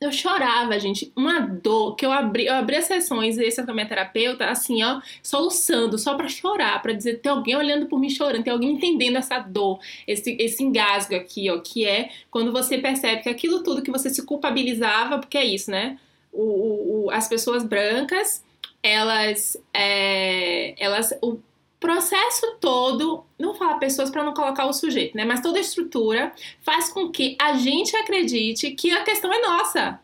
eu 0.00 0.12
chorava, 0.12 0.78
gente. 0.78 1.12
Uma 1.16 1.40
dor 1.40 1.96
que 1.96 2.04
eu 2.04 2.12
abri, 2.12 2.46
eu 2.46 2.54
abri 2.54 2.76
as 2.76 2.84
sessões, 2.84 3.38
esse 3.38 3.62
com 3.64 3.70
a 3.70 3.74
minha 3.74 3.88
terapeuta, 3.88 4.46
assim, 4.46 4.82
ó, 4.82 5.00
soluçando, 5.22 5.98
só 5.98 6.14
para 6.14 6.28
chorar, 6.28 6.82
para 6.82 6.92
dizer, 6.92 7.20
tem 7.20 7.32
alguém 7.32 7.56
olhando 7.56 7.86
por 7.86 7.98
mim 7.98 8.10
chorando, 8.10 8.44
tem 8.44 8.52
alguém 8.52 8.72
entendendo 8.72 9.16
essa 9.16 9.38
dor, 9.38 9.80
esse, 10.06 10.36
esse 10.38 10.62
engasgo 10.62 11.14
aqui, 11.14 11.50
ó, 11.50 11.58
que 11.60 11.86
é 11.86 12.10
quando 12.30 12.52
você 12.52 12.78
percebe 12.78 13.22
que 13.22 13.28
aquilo 13.28 13.62
tudo 13.62 13.82
que 13.82 13.90
você 13.90 14.10
se 14.10 14.24
culpabilizava, 14.24 15.18
porque 15.18 15.38
é 15.38 15.44
isso, 15.44 15.70
né? 15.70 15.98
O, 16.32 17.06
o 17.06 17.10
as 17.10 17.28
pessoas 17.28 17.64
brancas, 17.64 18.44
elas, 18.82 19.56
é, 19.72 20.74
elas, 20.78 21.12
o 21.22 21.38
processo 21.86 22.56
todo, 22.60 23.24
não 23.38 23.50
vou 23.50 23.54
falar 23.54 23.78
pessoas 23.78 24.10
para 24.10 24.24
não 24.24 24.34
colocar 24.34 24.66
o 24.66 24.72
sujeito, 24.72 25.16
né? 25.16 25.24
Mas 25.24 25.40
toda 25.40 25.56
a 25.56 25.60
estrutura 25.60 26.32
faz 26.60 26.88
com 26.88 27.12
que 27.12 27.36
a 27.40 27.54
gente 27.54 27.94
acredite 27.94 28.72
que 28.72 28.90
a 28.90 29.04
questão 29.04 29.32
é 29.32 29.40
nossa. 29.40 30.00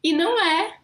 E 0.00 0.12
não 0.12 0.40
é. 0.40 0.76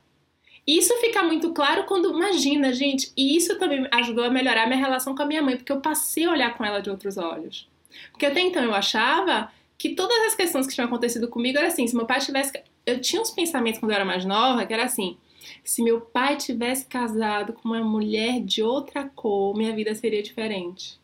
Isso 0.67 0.93
fica 0.97 1.23
muito 1.23 1.53
claro 1.53 1.85
quando, 1.85 2.11
imagina, 2.11 2.73
gente, 2.73 3.13
e 3.17 3.37
isso 3.37 3.57
também 3.61 3.87
ajudou 3.93 4.25
a 4.25 4.31
melhorar 4.31 4.67
minha 4.67 4.81
relação 4.81 5.15
com 5.15 5.23
a 5.23 5.27
minha 5.27 5.41
mãe, 5.41 5.57
porque 5.57 5.71
eu 5.71 5.81
passei 5.81 6.25
a 6.25 6.33
olhar 6.33 6.57
com 6.57 6.65
ela 6.65 6.81
de 6.81 6.91
outros 6.91 7.17
olhos. 7.17 7.69
Porque 8.11 8.27
até 8.27 8.41
então 8.41 8.65
eu 8.65 8.75
achava 8.75 9.53
que 9.79 9.91
todas 9.91 10.19
as 10.27 10.35
questões 10.35 10.67
que 10.67 10.75
tinham 10.75 10.89
acontecido 10.89 11.29
comigo 11.29 11.59
era 11.59 11.69
assim, 11.69 11.87
se 11.87 11.95
meu 11.95 12.07
pai 12.07 12.19
tivesse. 12.19 12.61
Eu 12.85 13.01
tinha 13.01 13.23
uns 13.23 13.31
pensamentos 13.31 13.79
quando 13.79 13.93
eu 13.93 13.97
era 13.97 14.05
mais 14.05 14.25
nova, 14.25 14.67
que 14.67 14.75
era 14.75 14.83
assim: 14.83 15.17
se 15.65 15.83
meu 15.83 16.01
pai 16.01 16.37
tivesse 16.37 16.87
casado 16.87 17.53
com 17.53 17.69
uma 17.69 17.83
mulher 17.83 18.41
de 18.41 18.63
outra 18.63 19.09
cor, 19.09 19.57
minha 19.57 19.75
vida 19.75 19.95
seria 19.95 20.23
diferente. 20.23 21.01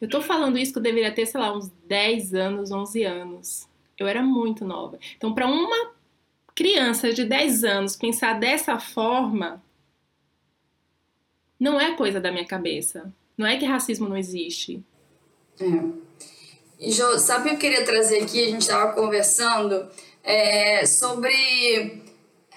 Eu 0.00 0.08
tô 0.08 0.22
falando 0.22 0.58
isso 0.58 0.72
que 0.72 0.78
eu 0.78 0.82
deveria 0.82 1.12
ter, 1.12 1.26
sei 1.26 1.40
lá, 1.40 1.56
uns 1.56 1.68
10 1.86 2.34
anos, 2.34 2.70
11 2.70 3.04
anos. 3.04 3.68
Eu 3.98 4.08
era 4.08 4.22
muito 4.22 4.64
nova. 4.64 4.98
Então, 5.16 5.34
para 5.34 5.46
uma 5.46 5.92
criança 6.54 7.12
de 7.12 7.24
10 7.24 7.64
anos 7.64 7.96
pensar 7.96 8.40
dessa 8.40 8.78
forma, 8.78 9.62
não 11.58 11.78
é 11.78 11.94
coisa 11.94 12.18
da 12.18 12.32
minha 12.32 12.46
cabeça. 12.46 13.12
Não 13.36 13.46
é 13.46 13.58
que 13.58 13.66
racismo 13.66 14.08
não 14.08 14.16
existe. 14.16 14.82
É. 15.60 16.10
E, 16.78 16.92
sabe 17.18 17.40
o 17.40 17.48
que 17.50 17.54
eu 17.56 17.58
queria 17.58 17.84
trazer 17.84 18.22
aqui? 18.22 18.42
A 18.42 18.48
gente 18.48 18.62
estava 18.62 18.92
conversando 18.94 19.86
é, 20.22 20.84
sobre 20.86 22.02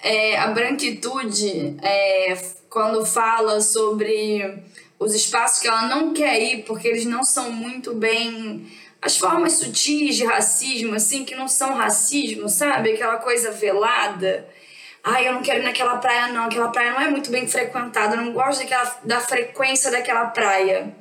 é, 0.02 0.38
a 0.38 0.48
branquitude, 0.48 1.76
é, 1.82 2.36
quando 2.68 3.04
fala 3.06 3.60
sobre 3.60 4.62
os 4.98 5.14
espaços 5.14 5.60
que 5.60 5.68
ela 5.68 5.88
não 5.88 6.12
quer 6.12 6.40
ir 6.40 6.64
porque 6.64 6.88
eles 6.88 7.04
não 7.04 7.24
são 7.24 7.50
muito 7.50 7.94
bem 7.94 8.66
as 9.00 9.18
formas 9.18 9.54
sutis 9.54 10.16
de 10.16 10.24
racismo, 10.24 10.94
assim, 10.94 11.26
que 11.26 11.34
não 11.34 11.46
são 11.46 11.74
racismo, 11.74 12.48
sabe? 12.48 12.92
Aquela 12.92 13.18
coisa 13.18 13.50
velada. 13.50 14.48
Ai, 15.02 15.28
eu 15.28 15.34
não 15.34 15.42
quero 15.42 15.60
ir 15.60 15.62
naquela 15.64 15.98
praia, 15.98 16.28
não. 16.28 16.44
Aquela 16.44 16.68
praia 16.68 16.92
não 16.92 17.00
é 17.02 17.10
muito 17.10 17.30
bem 17.30 17.46
frequentada. 17.46 18.16
Eu 18.16 18.22
não 18.22 18.32
gosto 18.32 18.60
daquela, 18.60 18.98
da 19.04 19.20
frequência 19.20 19.90
daquela 19.90 20.26
praia. 20.28 20.96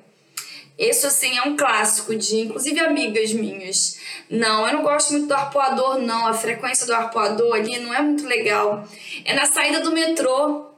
Isso, 0.77 1.05
assim, 1.05 1.37
é 1.37 1.43
um 1.43 1.55
clássico 1.55 2.15
de, 2.15 2.37
inclusive, 2.41 2.79
amigas 2.79 3.31
minhas. 3.31 3.99
Não, 4.29 4.65
eu 4.67 4.73
não 4.73 4.81
gosto 4.81 5.11
muito 5.11 5.27
do 5.27 5.33
arpoador, 5.33 5.99
não. 5.99 6.25
A 6.25 6.33
frequência 6.33 6.85
do 6.85 6.93
arpoador 6.93 7.55
ali 7.55 7.77
não 7.79 7.93
é 7.93 8.01
muito 8.01 8.25
legal. 8.25 8.87
É 9.23 9.33
na 9.33 9.45
saída 9.45 9.81
do 9.81 9.91
metrô. 9.91 10.71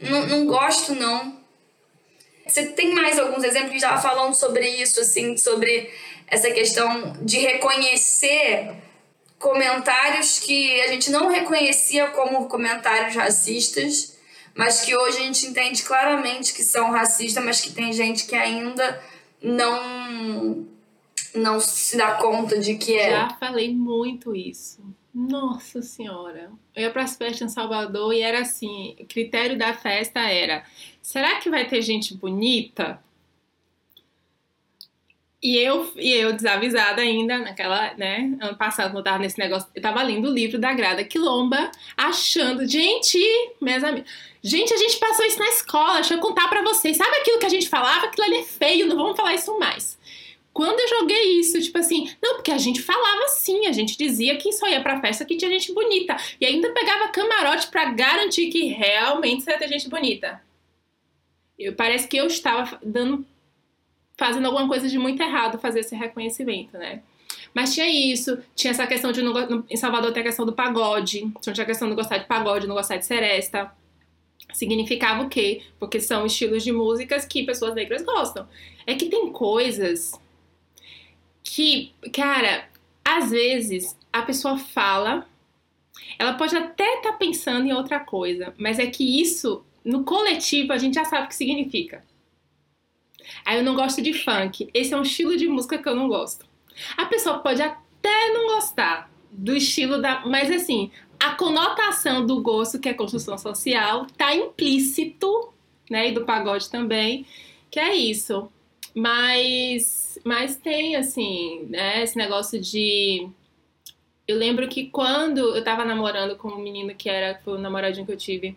Não, 0.00 0.26
não 0.26 0.46
gosto, 0.46 0.94
não. 0.94 1.36
Você 2.46 2.66
tem 2.66 2.94
mais 2.94 3.18
alguns 3.18 3.42
exemplos 3.42 3.70
que 3.70 3.76
estava 3.76 4.00
falando 4.00 4.34
sobre 4.34 4.68
isso, 4.68 5.00
assim, 5.00 5.36
sobre 5.36 5.90
essa 6.28 6.50
questão 6.50 7.16
de 7.22 7.38
reconhecer 7.38 8.70
comentários 9.38 10.38
que 10.38 10.80
a 10.82 10.88
gente 10.88 11.10
não 11.10 11.28
reconhecia 11.28 12.06
como 12.08 12.48
comentários 12.48 13.14
racistas, 13.14 14.16
mas 14.54 14.82
que 14.82 14.96
hoje 14.96 15.18
a 15.18 15.22
gente 15.22 15.46
entende 15.46 15.82
claramente 15.82 16.54
que 16.54 16.62
são 16.62 16.90
racistas, 16.90 17.44
mas 17.44 17.60
que 17.60 17.72
tem 17.72 17.92
gente 17.92 18.24
que 18.24 18.34
ainda 18.34 19.02
não 19.44 20.66
não 21.34 21.60
se 21.60 21.96
dá 21.96 22.14
conta 22.14 22.58
de 22.58 22.76
que 22.76 22.96
é. 22.96 23.10
Já 23.10 23.30
falei 23.30 23.74
muito 23.74 24.34
isso. 24.34 24.82
Nossa 25.12 25.82
senhora. 25.82 26.50
Eu 26.74 26.82
ia 26.82 26.90
para 26.90 27.02
as 27.02 27.16
festas 27.16 27.42
em 27.42 27.48
Salvador 27.48 28.12
e 28.12 28.20
era 28.20 28.40
assim, 28.40 28.96
o 28.98 29.06
critério 29.06 29.56
da 29.58 29.74
festa 29.74 30.20
era: 30.20 30.64
será 31.02 31.36
que 31.38 31.50
vai 31.50 31.66
ter 31.68 31.82
gente 31.82 32.16
bonita? 32.16 33.00
E 35.42 35.58
eu, 35.58 35.92
e 35.96 36.10
eu 36.10 36.32
desavisada 36.32 37.02
ainda, 37.02 37.36
naquela, 37.38 37.92
né, 37.94 38.34
ano 38.40 38.56
passado, 38.56 38.96
eu 38.96 39.04
tava 39.04 39.18
nesse 39.18 39.38
negócio, 39.38 39.68
eu 39.74 39.82
tava 39.82 40.02
lendo 40.02 40.26
o 40.26 40.32
livro 40.32 40.58
da 40.58 40.72
Grada 40.72 41.04
Quilomba, 41.04 41.70
achando, 41.94 42.66
gente, 42.66 43.18
minhas 43.60 43.84
amigas, 43.84 44.10
gente, 44.44 44.74
a 44.74 44.76
gente 44.76 44.98
passou 44.98 45.24
isso 45.24 45.38
na 45.38 45.48
escola, 45.48 45.94
deixa 45.94 46.14
eu 46.14 46.20
contar 46.20 46.46
pra 46.48 46.62
vocês, 46.62 46.96
sabe 46.96 47.16
aquilo 47.16 47.38
que 47.38 47.46
a 47.46 47.50
gente 47.50 47.68
falava? 47.68 48.06
Aquilo 48.06 48.26
ali 48.26 48.36
é 48.36 48.42
feio, 48.44 48.86
não 48.86 48.96
vamos 48.96 49.16
falar 49.16 49.34
isso 49.34 49.58
mais. 49.58 49.98
Quando 50.52 50.78
eu 50.78 51.00
joguei 51.00 51.40
isso, 51.40 51.60
tipo 51.60 51.76
assim, 51.78 52.14
não, 52.22 52.36
porque 52.36 52.52
a 52.52 52.58
gente 52.58 52.80
falava 52.80 53.24
assim, 53.24 53.66
a 53.66 53.72
gente 53.72 53.98
dizia 53.98 54.36
que 54.36 54.52
só 54.52 54.68
ia 54.68 54.80
pra 54.80 55.00
festa 55.00 55.24
que 55.24 55.36
tinha 55.36 55.50
gente 55.50 55.72
bonita. 55.72 56.16
E 56.40 56.46
ainda 56.46 56.70
pegava 56.70 57.08
camarote 57.08 57.66
para 57.66 57.86
garantir 57.86 58.50
que 58.50 58.66
realmente 58.66 59.48
ia 59.48 59.58
ter 59.58 59.66
gente 59.66 59.88
bonita. 59.88 60.40
Eu, 61.58 61.74
parece 61.74 62.06
que 62.06 62.16
eu 62.16 62.28
estava 62.28 62.78
dando 62.84 63.26
fazendo 64.16 64.46
alguma 64.46 64.68
coisa 64.68 64.88
de 64.88 64.96
muito 64.96 65.20
errado 65.20 65.58
fazer 65.58 65.80
esse 65.80 65.96
reconhecimento, 65.96 66.78
né? 66.78 67.02
Mas 67.52 67.74
tinha 67.74 67.88
isso, 67.88 68.38
tinha 68.54 68.70
essa 68.70 68.86
questão 68.86 69.10
de 69.10 69.22
não, 69.22 69.64
em 69.68 69.76
Salvador 69.76 70.12
tem 70.12 70.20
a 70.20 70.26
questão 70.26 70.46
do 70.46 70.52
pagode, 70.52 71.32
tinha 71.40 71.62
a 71.62 71.64
questão 71.64 71.88
de 71.88 71.96
gostar 71.96 72.18
de 72.18 72.26
pagode, 72.26 72.68
não 72.68 72.76
gostar 72.76 72.96
de 72.96 73.06
seresta. 73.06 73.72
Significava 74.54 75.24
o 75.24 75.28
quê? 75.28 75.62
Porque 75.78 76.00
são 76.00 76.24
estilos 76.24 76.62
de 76.62 76.72
músicas 76.72 77.26
que 77.26 77.42
pessoas 77.42 77.74
negras 77.74 78.02
gostam. 78.02 78.48
É 78.86 78.94
que 78.94 79.06
tem 79.06 79.30
coisas 79.32 80.12
que, 81.42 81.92
cara, 82.12 82.68
às 83.04 83.30
vezes 83.30 83.98
a 84.12 84.22
pessoa 84.22 84.56
fala, 84.56 85.26
ela 86.18 86.34
pode 86.34 86.56
até 86.56 86.96
estar 86.96 87.12
tá 87.12 87.18
pensando 87.18 87.66
em 87.66 87.72
outra 87.72 87.98
coisa, 87.98 88.54
mas 88.56 88.78
é 88.78 88.86
que 88.86 89.20
isso, 89.20 89.64
no 89.84 90.04
coletivo, 90.04 90.72
a 90.72 90.78
gente 90.78 90.94
já 90.94 91.04
sabe 91.04 91.24
o 91.24 91.28
que 91.28 91.34
significa. 91.34 92.04
Aí 93.44 93.58
eu 93.58 93.64
não 93.64 93.74
gosto 93.74 94.00
de 94.00 94.12
funk. 94.12 94.70
Esse 94.72 94.94
é 94.94 94.96
um 94.96 95.02
estilo 95.02 95.36
de 95.36 95.48
música 95.48 95.78
que 95.78 95.88
eu 95.88 95.96
não 95.96 96.08
gosto. 96.08 96.46
A 96.96 97.06
pessoa 97.06 97.38
pode 97.38 97.60
até 97.60 98.32
não 98.32 98.54
gostar 98.54 99.10
do 99.30 99.56
estilo 99.56 100.00
da. 100.00 100.24
Mas 100.26 100.50
assim, 100.50 100.90
a 101.26 101.34
conotação 101.34 102.26
do 102.26 102.40
gosto, 102.42 102.78
que 102.78 102.88
é 102.88 102.94
construção 102.94 103.36
social, 103.38 104.06
tá 104.16 104.34
implícito, 104.34 105.52
né? 105.90 106.08
E 106.08 106.12
do 106.12 106.24
pagode 106.24 106.70
também, 106.70 107.26
que 107.70 107.78
é 107.80 107.94
isso. 107.94 108.50
Mas, 108.94 110.18
mas 110.24 110.56
tem, 110.56 110.96
assim, 110.96 111.66
né? 111.68 112.02
Esse 112.02 112.16
negócio 112.16 112.60
de. 112.60 113.28
Eu 114.26 114.36
lembro 114.38 114.68
que 114.68 114.86
quando 114.86 115.54
eu 115.54 115.62
tava 115.62 115.84
namorando 115.84 116.36
com 116.36 116.48
um 116.48 116.58
menino 116.58 116.94
que 116.94 117.08
era 117.08 117.38
foi 117.44 117.54
o 117.54 117.58
namoradinho 117.58 118.06
que 118.06 118.12
eu 118.12 118.16
tive, 118.16 118.56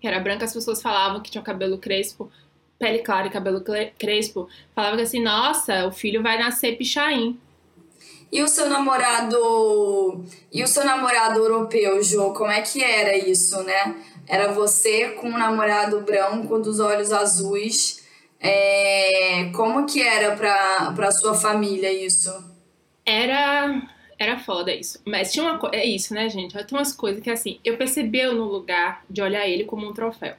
que 0.00 0.06
era 0.06 0.20
branco, 0.20 0.44
as 0.44 0.52
pessoas 0.52 0.80
falavam 0.80 1.20
que 1.20 1.30
tinha 1.30 1.42
cabelo 1.42 1.78
crespo 1.78 2.30
pele 2.78 2.98
clara 2.98 3.26
e 3.26 3.30
cabelo 3.30 3.62
crespo, 3.98 4.48
falava 4.74 4.96
que 4.96 5.02
assim, 5.02 5.22
nossa, 5.22 5.86
o 5.86 5.92
filho 5.92 6.22
vai 6.22 6.38
nascer 6.38 6.76
pichain. 6.76 7.38
E 8.36 8.42
o 8.42 8.48
seu 8.48 8.68
namorado. 8.68 10.22
E 10.52 10.62
o 10.62 10.68
seu 10.68 10.84
namorado 10.84 11.40
europeu, 11.40 12.02
Jo, 12.02 12.34
como 12.34 12.50
é 12.50 12.60
que 12.60 12.84
era 12.84 13.16
isso, 13.16 13.62
né? 13.62 13.96
Era 14.28 14.52
você 14.52 15.12
com 15.12 15.28
um 15.28 15.38
namorado 15.38 16.02
branco 16.02 16.58
dos 16.58 16.78
olhos 16.78 17.14
azuis. 17.14 18.06
É... 18.38 19.50
Como 19.54 19.86
que 19.86 20.02
era 20.02 20.36
pra, 20.36 20.92
pra 20.94 21.10
sua 21.12 21.32
família 21.32 21.90
isso? 21.90 22.30
Era. 23.06 23.80
Era 24.18 24.38
foda 24.38 24.70
isso. 24.70 25.00
Mas 25.06 25.32
tinha 25.32 25.46
uma 25.46 25.58
coisa. 25.58 25.74
É 25.74 25.86
isso, 25.86 26.12
né, 26.12 26.28
gente? 26.28 26.52
Tem 26.52 26.78
umas 26.78 26.92
coisas 26.92 27.22
que 27.22 27.30
assim, 27.30 27.58
eu 27.64 27.78
percebi 27.78 28.22
no 28.26 28.44
lugar 28.44 29.02
de 29.08 29.22
olhar 29.22 29.48
ele 29.48 29.64
como 29.64 29.88
um 29.88 29.94
troféu. 29.94 30.34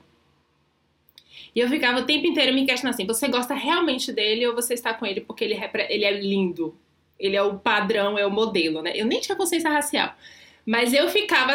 E 1.55 1.59
eu 1.59 1.67
ficava 1.67 2.01
o 2.01 2.05
tempo 2.05 2.27
inteiro 2.27 2.53
me 2.53 2.63
questionando 2.63 2.93
assim: 2.93 3.07
você 3.07 3.27
gosta 3.27 3.55
realmente 3.55 4.11
dele 4.11 4.45
ou 4.45 4.53
você 4.53 4.75
está 4.75 4.93
com 4.93 5.03
ele 5.03 5.21
porque 5.21 5.43
ele 5.43 5.59
ele 5.89 6.05
é 6.05 6.11
lindo? 6.11 6.77
Ele 7.20 7.36
é 7.36 7.41
o 7.41 7.57
padrão, 7.57 8.18
é 8.18 8.26
o 8.26 8.32
modelo, 8.32 8.82
né? 8.82 8.91
Eu 8.95 9.05
nem 9.05 9.20
tinha 9.20 9.36
consciência 9.36 9.70
racial. 9.70 10.13
Mas 10.65 10.93
eu 10.93 11.09
ficava. 11.09 11.53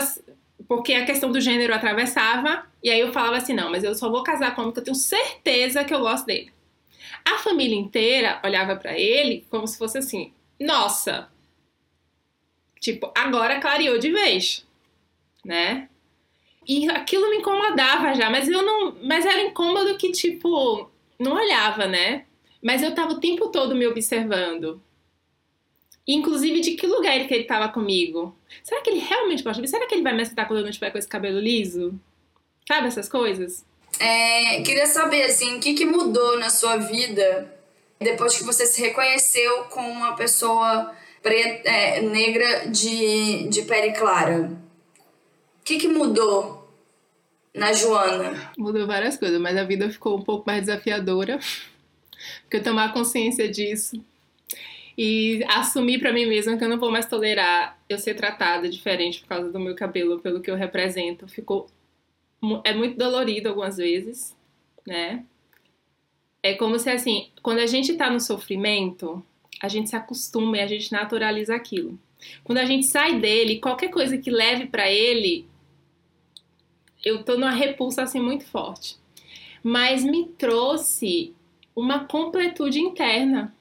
Porque 0.66 0.94
a 0.94 1.04
questão 1.04 1.30
do 1.30 1.40
gênero 1.40 1.74
atravessava, 1.74 2.64
e 2.82 2.90
aí 2.90 3.00
eu 3.00 3.12
falava 3.12 3.36
assim: 3.36 3.52
não, 3.52 3.70
mas 3.70 3.84
eu 3.84 3.94
só 3.94 4.10
vou 4.10 4.22
casar 4.22 4.54
com 4.54 4.62
ele 4.62 4.70
porque 4.70 4.80
eu 4.80 4.84
tenho 4.84 4.96
certeza 4.96 5.84
que 5.84 5.94
eu 5.94 6.00
gosto 6.00 6.26
dele. 6.26 6.50
A 7.24 7.38
família 7.38 7.76
inteira 7.76 8.40
olhava 8.44 8.76
para 8.76 8.98
ele 8.98 9.46
como 9.50 9.66
se 9.66 9.78
fosse 9.78 9.98
assim: 9.98 10.32
nossa, 10.58 11.28
tipo, 12.80 13.12
agora 13.14 13.60
clareou 13.60 13.98
de 13.98 14.10
vez, 14.10 14.66
né? 15.44 15.88
E 16.66 16.88
aquilo 16.90 17.28
me 17.30 17.38
incomodava 17.38 18.14
já, 18.14 18.30
mas 18.30 18.48
eu 18.48 18.62
não. 18.62 18.96
Mas 19.02 19.26
era 19.26 19.42
incômodo 19.42 19.96
que, 19.96 20.12
tipo, 20.12 20.90
não 21.18 21.34
olhava, 21.34 21.86
né? 21.86 22.26
Mas 22.62 22.82
eu 22.82 22.94
tava 22.94 23.12
o 23.12 23.20
tempo 23.20 23.48
todo 23.48 23.74
me 23.74 23.86
observando. 23.86 24.80
Inclusive, 26.06 26.60
de 26.60 26.72
que 26.72 26.86
lugar 26.86 27.14
ele 27.14 27.26
que 27.26 27.34
ele 27.34 27.44
tava 27.44 27.68
comigo? 27.68 28.36
Será 28.62 28.80
que 28.80 28.90
ele 28.90 28.98
realmente 28.98 29.42
gosta 29.42 29.56
de 29.56 29.62
mim? 29.62 29.68
Será 29.68 29.86
que 29.86 29.94
ele 29.94 30.02
vai 30.02 30.14
me 30.14 30.22
aceitar 30.22 30.46
quando 30.46 30.58
eu 30.58 30.64
não 30.64 30.70
estiver 30.70 30.90
com 30.90 30.98
esse 30.98 31.08
cabelo 31.08 31.38
liso? 31.38 31.98
Sabe 32.66 32.88
essas 32.88 33.08
coisas? 33.08 33.64
É, 34.00 34.62
queria 34.62 34.86
saber, 34.86 35.22
assim, 35.24 35.56
o 35.56 35.60
que, 35.60 35.74
que 35.74 35.84
mudou 35.84 36.38
na 36.38 36.50
sua 36.50 36.76
vida 36.76 37.52
depois 38.00 38.36
que 38.36 38.42
você 38.42 38.66
se 38.66 38.80
reconheceu 38.80 39.64
como 39.64 39.88
uma 39.88 40.16
pessoa 40.16 40.92
preta, 41.22 41.68
é, 41.68 42.00
negra 42.00 42.68
de, 42.68 43.48
de 43.48 43.62
pele 43.62 43.92
clara? 43.92 44.50
O 45.60 45.64
que, 45.64 45.78
que 45.78 45.86
mudou 45.86 46.68
na 47.54 47.72
Joana? 47.72 48.52
Mudou 48.58 48.88
várias 48.88 49.16
coisas, 49.16 49.40
mas 49.40 49.56
a 49.56 49.62
vida 49.62 49.88
ficou 49.88 50.18
um 50.18 50.22
pouco 50.22 50.44
mais 50.46 50.66
desafiadora. 50.66 51.38
Porque 52.42 52.56
eu 52.56 52.62
tomar 52.62 52.92
consciência 52.92 53.48
disso 53.48 54.02
e 54.96 55.42
assumir 55.48 55.98
para 55.98 56.12
mim 56.12 56.26
mesma 56.26 56.56
que 56.56 56.64
eu 56.64 56.68
não 56.68 56.78
vou 56.78 56.90
mais 56.90 57.06
tolerar 57.06 57.78
eu 57.88 57.98
ser 57.98 58.14
tratada 58.14 58.68
diferente 58.68 59.20
por 59.20 59.28
causa 59.28 59.50
do 59.50 59.60
meu 59.60 59.74
cabelo, 59.74 60.20
pelo 60.20 60.40
que 60.40 60.50
eu 60.50 60.54
represento. 60.54 61.26
Ficou 61.26 61.68
é 62.64 62.74
muito 62.74 62.98
dolorido 62.98 63.48
algumas 63.48 63.76
vezes, 63.76 64.36
né? 64.86 65.24
É 66.42 66.54
como 66.54 66.78
se 66.78 66.90
assim, 66.90 67.30
quando 67.40 67.60
a 67.60 67.66
gente 67.66 67.94
tá 67.94 68.10
no 68.10 68.18
sofrimento, 68.18 69.24
a 69.60 69.68
gente 69.68 69.88
se 69.88 69.96
acostuma 69.96 70.56
e 70.56 70.60
a 70.60 70.66
gente 70.66 70.90
naturaliza 70.90 71.54
aquilo. 71.54 71.98
Quando 72.42 72.58
a 72.58 72.64
gente 72.64 72.86
sai 72.86 73.20
dele, 73.20 73.60
qualquer 73.60 73.90
coisa 73.90 74.18
que 74.18 74.30
leve 74.30 74.66
para 74.66 74.90
ele, 74.90 75.46
eu 77.04 77.22
tô 77.22 77.34
numa 77.34 77.50
repulsa 77.50 78.02
assim 78.02 78.20
muito 78.20 78.44
forte. 78.44 78.96
Mas 79.62 80.04
me 80.04 80.26
trouxe 80.26 81.32
uma 81.74 82.04
completude 82.06 82.80
interna. 82.80 83.54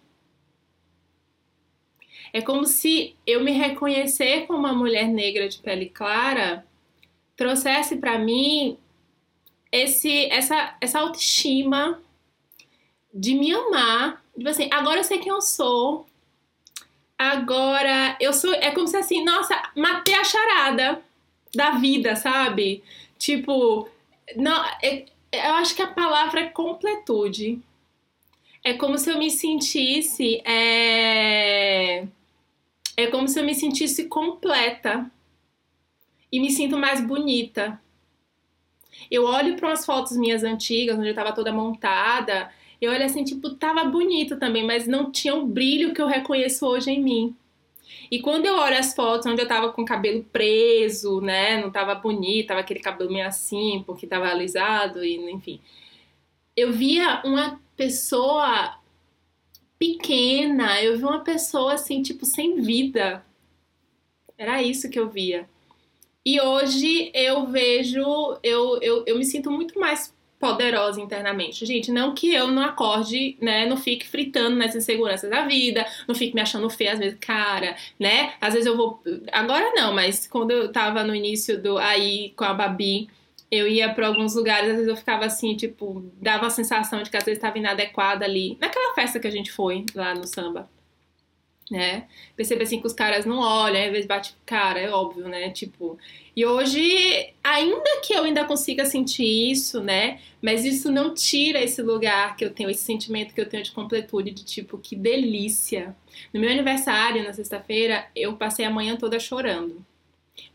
É 2.34 2.42
como 2.42 2.66
se 2.66 3.16
eu 3.28 3.44
me 3.44 3.52
reconhecer 3.52 4.46
como 4.48 4.60
uma 4.60 4.74
mulher 4.74 5.08
negra 5.08 5.50
de 5.50 5.60
pele 5.60 5.88
clara 5.88 6.66
trouxesse 7.36 7.98
para 7.98 8.20
mim 8.20 8.78
esse, 9.72 10.26
essa, 10.26 10.76
essa 10.80 11.00
autoestima 11.00 12.02
de 13.14 13.34
me 13.36 13.54
amar. 13.54 14.24
Tipo 14.36 14.50
assim, 14.50 14.70
agora 14.72 15.00
eu 15.00 15.04
sei 15.04 15.18
quem 15.18 15.32
eu 15.32 15.42
sou. 15.42 16.06
Agora 17.18 18.18
eu 18.20 18.34
sou. 18.34 18.54
É 18.54 18.72
como 18.72 18.88
se 18.88 18.98
assim, 18.98 19.24
nossa, 19.24 19.62
matei 19.76 20.16
a 20.16 20.24
charada 20.24 21.02
da 21.54 21.72
vida, 21.72 22.16
sabe? 22.16 22.84
Tipo, 23.18 23.88
não, 24.36 24.64
é, 24.82 25.06
eu 25.32 25.54
acho 25.56 25.76
que 25.76 25.82
a 25.82 25.88
palavra 25.88 26.42
é 26.42 26.50
completude. 26.50 27.60
É 28.64 28.74
como 28.74 28.98
se 28.98 29.10
eu 29.10 29.18
me 29.18 29.30
sentisse. 29.30 30.42
É, 30.46 32.06
é 33.02 33.08
como 33.08 33.28
se 33.28 33.40
eu 33.40 33.44
me 33.44 33.56
sentisse 33.56 34.06
completa. 34.06 35.10
E 36.32 36.40
me 36.40 36.50
sinto 36.50 36.78
mais 36.78 37.02
bonita. 37.02 37.80
Eu 39.10 39.26
olho 39.26 39.56
para 39.56 39.70
umas 39.70 39.86
fotos 39.86 40.16
minhas 40.16 40.44
antigas, 40.44 40.98
onde 40.98 41.10
eu 41.10 41.16
tava 41.16 41.34
toda 41.34 41.52
montada. 41.52 42.52
Eu 42.80 42.92
olho 42.92 43.04
assim, 43.04 43.24
tipo, 43.24 43.50
tava 43.52 43.84
bonito 43.84 44.38
também, 44.38 44.66
mas 44.66 44.88
não 44.88 45.12
tinha 45.12 45.36
o 45.36 45.46
brilho 45.46 45.94
que 45.94 46.02
eu 46.02 46.08
reconheço 46.08 46.66
hoje 46.66 46.92
em 46.92 47.02
mim. 47.02 47.36
E 48.10 48.20
quando 48.20 48.46
eu 48.46 48.56
olho 48.56 48.78
as 48.78 48.94
fotos 48.94 49.26
onde 49.26 49.42
eu 49.42 49.48
tava 49.48 49.72
com 49.72 49.84
o 49.84 49.86
cabelo 49.86 50.24
preso, 50.24 51.22
né? 51.22 51.62
Não 51.62 51.72
tava 51.72 51.96
bonito, 51.96 52.48
tava 52.48 52.60
aquele 52.60 52.80
cabelo 52.80 53.12
meio 53.12 53.28
assim, 53.28 53.84
porque 53.86 54.08
tava 54.08 54.28
alisado 54.30 55.04
e 55.04 55.16
enfim. 55.32 55.60
Eu 56.56 56.72
via 56.72 57.22
uma 57.24 57.60
pessoa 57.78 58.76
pequena, 59.82 60.80
eu 60.80 60.96
vi 60.96 61.04
uma 61.04 61.24
pessoa 61.24 61.74
assim, 61.74 62.04
tipo, 62.04 62.24
sem 62.24 62.62
vida. 62.62 63.26
Era 64.38 64.62
isso 64.62 64.92
que 64.92 65.00
eu 65.00 65.10
via. 65.10 65.50
E 66.24 66.40
hoje 66.40 67.10
eu 67.16 67.48
vejo, 67.48 68.38
eu, 68.44 68.78
eu, 68.80 69.04
eu 69.08 69.18
me 69.18 69.26
sinto 69.26 69.50
muito 69.50 69.80
mais 69.80 70.14
poderosa 70.40 71.02
internamente. 71.02 71.66
Gente, 71.66 71.92
não 71.92 72.14
que 72.14 72.32
eu 72.32 72.48
não 72.48 72.62
acorde, 72.62 73.36
né, 73.42 73.66
não 73.66 73.76
fique 73.76 74.08
fritando 74.08 74.56
nas 74.56 74.76
inseguranças 74.76 75.32
da 75.32 75.48
vida, 75.48 75.84
não 76.08 76.14
fique 76.14 76.36
me 76.36 76.42
achando 76.42 76.70
feia 76.70 76.94
às 76.94 77.00
vezes, 77.00 77.18
cara, 77.20 77.76
né? 78.00 78.34
Às 78.40 78.54
vezes 78.54 78.68
eu 78.68 78.78
vou, 78.78 79.02
agora 79.32 79.74
não, 79.74 79.96
mas 79.96 80.28
quando 80.28 80.52
eu 80.52 80.72
tava 80.72 81.04
no 81.04 81.16
início 81.16 81.60
do 81.60 81.80
aí 81.80 82.34
com 82.36 82.44
a 82.44 82.54
Babi, 82.54 83.10
eu 83.52 83.68
ia 83.68 83.94
para 83.94 84.08
alguns 84.08 84.36
lugares, 84.36 84.70
às 84.70 84.76
vezes 84.76 84.88
eu 84.88 84.96
ficava 84.96 85.26
assim, 85.26 85.56
tipo, 85.56 86.12
dava 86.22 86.48
a 86.48 86.50
sensação 86.50 87.04
de 87.04 87.10
que 87.10 87.18
às 87.18 87.24
vezes 87.24 87.38
estava 87.38 87.58
inadequada 87.58 88.26
ali, 88.26 88.58
naquela 88.60 88.96
festa 88.96 89.20
que 89.20 89.28
a 89.28 89.32
gente 89.32 89.52
foi 89.52 89.86
lá 89.94 90.16
no 90.16 90.26
samba 90.26 90.70
né? 91.72 92.08
Perceber 92.36 92.64
assim 92.64 92.82
que 92.82 92.86
os 92.86 92.94
caras 92.94 93.26
não 93.26 93.40
olham, 93.40 93.86
às 93.86 93.92
vezes 93.92 94.06
bate 94.06 94.36
cara, 94.46 94.80
é 94.80 94.92
óbvio, 94.92 95.28
né? 95.30 95.50
Tipo, 95.52 95.98
e 96.36 96.46
hoje, 96.46 97.34
ainda 97.42 98.02
que 98.04 98.14
eu 98.14 98.24
ainda 98.26 98.44
consiga 98.44 98.86
sentir 98.86 99.24
isso, 99.52 99.82
né? 99.82 100.20
Mas 100.42 100.66
isso 100.66 100.92
não 100.92 101.14
tira 101.14 101.64
esse 101.64 101.82
lugar 101.82 102.36
que 102.36 102.44
eu 102.44 102.52
tenho, 102.52 102.70
esse 102.70 102.84
sentimento 102.84 103.34
que 103.34 103.40
eu 103.40 103.48
tenho 103.48 103.64
de 103.64 103.72
completude, 103.72 104.32
de 104.32 104.44
tipo, 104.44 104.78
que 104.78 104.96
delícia. 104.96 105.96
No 106.34 106.42
meu 106.42 106.52
aniversário, 106.52 107.24
na 107.24 107.32
sexta-feira, 107.32 108.06
eu 108.14 108.36
passei 108.36 108.66
a 108.66 108.70
manhã 108.70 108.98
toda 108.98 109.20
chorando. 109.20 109.86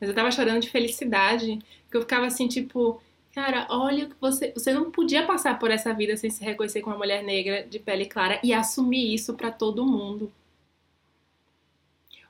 Mas 0.01 0.09
eu 0.09 0.15
tava 0.15 0.31
chorando 0.31 0.63
de 0.63 0.71
felicidade, 0.71 1.59
porque 1.85 1.97
eu 1.97 2.03
ficava 2.03 2.27
assim, 2.27 2.49
tipo, 2.49 3.01
cara, 3.35 3.67
olha 3.71 4.07
que 4.07 4.17
você, 4.21 4.53
você 4.53 4.73
não 4.73 4.91
podia 4.91 5.27
passar 5.27 5.59
por 5.59 5.71
essa 5.71 5.93
vida 5.93 6.17
sem 6.17 6.31
se 6.31 6.43
reconhecer 6.45 6.81
como 6.81 6.95
uma 6.95 6.99
mulher 6.99 7.23
negra 7.23 7.67
de 7.69 7.79
pele 7.79 8.07
clara 8.07 8.41
e 8.43 8.53
assumir 8.53 9.15
isso 9.15 9.35
para 9.35 9.51
todo 9.51 9.87
mundo. 9.87 10.33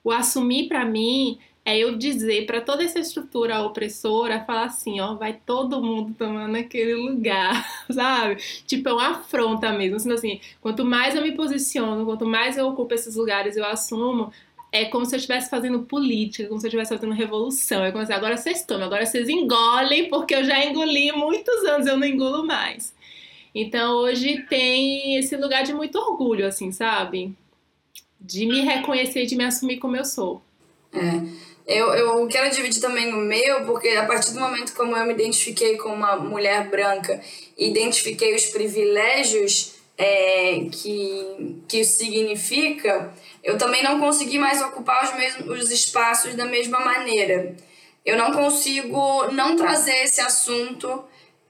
O 0.03 0.11
assumir 0.13 0.69
para 0.69 0.85
mim 0.85 1.39
é 1.65 1.77
eu 1.77 1.99
dizer 1.99 2.47
para 2.47 2.61
toda 2.61 2.85
essa 2.85 3.01
estrutura 3.01 3.61
opressora, 3.61 4.45
falar 4.45 4.67
assim, 4.67 5.01
ó, 5.01 5.15
vai 5.15 5.33
todo 5.45 5.83
mundo 5.83 6.15
tomar 6.15 6.47
naquele 6.47 6.95
lugar, 6.95 7.67
sabe? 7.91 8.37
Tipo, 8.65 8.91
é 8.91 8.93
uma 8.93 9.09
afronta 9.11 9.73
mesmo. 9.73 9.97
Assim, 9.97 10.13
assim, 10.13 10.41
quanto 10.61 10.85
mais 10.85 11.17
eu 11.17 11.23
me 11.23 11.33
posiciono, 11.33 12.05
quanto 12.05 12.25
mais 12.25 12.57
eu 12.57 12.69
ocupo 12.69 12.95
esses 12.95 13.17
lugares, 13.17 13.57
eu 13.57 13.65
assumo, 13.65 14.33
é 14.83 14.85
como 14.87 15.05
se 15.05 15.15
eu 15.15 15.19
estivesse 15.19 15.51
fazendo 15.51 15.81
política, 15.81 16.49
como 16.49 16.61
se 16.61 16.67
eu 16.67 16.69
estivesse 16.69 16.95
fazendo 16.95 17.15
revolução. 17.15 17.85
É 17.85 17.93
como 17.93 18.05
se 18.05 18.13
agora 18.13 18.37
vocês 18.37 18.65
tomam, 18.65 18.87
agora 18.87 19.05
vocês 19.07 19.29
engolem, 19.29 20.09
porque 20.09 20.35
eu 20.35 20.45
já 20.45 20.65
engoli 20.65 21.13
muitos 21.13 21.65
anos, 21.65 21.87
eu 21.87 21.97
não 21.97 22.07
engulo 22.07 22.47
mais. 22.47 22.95
Então 23.55 23.97
hoje 23.97 24.43
tem 24.49 25.17
esse 25.17 25.37
lugar 25.37 25.65
de 25.65 25.73
muito 25.73 25.97
orgulho, 25.99 26.47
assim, 26.47 26.71
sabe? 26.71 27.35
de 28.27 28.45
me 28.45 28.61
reconhecer 28.61 29.25
de 29.27 29.37
me 29.37 29.45
assumir 29.45 29.79
como 29.79 29.97
eu 29.97 30.05
sou. 30.05 30.43
É. 30.93 31.47
Eu, 31.67 31.93
eu 31.95 32.27
quero 32.29 32.55
dividir 32.55 32.81
também 32.81 33.13
o 33.13 33.17
meu, 33.17 33.65
porque 33.65 33.89
a 33.89 34.05
partir 34.05 34.33
do 34.33 34.41
momento 34.41 34.75
como 34.75 34.97
eu 34.97 35.05
me 35.05 35.13
identifiquei 35.13 35.77
como 35.77 35.95
uma 35.95 36.17
mulher 36.17 36.69
branca, 36.69 37.21
identifiquei 37.57 38.35
os 38.35 38.47
privilégios 38.47 39.76
é, 39.99 40.67
que, 40.71 41.63
que 41.67 41.81
isso 41.81 41.99
significa, 41.99 43.13
eu 43.43 43.57
também 43.57 43.83
não 43.83 43.99
consegui 43.99 44.39
mais 44.39 44.61
ocupar 44.61 45.05
os 45.05 45.15
mesmos 45.15 45.63
os 45.63 45.71
espaços 45.71 46.35
da 46.35 46.45
mesma 46.45 46.81
maneira. 46.81 47.57
Eu 48.05 48.17
não 48.17 48.33
consigo 48.33 49.31
não 49.33 49.57
trazer 49.57 50.05
esse 50.05 50.21
assunto 50.21 51.05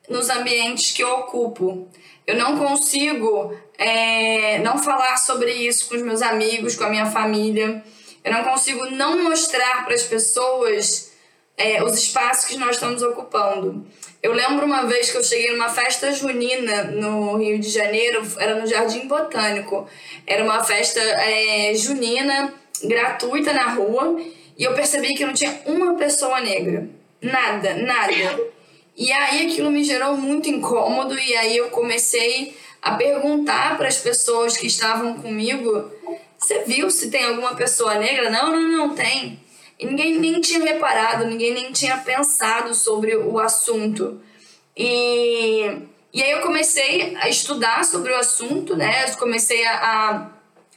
nos 0.09 0.30
ambientes 0.30 0.92
que 0.92 1.03
eu 1.03 1.11
ocupo. 1.11 1.88
Eu 2.26 2.36
não 2.36 2.59
consigo 2.59 3.55
é, 3.76 4.59
não 4.59 4.78
falar 4.78 5.16
sobre 5.16 5.53
isso 5.53 5.88
com 5.88 5.97
os 5.97 6.03
meus 6.03 6.22
amigos, 6.22 6.74
com 6.74 6.84
a 6.84 6.90
minha 6.90 7.07
família. 7.07 7.84
Eu 8.24 8.32
não 8.32 8.42
consigo 8.42 8.86
não 8.90 9.22
mostrar 9.22 9.84
para 9.84 9.94
as 9.94 10.03
pessoas 10.03 11.12
é, 11.57 11.82
os 11.82 11.94
espaços 11.94 12.47
que 12.47 12.57
nós 12.57 12.76
estamos 12.76 13.03
ocupando. 13.03 13.86
Eu 14.23 14.33
lembro 14.33 14.67
uma 14.67 14.87
vez 14.87 15.11
que 15.11 15.17
eu 15.17 15.25
cheguei 15.25 15.53
numa 15.53 15.69
festa 15.69 16.12
junina 16.12 16.85
no 16.85 17.37
Rio 17.37 17.59
de 17.59 17.69
Janeiro, 17.69 18.27
era 18.39 18.59
no 18.59 18.67
Jardim 18.67 19.07
Botânico. 19.07 19.89
Era 20.27 20.43
uma 20.43 20.64
festa 20.64 21.01
é, 21.01 21.75
junina, 21.75 22.53
gratuita 22.83 23.53
na 23.53 23.75
rua, 23.75 24.21
e 24.59 24.64
eu 24.64 24.75
percebi 24.75 25.14
que 25.14 25.25
não 25.25 25.35
tinha 25.35 25.61
uma 25.67 25.95
pessoa 25.95 26.41
negra. 26.41 26.89
Nada, 27.21 27.75
nada. 27.75 28.12
E 28.97 29.12
aí 29.12 29.47
aquilo 29.47 29.71
me 29.71 29.85
gerou 29.85 30.17
muito 30.17 30.49
incômodo 30.49 31.19
e 31.19 31.37
aí 31.37 31.57
eu 31.57 31.69
comecei 31.69 32.57
a 32.81 32.93
perguntar 32.93 33.77
para 33.77 33.89
as 33.89 33.99
pessoas 33.99 34.57
que 34.57 34.67
estavam 34.67 35.14
comigo: 35.14 35.91
"Você 36.39 36.61
viu 36.61 36.91
se 36.91 37.11
tem 37.11 37.25
alguma 37.25 37.55
pessoa 37.55 37.97
negra?" 37.97 38.31
"Não, 38.31 38.51
não, 38.51 38.89
não 38.89 38.95
tem." 38.95 39.39
E 39.79 39.87
ninguém 39.87 40.18
nem 40.18 40.41
tinha 40.41 40.64
reparado, 40.64 41.27
ninguém 41.27 41.53
nem 41.53 41.72
tinha 41.72 41.99
pensado 41.99 42.74
sobre 42.74 43.16
o 43.16 43.39
assunto. 43.39 44.20
E, 44.77 45.70
e 46.12 46.22
aí 46.22 46.31
eu 46.31 46.41
comecei 46.41 47.16
a 47.16 47.29
estudar 47.29 47.85
sobre 47.85 48.12
o 48.12 48.16
assunto, 48.16 48.77
né? 48.77 49.05
Eu 49.09 49.16
comecei 49.16 49.64
a, 49.66 50.31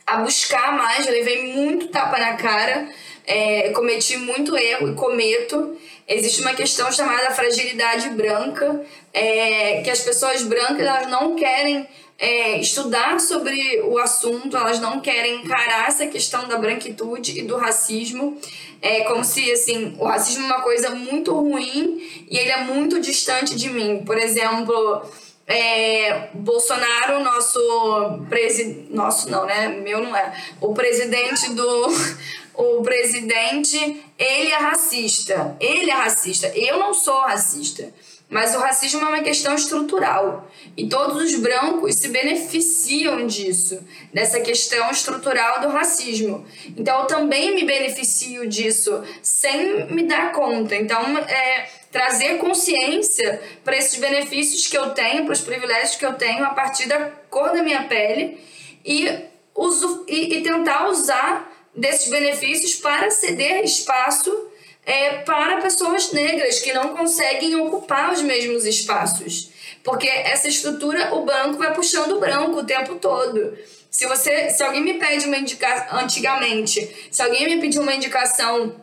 a, 0.05 0.13
a 0.15 0.17
buscar 0.17 0.77
mais, 0.77 1.05
eu 1.05 1.13
levei 1.13 1.53
muito 1.53 1.87
tapa 1.87 2.19
na 2.19 2.33
cara, 2.33 2.89
é, 3.25 3.69
cometi 3.69 4.17
muito 4.17 4.57
erro 4.57 4.89
e 4.89 4.95
cometo 4.95 5.77
existe 6.09 6.41
uma 6.41 6.55
questão 6.55 6.91
chamada 6.91 7.29
fragilidade 7.31 8.09
branca, 8.09 8.81
é, 9.13 9.81
que 9.83 9.91
as 9.91 10.01
pessoas 10.01 10.41
brancas 10.41 10.79
elas 10.79 11.07
não 11.07 11.35
querem 11.35 11.87
é, 12.19 12.59
estudar 12.59 13.19
sobre 13.21 13.81
o 13.81 13.97
assunto, 13.97 14.57
elas 14.57 14.79
não 14.79 14.99
querem 14.99 15.41
encarar 15.41 15.87
essa 15.87 16.05
questão 16.05 16.47
da 16.49 16.57
branquitude 16.57 17.39
e 17.39 17.43
do 17.43 17.55
racismo. 17.55 18.37
É 18.81 19.01
como 19.05 19.23
se 19.23 19.49
assim, 19.51 19.95
o 19.97 20.05
racismo 20.05 20.43
é 20.43 20.47
uma 20.47 20.61
coisa 20.61 20.89
muito 20.89 21.33
ruim 21.33 22.25
e 22.29 22.37
ele 22.37 22.51
é 22.51 22.63
muito 22.63 22.99
distante 22.99 23.55
de 23.55 23.69
mim. 23.69 24.03
Por 24.05 24.17
exemplo, 24.17 25.01
é, 25.47 26.27
Bolsonaro, 26.33 27.23
nosso 27.23 28.19
presidente. 28.29 28.93
Nosso 28.93 29.29
não, 29.29 29.45
né? 29.45 29.69
Meu 29.69 30.01
não 30.03 30.15
é. 30.15 30.33
O 30.59 30.73
presidente 30.73 31.51
do 31.53 31.87
o 32.53 32.83
presidente, 32.83 34.03
ele 34.17 34.51
é 34.51 34.57
racista. 34.57 35.55
Ele 35.59 35.89
é 35.89 35.93
racista. 35.93 36.47
Eu 36.49 36.77
não 36.79 36.93
sou 36.93 37.21
racista. 37.21 37.93
Mas 38.29 38.55
o 38.55 38.59
racismo 38.59 39.01
é 39.01 39.09
uma 39.09 39.23
questão 39.23 39.55
estrutural. 39.55 40.47
E 40.77 40.87
todos 40.87 41.23
os 41.23 41.35
brancos 41.39 41.95
se 41.95 42.09
beneficiam 42.09 43.25
disso, 43.25 43.83
dessa 44.13 44.39
questão 44.39 44.91
estrutural 44.91 45.61
do 45.61 45.69
racismo. 45.69 46.45
Então 46.77 47.01
eu 47.01 47.05
também 47.07 47.55
me 47.55 47.63
beneficio 47.63 48.47
disso 48.47 49.03
sem 49.23 49.87
me 49.91 50.03
dar 50.03 50.31
conta. 50.31 50.75
Então, 50.75 51.17
é 51.17 51.69
trazer 51.91 52.37
consciência 52.37 53.41
para 53.63 53.75
esses 53.75 53.99
benefícios 53.99 54.67
que 54.67 54.77
eu 54.77 54.91
tenho, 54.91 55.25
para 55.25 55.33
os 55.33 55.41
privilégios 55.41 55.95
que 55.95 56.05
eu 56.05 56.13
tenho 56.13 56.45
a 56.45 56.49
partir 56.49 56.87
da 56.87 57.09
cor 57.31 57.51
da 57.51 57.63
minha 57.63 57.83
pele 57.85 58.39
e, 58.85 59.09
uso, 59.55 60.05
e, 60.07 60.35
e 60.35 60.43
tentar 60.43 60.87
usar 60.87 61.51
desses 61.75 62.09
benefícios 62.09 62.75
para 62.75 63.09
ceder 63.09 63.63
espaço 63.63 64.48
é, 64.85 65.19
para 65.19 65.61
pessoas 65.61 66.11
negras 66.11 66.59
que 66.59 66.73
não 66.73 66.95
conseguem 66.95 67.55
ocupar 67.55 68.11
os 68.11 68.21
mesmos 68.21 68.65
espaços. 68.65 69.51
Porque 69.83 70.07
essa 70.07 70.47
estrutura, 70.47 71.13
o 71.13 71.25
branco 71.25 71.57
vai 71.57 71.73
puxando 71.73 72.13
o 72.13 72.19
branco 72.19 72.59
o 72.59 72.65
tempo 72.65 72.95
todo. 72.95 73.57
Se 73.89 74.05
você, 74.05 74.49
se 74.49 74.63
alguém 74.63 74.81
me 74.81 74.95
pede 74.95 75.25
uma 75.25 75.37
indicação, 75.37 75.99
antigamente, 75.99 77.09
se 77.11 77.21
alguém 77.21 77.47
me 77.47 77.61
pediu 77.61 77.81
uma 77.81 77.95
indicação 77.95 78.75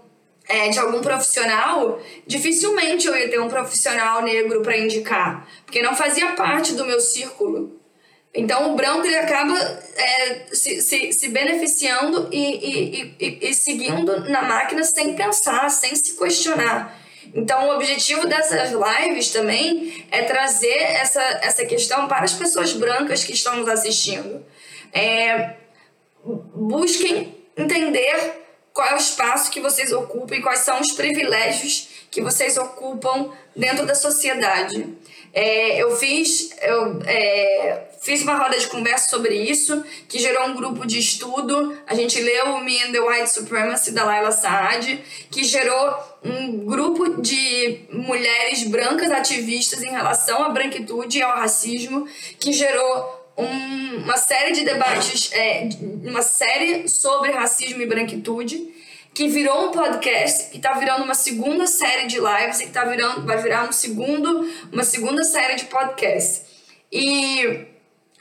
é, 0.49 0.69
de 0.69 0.79
algum 0.79 1.01
profissional, 1.01 2.01
dificilmente 2.27 3.07
eu 3.07 3.17
ia 3.17 3.29
ter 3.29 3.41
um 3.41 3.49
profissional 3.49 4.23
negro 4.23 4.63
para 4.63 4.79
indicar, 4.79 5.47
porque 5.65 5.83
não 5.83 5.95
fazia 5.95 6.33
parte 6.33 6.75
do 6.75 6.85
meu 6.85 7.01
círculo. 7.01 7.76
Então 8.37 8.72
o 8.72 8.76
branco 8.76 9.07
ele 9.07 9.16
acaba 9.16 9.59
é, 9.97 10.41
se, 10.53 10.82
se, 10.82 11.11
se, 11.12 11.28
beneficiando 11.28 12.28
e, 12.30 12.39
e, 12.39 13.16
e, 13.18 13.39
e, 13.49 13.55
seguindo 13.55 14.28
na 14.28 14.43
máquina 14.43 14.84
sem 14.84 15.14
pensar, 15.14 15.70
sem 15.70 15.97
se 15.97 16.18
questionar. 16.18 17.01
Então 17.34 17.66
o 17.66 17.74
objetivo 17.74 18.26
dessas 18.26 18.70
lives 18.70 19.30
também 19.30 20.05
é 20.11 20.22
trazer 20.22 20.76
essa, 20.76 21.22
essa 21.43 21.64
questão 21.64 22.07
para 22.07 22.24
as 22.24 22.34
pessoas 22.34 22.74
brancas 22.74 23.24
que 23.24 23.32
estão 23.32 23.57
nos 23.57 23.68
assistindo. 23.68 24.45
É, 24.93 25.55
busquem 26.22 27.34
entender 27.57 28.45
qual 28.74 28.89
é 28.89 28.95
o 28.95 28.99
espaço 28.99 29.51
que 29.51 29.61
vocês 29.61 29.93
ocupam 29.93 30.34
e 30.37 30.43
quais 30.43 30.59
são 30.59 30.78
os 30.78 30.93
privilégios 30.93 31.89
que 32.11 32.20
vocês 32.20 32.59
ocupam 32.59 33.32
dentro 33.57 33.87
da 33.87 33.95
sociedade. 33.95 34.95
É, 35.32 35.82
eu 35.82 35.97
fiz 35.97 36.51
eu 36.61 37.01
é, 37.07 37.87
fiz 38.01 38.23
uma 38.23 38.37
roda 38.37 38.59
de 38.59 38.67
conversa 38.67 39.09
sobre 39.09 39.35
isso 39.35 39.85
que 40.09 40.19
gerou 40.19 40.47
um 40.47 40.55
grupo 40.55 40.87
de 40.87 40.99
estudo 40.99 41.77
a 41.87 41.95
gente 41.95 42.21
leu 42.21 42.59
Me 42.61 42.83
and 42.83 42.93
the 42.93 43.01
White 43.01 43.31
Supremacy 43.31 43.93
da 43.93 44.05
Laila 44.05 44.33
Saad 44.33 45.03
que 45.31 45.45
gerou 45.45 45.97
um 46.25 46.65
grupo 46.65 47.21
de 47.21 47.81
mulheres 47.91 48.65
brancas 48.65 49.11
ativistas 49.11 49.83
em 49.83 49.91
relação 49.91 50.45
à 50.45 50.49
branquitude 50.49 51.19
e 51.19 51.23
ao 51.23 51.37
racismo 51.37 52.09
que 52.39 52.53
gerou 52.53 53.27
um, 53.37 53.97
uma 54.05 54.17
série 54.17 54.53
de 54.53 54.65
debates 54.65 55.31
é, 55.33 55.69
uma 56.03 56.23
série 56.23 56.89
sobre 56.89 57.31
racismo 57.31 57.83
e 57.83 57.87
branquitude 57.87 58.75
que 59.17 59.29
virou 59.29 59.69
um 59.69 59.71
podcast, 59.71 60.51
que 60.51 60.59
tá 60.59 60.75
virando 60.75 61.03
uma 61.03 61.15
segunda 61.15 61.67
série 61.67 62.07
de 62.07 62.19
lives 62.21 62.61
e 62.61 62.67
que 62.67 62.71
tá 62.71 62.85
virando, 62.85 63.25
vai 63.25 63.39
virar 63.39 63.67
um 63.67 63.73
segundo, 63.73 64.47
uma 64.71 64.85
segunda 64.85 65.25
série 65.25 65.55
de 65.55 65.65
podcast. 65.65 66.43
E 66.93 67.67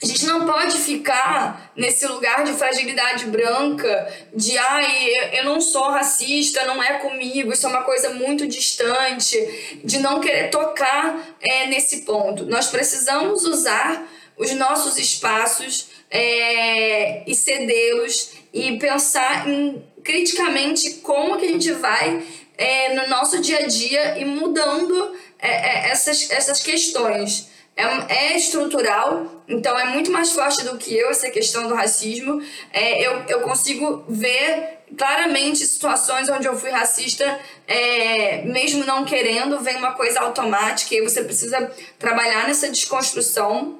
a 0.02 0.06
gente 0.06 0.26
não 0.26 0.44
pode 0.44 0.76
ficar 0.78 1.72
nesse 1.74 2.06
lugar 2.06 2.44
de 2.44 2.52
fragilidade 2.52 3.26
branca, 3.26 4.14
de 4.34 4.56
ai, 4.58 5.38
eu 5.38 5.44
não 5.44 5.58
sou 5.58 5.90
racista, 5.90 6.66
não 6.66 6.82
é 6.82 6.98
comigo, 6.98 7.50
isso 7.50 7.66
é 7.66 7.70
uma 7.70 7.82
coisa 7.82 8.10
muito 8.10 8.46
distante, 8.46 9.80
de 9.82 9.98
não 9.98 10.20
querer 10.20 10.50
tocar 10.50 11.36
é, 11.40 11.66
nesse 11.66 12.02
ponto. 12.02 12.44
Nós 12.44 12.66
precisamos 12.66 13.44
usar 13.44 14.06
os 14.36 14.52
nossos 14.52 14.98
espaços 14.98 15.88
é, 16.10 17.28
e 17.28 17.34
cedê-los 17.34 18.32
e 18.52 18.78
pensar 18.78 19.48
em 19.48 19.82
criticamente 20.04 20.94
como 20.96 21.36
que 21.36 21.46
a 21.46 21.48
gente 21.48 21.72
vai 21.72 22.22
é, 22.56 22.94
no 22.94 23.08
nosso 23.08 23.40
dia 23.40 23.60
a 23.60 23.66
dia 23.66 24.18
e 24.18 24.24
mudando 24.24 25.16
é, 25.38 25.48
é, 25.48 25.90
essas, 25.90 26.30
essas 26.30 26.60
questões. 26.60 27.48
É, 27.76 27.84
é 28.14 28.36
estrutural, 28.38 29.42
então 29.46 29.78
é 29.78 29.84
muito 29.84 30.10
mais 30.10 30.32
forte 30.32 30.64
do 30.64 30.78
que 30.78 30.96
eu 30.96 31.10
essa 31.10 31.28
questão 31.28 31.68
do 31.68 31.74
racismo. 31.74 32.42
É, 32.72 33.06
eu, 33.06 33.22
eu 33.28 33.40
consigo 33.42 34.02
ver 34.08 34.78
claramente 34.96 35.66
situações 35.66 36.28
onde 36.30 36.46
eu 36.46 36.56
fui 36.56 36.70
racista, 36.70 37.38
é, 37.68 38.42
mesmo 38.44 38.84
não 38.84 39.04
querendo, 39.04 39.60
vem 39.60 39.76
uma 39.76 39.92
coisa 39.92 40.20
automática 40.20 40.94
e 40.94 41.02
você 41.02 41.22
precisa 41.22 41.70
trabalhar 41.98 42.46
nessa 42.46 42.70
desconstrução. 42.70 43.78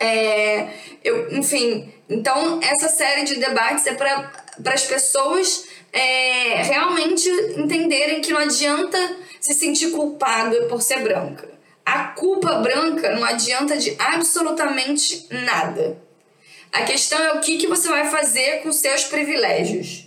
É, 0.00 0.68
eu, 1.04 1.32
enfim, 1.32 1.92
então 2.08 2.58
essa 2.62 2.88
série 2.88 3.22
de 3.22 3.36
debates 3.36 3.86
é 3.86 3.94
para 3.94 4.32
as 4.72 4.82
pessoas 4.82 5.68
é, 5.92 6.62
realmente 6.62 7.28
entenderem 7.56 8.20
que 8.20 8.32
não 8.32 8.40
adianta 8.40 8.98
se 9.40 9.54
sentir 9.54 9.90
culpado 9.90 10.66
por 10.68 10.82
ser 10.82 11.02
branca. 11.02 11.57
A 11.88 12.08
culpa 12.08 12.56
branca 12.56 13.14
não 13.14 13.24
adianta 13.24 13.74
de 13.78 13.96
absolutamente 13.98 15.26
nada. 15.30 15.96
A 16.70 16.82
questão 16.82 17.18
é 17.18 17.32
o 17.32 17.40
que, 17.40 17.56
que 17.56 17.66
você 17.66 17.88
vai 17.88 18.10
fazer 18.10 18.62
com 18.62 18.70
seus 18.70 19.04
privilégios. 19.04 20.04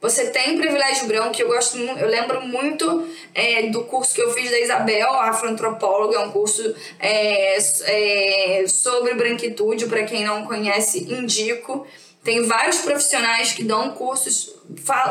Você 0.00 0.30
tem 0.30 0.56
privilégio 0.56 1.08
branco, 1.08 1.34
eu 1.36 1.48
gosto 1.48 1.76
eu 1.76 2.06
lembro 2.06 2.42
muito 2.42 3.08
é, 3.34 3.64
do 3.64 3.82
curso 3.82 4.14
que 4.14 4.22
eu 4.22 4.32
fiz 4.32 4.52
da 4.52 4.60
Isabel, 4.60 5.12
afroantropóloga, 5.14 6.14
é 6.14 6.20
um 6.20 6.30
curso 6.30 6.76
é, 7.00 7.56
é, 7.56 8.64
sobre 8.68 9.12
branquitude, 9.14 9.86
para 9.86 10.04
quem 10.04 10.24
não 10.24 10.46
conhece, 10.46 11.12
indico. 11.12 11.84
Tem 12.22 12.46
vários 12.46 12.78
profissionais 12.78 13.52
que 13.52 13.64
dão 13.64 13.90
cursos 13.90 14.54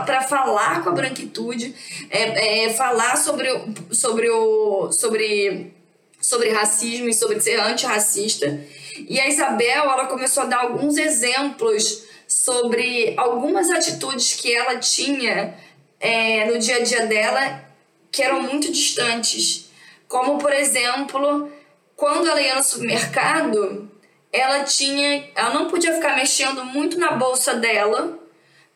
para 0.06 0.22
falar 0.22 0.82
com 0.82 0.90
a 0.90 0.94
branquitude, 0.94 1.76
é, 2.10 2.64
é, 2.66 2.70
falar 2.70 3.18
sobre, 3.18 3.50
sobre, 3.92 4.30
o, 4.30 4.92
sobre, 4.94 5.74
sobre 6.20 6.50
racismo 6.50 7.10
e 7.10 7.14
sobre 7.14 7.40
ser 7.40 7.60
antirracista. 7.60 8.60
E 9.08 9.20
a 9.20 9.28
Isabel 9.28 9.84
ela 9.84 10.08
começou 10.08 10.44
a 10.44 10.48
dar 10.48 10.60
alguns 10.60 10.98
exemplos 10.98 12.04
sobre 12.28 13.14
algumas 13.18 13.70
atitudes 13.70 14.34
que 14.34 14.54
ela 14.54 14.78
tinha 14.78 15.56
é, 16.00 16.46
no 16.46 16.60
dia 16.60 16.78
a 16.78 16.84
dia 16.84 17.06
dela 17.06 17.66
que 18.12 18.22
eram 18.22 18.42
muito 18.42 18.72
distantes. 18.72 19.70
Como, 20.08 20.38
por 20.38 20.52
exemplo, 20.52 21.52
quando 21.96 22.28
ela 22.28 22.42
ia 22.42 22.56
no 22.56 22.64
supermercado, 22.64 23.90
ela 24.32 24.64
tinha. 24.64 25.30
Ela 25.36 25.54
não 25.54 25.68
podia 25.68 25.94
ficar 25.94 26.16
mexendo 26.16 26.66
muito 26.66 26.98
na 26.98 27.12
bolsa 27.12 27.56
dela, 27.56 28.18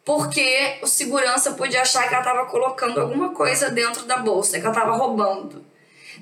porque 0.06 0.78
o 0.82 0.88
segurança 0.88 1.54
podia 1.54 1.82
achar 1.82 2.08
que 2.08 2.14
ela 2.14 2.24
estava 2.24 2.46
colocando 2.48 3.02
alguma 3.02 3.30
coisa 3.30 3.70
dentro 3.70 4.06
da 4.06 4.18
bolsa, 4.18 4.60
que 4.60 4.66
ela 4.66 4.76
estava 4.76 4.96
roubando. 4.96 5.73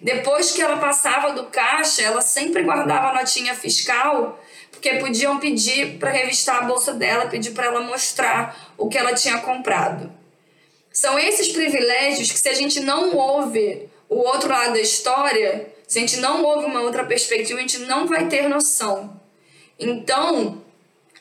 Depois 0.01 0.51
que 0.51 0.61
ela 0.61 0.77
passava 0.77 1.33
do 1.33 1.45
caixa, 1.45 2.01
ela 2.01 2.21
sempre 2.21 2.63
guardava 2.63 3.09
a 3.09 3.13
notinha 3.13 3.53
fiscal 3.53 4.39
porque 4.71 4.95
podiam 4.95 5.39
pedir 5.39 5.99
para 5.99 6.09
revistar 6.09 6.57
a 6.57 6.65
bolsa 6.65 6.93
dela, 6.93 7.27
pedir 7.27 7.51
para 7.51 7.67
ela 7.67 7.81
mostrar 7.81 8.73
o 8.77 8.89
que 8.89 8.97
ela 8.97 9.13
tinha 9.13 9.37
comprado. 9.39 10.11
São 10.91 11.19
esses 11.19 11.49
privilégios 11.49 12.31
que, 12.31 12.39
se 12.39 12.49
a 12.49 12.53
gente 12.53 12.79
não 12.79 13.15
ouve 13.15 13.87
o 14.09 14.15
outro 14.15 14.49
lado 14.49 14.73
da 14.73 14.79
história, 14.79 15.71
se 15.87 15.99
a 15.99 16.01
gente 16.01 16.17
não 16.17 16.43
ouve 16.43 16.65
uma 16.65 16.81
outra 16.81 17.05
perspectiva, 17.05 17.59
a 17.59 17.61
gente 17.61 17.77
não 17.79 18.07
vai 18.07 18.27
ter 18.27 18.49
noção. 18.49 19.21
Então, 19.77 20.63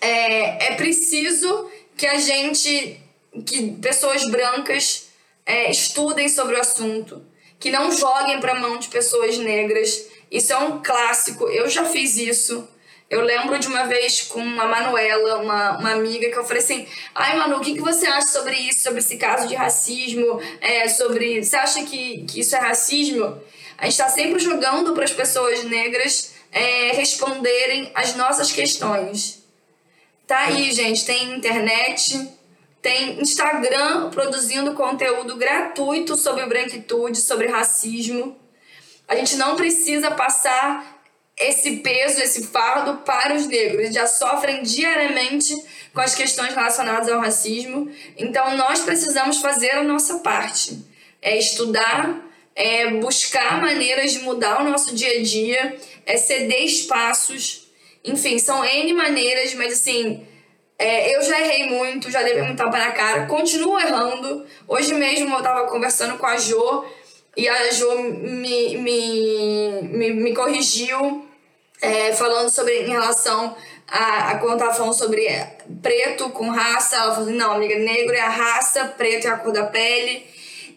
é, 0.01 0.73
é 0.73 0.75
preciso 0.77 1.71
que 1.97 2.07
a 2.07 2.19
gente, 2.19 2.99
que 3.45 3.73
pessoas 3.73 4.25
brancas 4.31 5.09
é, 5.45 5.71
estudem 5.71 6.29
sobre 6.29 6.57
o 6.57 6.61
assunto, 6.61 7.23
que 7.61 7.71
não 7.71 7.93
joguem 7.93 8.41
para 8.41 8.59
mão 8.59 8.79
de 8.79 8.89
pessoas 8.89 9.37
negras. 9.39 10.07
Isso 10.31 10.53
é 10.53 10.59
um 10.59 10.83
clássico, 10.83 11.47
eu 11.49 11.69
já 11.69 11.85
fiz 11.85 12.17
isso. 12.17 12.67
Eu 13.11 13.23
lembro 13.23 13.59
de 13.59 13.67
uma 13.67 13.87
vez 13.87 14.23
com 14.23 14.41
a 14.41 14.67
Manuela, 14.67 15.43
uma, 15.43 15.79
uma 15.79 15.93
amiga, 15.93 16.31
que 16.31 16.39
eu 16.39 16.45
falei 16.45 16.63
assim: 16.63 16.87
ai, 17.13 17.37
Manu, 17.37 17.57
o 17.57 17.61
que, 17.61 17.75
que 17.75 17.81
você 17.81 18.07
acha 18.07 18.29
sobre 18.29 18.57
isso, 18.57 18.85
sobre 18.85 19.01
esse 19.01 19.17
caso 19.17 19.49
de 19.49 19.55
racismo? 19.57 20.41
É, 20.61 20.89
sobre. 20.89 21.43
Você 21.43 21.57
acha 21.57 21.83
que, 21.83 22.25
que 22.25 22.41
isso 22.41 22.55
é 22.55 22.61
racismo? 22.61 23.43
A 23.77 23.85
gente 23.85 23.93
está 23.93 24.09
sempre 24.09 24.39
jogando 24.39 24.95
para 24.95 25.05
as 25.05 25.11
pessoas 25.11 25.65
negras 25.65 26.35
é, 26.53 26.93
responderem 26.93 27.91
as 27.97 28.15
nossas 28.15 28.53
questões. 28.53 29.43
Tá 30.25 30.43
aí, 30.43 30.71
gente. 30.71 31.05
Tem 31.05 31.35
internet, 31.35 32.29
tem 32.83 33.21
Instagram 33.21 34.11
produzindo 34.11 34.75
conteúdo 34.75 35.37
gratuito 35.37 36.17
sobre 36.17 36.47
branquitude, 36.47 37.19
sobre 37.19 37.47
racismo. 37.47 38.39
A 39.07 39.15
gente 39.17 39.37
não 39.37 39.57
precisa 39.57 40.11
passar 40.13 41.01
esse 41.37 41.79
peso, 41.79 42.21
esse 42.21 42.47
fardo 42.47 42.99
para 42.99 43.35
os 43.35 43.47
negros. 43.47 43.81
Eles 43.81 43.95
já 43.95 44.07
sofrem 44.07 44.63
diariamente 44.63 45.55
com 45.93 46.01
as 46.01 46.15
questões 46.15 46.55
relacionadas 46.55 47.09
ao 47.09 47.21
racismo. 47.21 47.91
Então, 48.17 48.57
nós 48.57 48.81
precisamos 48.81 49.39
fazer 49.39 49.71
a 49.71 49.83
nossa 49.83 50.19
parte. 50.19 50.79
É 51.21 51.37
estudar, 51.37 52.21
é 52.55 52.91
buscar 52.93 53.61
maneiras 53.61 54.13
de 54.13 54.21
mudar 54.21 54.61
o 54.61 54.69
nosso 54.69 54.95
dia 54.95 55.19
a 55.19 55.23
dia, 55.23 55.77
é 56.07 56.17
ceder 56.17 56.65
espaços. 56.65 57.69
Enfim, 58.05 58.39
são 58.39 58.65
N 58.65 58.93
maneiras, 58.95 59.55
mas 59.55 59.75
assim, 59.75 60.27
é, 60.81 61.15
eu 61.15 61.23
já 61.23 61.39
errei 61.39 61.69
muito, 61.69 62.11
já 62.11 62.21
levei 62.21 62.43
muito 62.43 62.57
tapa 62.57 62.79
na 62.79 62.91
cara, 62.93 63.27
continuo 63.27 63.79
errando. 63.79 64.47
Hoje 64.67 64.95
mesmo 64.95 65.31
eu 65.35 65.39
estava 65.39 65.69
conversando 65.69 66.17
com 66.17 66.25
a 66.25 66.39
Jo 66.39 66.85
e 67.37 67.47
a 67.47 67.71
Jo 67.71 68.03
me, 68.03 68.79
me, 68.79 69.83
me, 69.83 70.11
me 70.15 70.35
corrigiu 70.35 71.29
é, 71.83 72.15
falando 72.15 72.49
sobre 72.49 72.81
em 72.81 72.89
relação 72.89 73.55
a, 73.87 74.31
a 74.31 74.39
quando 74.39 74.59
tava 74.59 74.73
falando 74.73 74.97
sobre 74.97 75.29
preto 75.83 76.31
com 76.31 76.49
raça, 76.49 76.97
ela 76.97 77.13
falou 77.13 77.29
assim, 77.29 77.37
não, 77.37 77.53
amiga, 77.53 77.79
negro 77.79 78.15
é 78.15 78.21
a 78.21 78.31
raça, 78.31 78.87
preto 78.97 79.27
é 79.27 79.31
a 79.31 79.37
cor 79.37 79.53
da 79.53 79.65
pele. 79.65 80.25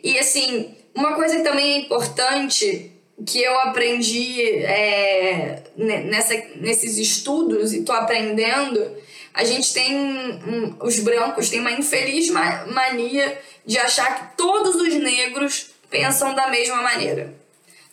E 0.04 0.20
assim, 0.20 0.76
uma 0.94 1.14
coisa 1.14 1.38
que 1.38 1.44
também 1.44 1.76
é 1.76 1.78
importante 1.78 2.92
que 3.26 3.42
eu 3.42 3.58
aprendi 3.60 4.50
é, 4.66 5.64
nessa, 5.78 6.36
nesses 6.58 6.98
estudos 6.98 7.74
e 7.74 7.84
tô 7.84 7.94
aprendendo, 7.94 8.98
a 9.34 9.44
gente 9.44 9.74
tem. 9.74 9.96
Um, 9.96 10.76
os 10.82 11.00
brancos 11.00 11.50
têm 11.50 11.60
uma 11.60 11.72
infeliz 11.72 12.30
mania 12.30 13.42
de 13.66 13.78
achar 13.80 14.16
que 14.16 14.38
todos 14.38 14.76
os 14.76 14.94
negros 14.96 15.72
pensam 15.90 16.34
da 16.34 16.48
mesma 16.48 16.82
maneira. 16.82 17.34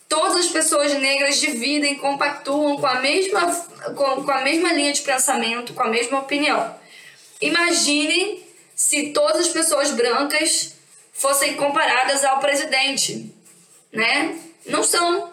Todas 0.08 0.36
as 0.36 0.48
pessoas 0.48 0.92
negras 0.94 1.38
dividem, 1.40 1.96
compactuam 1.96 2.76
com 2.76 2.86
a 2.86 3.00
mesma, 3.00 3.46
com, 3.96 4.24
com 4.24 4.30
a 4.30 4.40
mesma 4.42 4.72
linha 4.72 4.92
de 4.92 5.02
pensamento, 5.02 5.72
com 5.72 5.82
a 5.82 5.88
mesma 5.88 6.18
opinião. 6.18 6.74
Imagine 7.40 8.44
se 8.74 9.10
todas 9.10 9.42
as 9.42 9.48
pessoas 9.48 9.92
brancas 9.92 10.74
fossem 11.12 11.54
comparadas 11.54 12.24
ao 12.24 12.40
presidente, 12.40 13.32
né? 13.92 14.38
Não 14.66 14.82
são. 14.82 15.30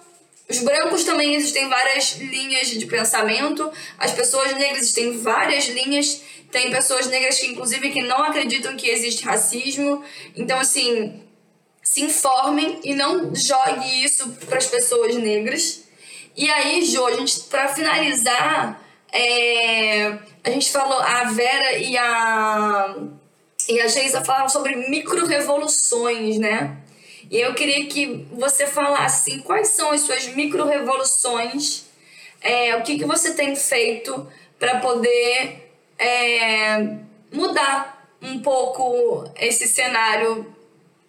Os 0.50 0.60
brancos 0.60 1.04
também 1.04 1.36
existem 1.36 1.68
várias 1.68 2.18
linhas 2.18 2.70
de 2.70 2.86
pensamento, 2.86 3.70
as 3.98 4.14
pessoas 4.14 4.54
negras 4.54 4.93
têm 4.93 5.18
várias 5.18 5.68
linhas, 5.68 6.22
tem 6.52 6.72
pessoas 6.72 7.08
negras 7.08 7.38
que 7.38 7.48
inclusive 7.48 7.89
que 7.91 8.02
não 8.02 8.24
acreditam 8.24 8.78
que 8.78 8.89
existe 8.89 9.26
racismo. 9.26 10.04
Então 10.36 10.58
assim, 10.58 11.22
se 11.84 12.02
informem 12.02 12.80
e 12.84 12.95
não 12.95 13.36
jogue 13.36 14.04
isso 14.04 14.30
para 14.48 14.58
as 14.58 14.68
pessoas 14.68 15.16
negras. 15.16 15.84
E 16.36 16.50
aí, 16.50 16.86
Jo, 16.86 17.06
a 17.08 17.14
gente 17.14 17.39
para 17.41 17.68
finalizar, 17.68 18.82
é, 19.12 20.18
a 20.43 20.50
gente 20.50 20.72
falou 20.72 21.00
a 21.00 21.24
Vera 21.26 21.78
e 21.78 21.98
a 21.98 22.95
e 23.68 23.82
a 23.82 23.88
Geisa 23.88 24.24
falaram 24.24 24.48
sobre 24.48 24.76
micro-revoluções, 24.89 26.38
né? 26.39 26.78
E 27.30 27.38
eu 27.38 27.54
queria 27.54 27.86
que 27.88 28.26
você 28.32 28.66
falasse 28.66 29.32
assim, 29.32 29.42
quais 29.42 29.70
são 29.70 29.92
as 29.92 30.02
suas 30.02 30.28
micro-revoluções, 30.34 31.86
é, 32.42 32.76
o 32.76 32.84
que, 32.84 32.98
que 32.98 33.06
você 33.06 33.34
tem 33.34 33.56
feito 33.56 34.28
para 34.60 34.80
poder 34.80 35.72
é, 35.98 36.98
mudar 37.32 37.98
um 38.22 38.40
pouco 38.40 39.30
esse 39.40 39.68
cenário, 39.68 40.54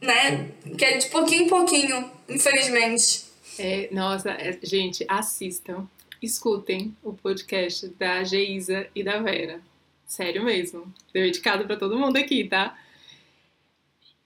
né? 0.00 0.50
Que 0.76 0.84
é 0.84 0.96
de 0.98 1.06
pouquinho 1.08 1.44
em 1.44 1.48
pouquinho, 1.48 2.10
infelizmente. 2.28 3.24
É, 3.58 3.88
nossa, 3.92 4.30
é, 4.30 4.58
gente, 4.62 5.04
assistam, 5.08 5.88
escutem 6.22 6.96
o 7.02 7.12
podcast 7.12 7.88
da 7.98 8.22
Geisa 8.24 8.86
e 8.94 9.02
da 9.02 9.20
Vera. 9.20 9.60
Sério 10.06 10.44
mesmo. 10.44 10.92
Dedicado 11.12 11.66
para 11.66 11.76
todo 11.76 11.98
mundo 11.98 12.16
aqui, 12.16 12.44
tá? 12.44 12.76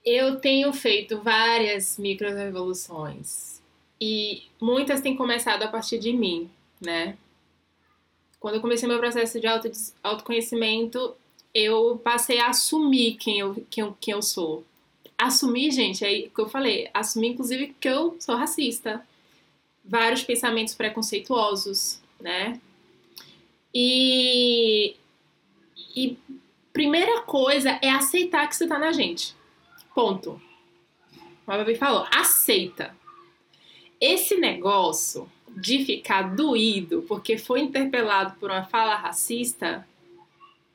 Eu 0.05 0.37
tenho 0.37 0.71
feito 0.73 1.19
várias 1.19 1.97
micro-revoluções 1.97 3.61
e 3.99 4.43
muitas 4.59 5.01
têm 5.01 5.15
começado 5.15 5.63
a 5.63 5.67
partir 5.67 5.97
de 5.97 6.11
mim, 6.11 6.49
né? 6.81 7.17
Quando 8.39 8.55
eu 8.55 8.61
comecei 8.61 8.87
meu 8.87 8.99
processo 8.99 9.39
de 9.39 9.47
auto, 9.47 9.71
autoconhecimento, 10.03 11.15
eu 11.53 11.97
passei 12.03 12.39
a 12.39 12.47
assumir 12.47 13.15
quem 13.15 13.39
eu, 13.39 13.65
quem, 13.69 13.95
quem 14.01 14.13
eu 14.13 14.21
sou. 14.21 14.65
Assumir, 15.17 15.71
gente, 15.71 16.03
é 16.03 16.27
o 16.27 16.29
que 16.29 16.41
eu 16.41 16.49
falei, 16.49 16.89
assumir 16.93 17.29
inclusive 17.29 17.73
que 17.79 17.87
eu 17.87 18.17
sou 18.19 18.35
racista. 18.35 19.05
Vários 19.85 20.23
pensamentos 20.23 20.73
preconceituosos, 20.73 22.01
né? 22.19 22.59
E 23.73 24.95
e 25.95 26.17
primeira 26.71 27.21
coisa 27.21 27.79
é 27.81 27.89
aceitar 27.89 28.47
que 28.47 28.55
você 28.55 28.67
tá 28.67 28.77
na 28.79 28.91
gente. 28.91 29.35
Ponto. 29.93 30.41
O 31.45 31.47
Babi 31.47 31.75
falou, 31.75 32.07
aceita. 32.11 32.95
Esse 33.99 34.37
negócio 34.37 35.29
de 35.55 35.85
ficar 35.85 36.35
doído 36.35 37.03
porque 37.07 37.37
foi 37.37 37.61
interpelado 37.61 38.35
por 38.39 38.49
uma 38.49 38.63
fala 38.63 38.95
racista, 38.95 39.87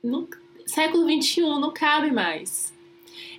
no 0.03 0.29
século 0.66 1.11
XXI 1.11 1.41
não 1.41 1.73
cabe 1.73 2.11
mais. 2.11 2.73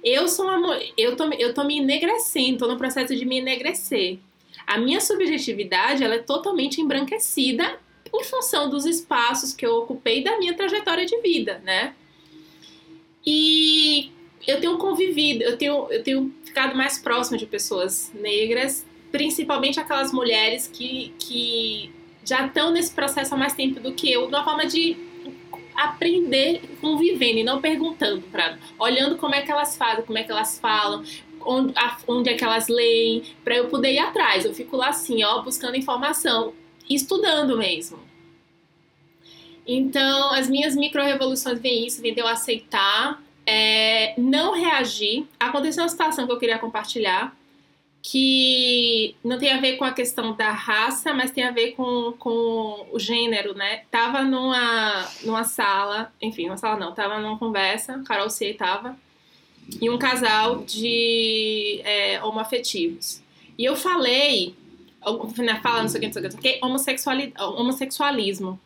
Eu 0.04 0.28
sou 0.28 0.46
uma, 0.46 0.78
eu 0.98 1.16
tô, 1.16 1.26
eu 1.34 1.54
tô 1.54 1.64
me 1.64 1.78
enegrecendo, 1.78 2.60
tô 2.60 2.68
no 2.68 2.78
processo 2.78 3.16
de 3.16 3.26
me 3.26 3.38
enegrecer. 3.38 4.20
A 4.68 4.78
minha 4.78 5.00
subjetividade 5.00 6.04
ela 6.04 6.16
é 6.16 6.20
totalmente 6.20 6.82
embranquecida 6.82 7.80
em 8.14 8.24
função 8.24 8.70
dos 8.70 8.86
espaços 8.86 9.54
que 9.54 9.66
eu 9.66 9.76
ocupei 9.76 10.24
da 10.24 10.38
minha 10.38 10.54
trajetória 10.54 11.06
de 11.06 11.20
vida, 11.22 11.60
né? 11.64 11.96
E 13.26 14.12
eu 14.48 14.60
tenho 14.60 14.78
convivido, 14.78 15.44
eu 15.44 15.58
tenho, 15.58 15.88
eu 15.92 16.04
tenho 16.04 16.34
ficado 16.44 16.76
mais 16.76 16.98
próximo 16.98 17.38
de 17.38 17.46
pessoas 17.46 18.12
negras, 18.14 18.86
principalmente 19.12 19.80
aquelas 19.80 20.12
mulheres 20.12 20.68
que, 20.68 21.14
que 21.20 21.92
já 22.24 22.46
estão 22.46 22.72
nesse 22.72 22.92
processo 22.92 23.34
há 23.34 23.38
mais 23.38 23.54
tempo 23.54 23.80
do 23.80 23.94
que 23.94 24.12
eu, 24.12 24.28
de 24.28 24.34
uma 24.34 24.44
forma 24.44 24.66
de 24.66 24.98
aprender 25.76 26.62
convivendo 26.82 27.40
e 27.40 27.44
não 27.44 27.62
perguntando 27.62 28.22
para 28.24 28.58
olhando 28.78 29.18
como 29.18 29.34
é 29.34 29.42
que 29.42 29.52
elas 29.52 29.78
fazem, 29.78 30.04
como 30.04 30.18
é 30.18 30.24
que 30.24 30.32
elas 30.32 30.60
falam, 30.60 31.04
onde, 31.42 31.74
onde 32.08 32.30
é 32.30 32.34
que 32.34 32.44
elas 32.44 32.68
leem, 32.68 33.24
para 33.44 33.56
eu 33.56 33.68
poder 33.68 33.94
ir 33.94 34.00
atrás. 34.00 34.46
Eu 34.46 34.54
fico 34.54 34.76
lá 34.76 34.90
assim, 34.90 35.24
ó, 35.24 35.42
buscando 35.42 35.78
informação 35.78 36.54
estudando 36.90 37.58
mesmo. 37.58 38.00
Então, 39.66 40.34
as 40.34 40.50
minhas 40.50 40.76
micro-revoluções 40.76 41.60
vêm 41.60 41.86
isso, 41.86 42.02
vem 42.02 42.14
de 42.14 42.20
eu 42.20 42.28
aceitar, 42.28 43.22
é, 43.50 44.14
não 44.16 44.54
reagir. 44.54 45.26
Aconteceu 45.40 45.82
uma 45.82 45.90
situação 45.90 46.28
que 46.28 46.32
eu 46.32 46.38
queria 46.38 46.60
compartilhar, 46.60 47.36
que 48.04 49.16
não 49.24 49.40
tem 49.40 49.52
a 49.52 49.60
ver 49.60 49.78
com 49.78 49.84
a 49.84 49.92
questão 49.92 50.36
da 50.36 50.52
raça, 50.52 51.14
mas 51.16 51.32
tem 51.32 51.44
a 51.44 51.52
ver 51.52 51.72
com, 51.72 52.14
com 52.20 52.88
o 52.92 53.00
gênero, 53.00 53.56
né? 53.56 53.82
Tava 53.90 54.22
numa, 54.22 55.10
numa 55.24 55.44
sala, 55.44 56.14
enfim, 56.22 56.46
uma 56.46 56.58
sala 56.58 56.80
não, 56.80 56.94
tava 56.94 57.20
numa 57.20 57.40
conversa, 57.40 58.04
Carol 58.06 58.30
C 58.30 58.54
tava, 58.54 58.96
e 59.82 59.90
um 59.90 59.98
casal 59.98 60.60
de 60.60 61.82
é, 61.84 62.24
homoafetivos. 62.24 63.22
E 63.58 63.66
eu 63.66 63.76
falei 63.76 64.56
na 65.40 65.60
fala, 65.60 65.82
não 65.82 65.90
sei 65.90 65.98
o 65.98 66.02
que, 66.02 66.08
não 66.08 66.14
sei 66.14 66.22
o 66.22 66.30
que, 66.30 66.36
não 66.36 66.78
sei 66.78 67.00
o 67.26 67.32
que, 67.32 67.44
homossexualismo. 67.44 68.60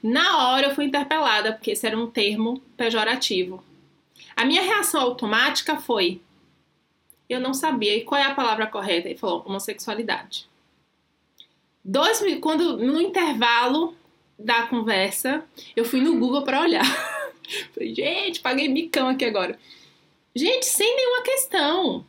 Na 0.00 0.50
hora 0.50 0.68
eu 0.68 0.74
fui 0.74 0.84
interpelada, 0.84 1.52
porque 1.52 1.72
esse 1.72 1.84
era 1.84 1.98
um 1.98 2.06
termo 2.06 2.62
pejorativo. 2.76 3.62
A 4.38 4.44
minha 4.44 4.62
reação 4.62 5.00
automática 5.00 5.78
foi: 5.78 6.20
eu 7.28 7.40
não 7.40 7.52
sabia. 7.52 7.96
E 7.96 8.04
qual 8.04 8.20
é 8.20 8.24
a 8.24 8.36
palavra 8.36 8.68
correta? 8.68 9.08
Ele 9.08 9.18
falou: 9.18 9.42
homossexualidade. 9.44 10.48
Dois, 11.84 12.22
quando 12.40 12.76
no 12.76 13.00
intervalo 13.00 13.96
da 14.38 14.68
conversa, 14.68 15.44
eu 15.74 15.84
fui 15.84 16.00
no 16.00 16.20
Google 16.20 16.44
para 16.44 16.60
olhar. 16.60 16.84
Falei, 17.74 17.92
gente, 17.92 18.38
paguei 18.38 18.68
micão 18.68 19.08
aqui 19.08 19.24
agora. 19.24 19.58
Gente, 20.36 20.66
sem 20.66 20.94
nenhuma 20.94 21.22
questão 21.22 22.06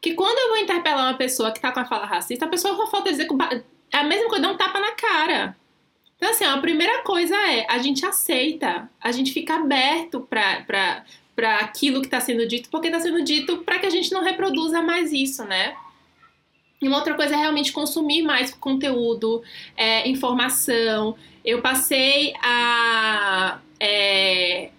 que 0.00 0.14
quando 0.14 0.36
eu 0.36 0.48
vou 0.48 0.56
interpelar 0.58 1.08
uma 1.08 1.16
pessoa 1.16 1.52
que 1.52 1.60
tá 1.60 1.70
com 1.70 1.78
a 1.78 1.84
fala 1.84 2.04
racista, 2.04 2.46
a 2.46 2.48
pessoa 2.48 2.74
só 2.74 2.88
falta 2.88 3.10
dizer 3.10 3.28
que 3.28 3.34
é 3.92 3.98
a 3.98 4.02
mesma 4.02 4.28
coisa, 4.28 4.42
dá 4.42 4.50
um 4.50 4.56
tapa 4.56 4.80
na 4.80 4.90
cara. 4.92 5.56
Então, 6.22 6.30
assim, 6.30 6.44
a 6.44 6.56
primeira 6.58 7.02
coisa 7.02 7.34
é 7.34 7.66
a 7.68 7.78
gente 7.78 8.06
aceita, 8.06 8.88
a 9.00 9.10
gente 9.10 9.32
fica 9.32 9.56
aberto 9.56 10.20
pra 10.20 11.04
aquilo 11.58 12.00
que 12.00 12.06
está 12.06 12.20
sendo 12.20 12.46
dito, 12.46 12.70
porque 12.70 12.86
está 12.86 13.00
sendo 13.00 13.24
dito 13.24 13.58
para 13.64 13.80
que 13.80 13.86
a 13.86 13.90
gente 13.90 14.12
não 14.12 14.22
reproduza 14.22 14.80
mais 14.80 15.12
isso, 15.12 15.44
né? 15.44 15.74
E 16.80 16.86
uma 16.86 16.98
outra 16.98 17.14
coisa 17.14 17.34
é 17.34 17.36
realmente 17.36 17.72
consumir 17.72 18.22
mais 18.22 18.54
conteúdo, 18.54 19.42
é, 19.76 20.08
informação. 20.08 21.16
Eu 21.44 21.60
passei 21.60 22.34
a, 22.40 23.58
é, 23.80 24.70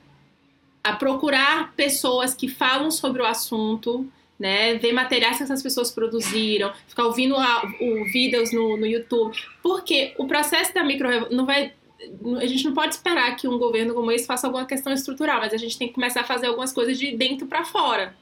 a 0.82 0.94
procurar 0.94 1.74
pessoas 1.74 2.34
que 2.34 2.48
falam 2.48 2.90
sobre 2.90 3.22
o 3.22 3.26
assunto, 3.26 4.10
né? 4.44 4.74
Ver 4.76 4.92
materiais 4.92 5.38
que 5.38 5.44
essas 5.44 5.64
pessoas 5.64 5.90
produziram, 5.90 6.74
ficar 6.86 7.06
ouvindo 7.06 7.34
a, 7.38 7.64
o 7.80 8.04
vídeos 8.12 8.52
no, 8.52 8.76
no 8.76 8.86
YouTube. 8.86 9.34
Porque 9.62 10.14
o 10.18 10.28
processo 10.28 10.74
da 10.74 10.84
micro 10.84 11.08
não 11.34 11.46
vai 11.46 11.72
a 12.42 12.46
gente 12.46 12.66
não 12.66 12.74
pode 12.74 12.96
esperar 12.96 13.34
que 13.38 13.48
um 13.48 13.58
governo 13.58 13.94
como 13.94 14.12
esse 14.12 14.28
faça 14.28 14.46
alguma 14.46 14.66
questão 14.66 14.92
estrutural, 14.92 15.40
mas 15.40 15.54
a 15.54 15.58
gente 15.58 15.78
tem 15.78 15.88
que 15.88 15.94
começar 15.94 16.20
a 16.20 16.24
fazer 16.26 16.48
algumas 16.48 16.74
coisas 16.74 17.00
de 17.00 17.16
dentro 17.16 17.48
para 17.48 17.64
fora, 17.64 18.14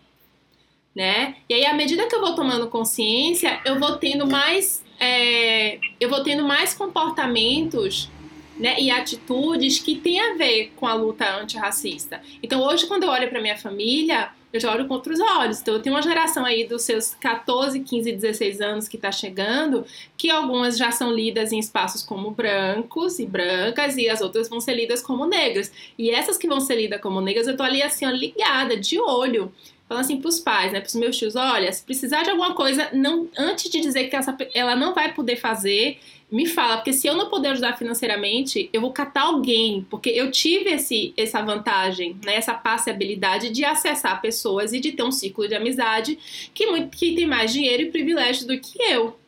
né? 0.95 1.37
E 1.49 1.55
aí, 1.55 1.65
à 1.65 1.73
medida 1.73 2.05
que 2.05 2.13
eu 2.13 2.21
vou 2.21 2.35
tomando 2.35 2.67
consciência, 2.67 3.59
eu 3.65 3.79
vou 3.79 3.97
tendo 3.97 4.27
mais, 4.27 4.85
é, 4.99 5.79
eu 5.99 6.07
vou 6.07 6.21
tendo 6.21 6.43
mais 6.43 6.75
comportamentos 6.75 8.07
né, 8.55 8.79
e 8.79 8.91
atitudes 8.91 9.79
que 9.79 9.95
têm 9.95 10.19
a 10.19 10.35
ver 10.35 10.71
com 10.75 10.85
a 10.85 10.93
luta 10.93 11.27
antirracista. 11.37 12.21
Então, 12.43 12.61
hoje, 12.61 12.85
quando 12.85 13.01
eu 13.01 13.09
olho 13.09 13.27
para 13.29 13.41
minha 13.41 13.57
família, 13.57 14.29
eu 14.53 14.59
já 14.59 14.71
olho 14.71 14.87
com 14.87 14.93
outros 14.93 15.19
olhos. 15.19 15.61
Então, 15.61 15.73
eu 15.73 15.81
tenho 15.81 15.95
uma 15.95 16.01
geração 16.01 16.45
aí 16.45 16.65
dos 16.67 16.83
seus 16.83 17.15
14, 17.15 17.79
15, 17.79 18.11
16 18.11 18.61
anos 18.61 18.87
que 18.87 18.97
está 18.97 19.11
chegando, 19.11 19.85
que 20.17 20.29
algumas 20.29 20.77
já 20.77 20.91
são 20.91 21.11
lidas 21.13 21.51
em 21.51 21.59
espaços 21.59 22.03
como 22.03 22.31
brancos 22.31 23.19
e 23.19 23.25
brancas, 23.25 23.97
e 23.97 24.09
as 24.09 24.21
outras 24.21 24.49
vão 24.49 24.59
ser 24.59 24.75
lidas 24.75 25.01
como 25.01 25.25
negras. 25.25 25.71
E 25.97 26.11
essas 26.11 26.37
que 26.37 26.47
vão 26.47 26.59
ser 26.59 26.75
lidas 26.75 27.01
como 27.01 27.21
negras, 27.21 27.47
eu 27.47 27.55
tô 27.55 27.63
ali 27.63 27.81
assim, 27.81 28.05
ó, 28.05 28.09
ligada, 28.09 28.75
de 28.77 28.99
olho. 28.99 29.51
falando 29.87 30.05
assim 30.05 30.21
pros 30.21 30.39
pais, 30.39 30.71
né, 30.71 30.79
pros 30.79 30.95
meus 30.95 31.17
tios, 31.17 31.35
olha, 31.35 31.71
se 31.71 31.83
precisar 31.83 32.23
de 32.23 32.29
alguma 32.29 32.53
coisa, 32.53 32.89
não, 32.93 33.27
antes 33.37 33.69
de 33.69 33.81
dizer 33.81 34.05
que 34.09 34.15
essa, 34.15 34.35
ela 34.53 34.73
não 34.75 34.93
vai 34.93 35.13
poder 35.13 35.35
fazer, 35.35 35.99
me 36.31 36.47
fala, 36.47 36.77
porque 36.77 36.93
se 36.93 37.05
eu 37.05 37.13
não 37.13 37.29
puder 37.29 37.51
ajudar 37.51 37.77
financeiramente, 37.77 38.69
eu 38.71 38.79
vou 38.79 38.93
catar 38.93 39.23
alguém, 39.23 39.85
porque 39.89 40.09
eu 40.09 40.31
tive 40.31 40.69
esse, 40.69 41.13
essa 41.17 41.41
vantagem, 41.41 42.17
né, 42.23 42.35
essa 42.35 42.53
passeabilidade 42.53 43.49
de 43.49 43.65
acessar 43.65 44.21
pessoas 44.21 44.71
e 44.71 44.79
de 44.79 44.93
ter 44.93 45.03
um 45.03 45.11
ciclo 45.11 45.45
de 45.45 45.55
amizade 45.55 46.17
que, 46.53 46.67
muito, 46.67 46.95
que 46.97 47.15
tem 47.15 47.25
mais 47.25 47.51
dinheiro 47.51 47.83
e 47.83 47.91
privilégio 47.91 48.47
do 48.47 48.57
que 48.57 48.81
eu. 48.81 49.19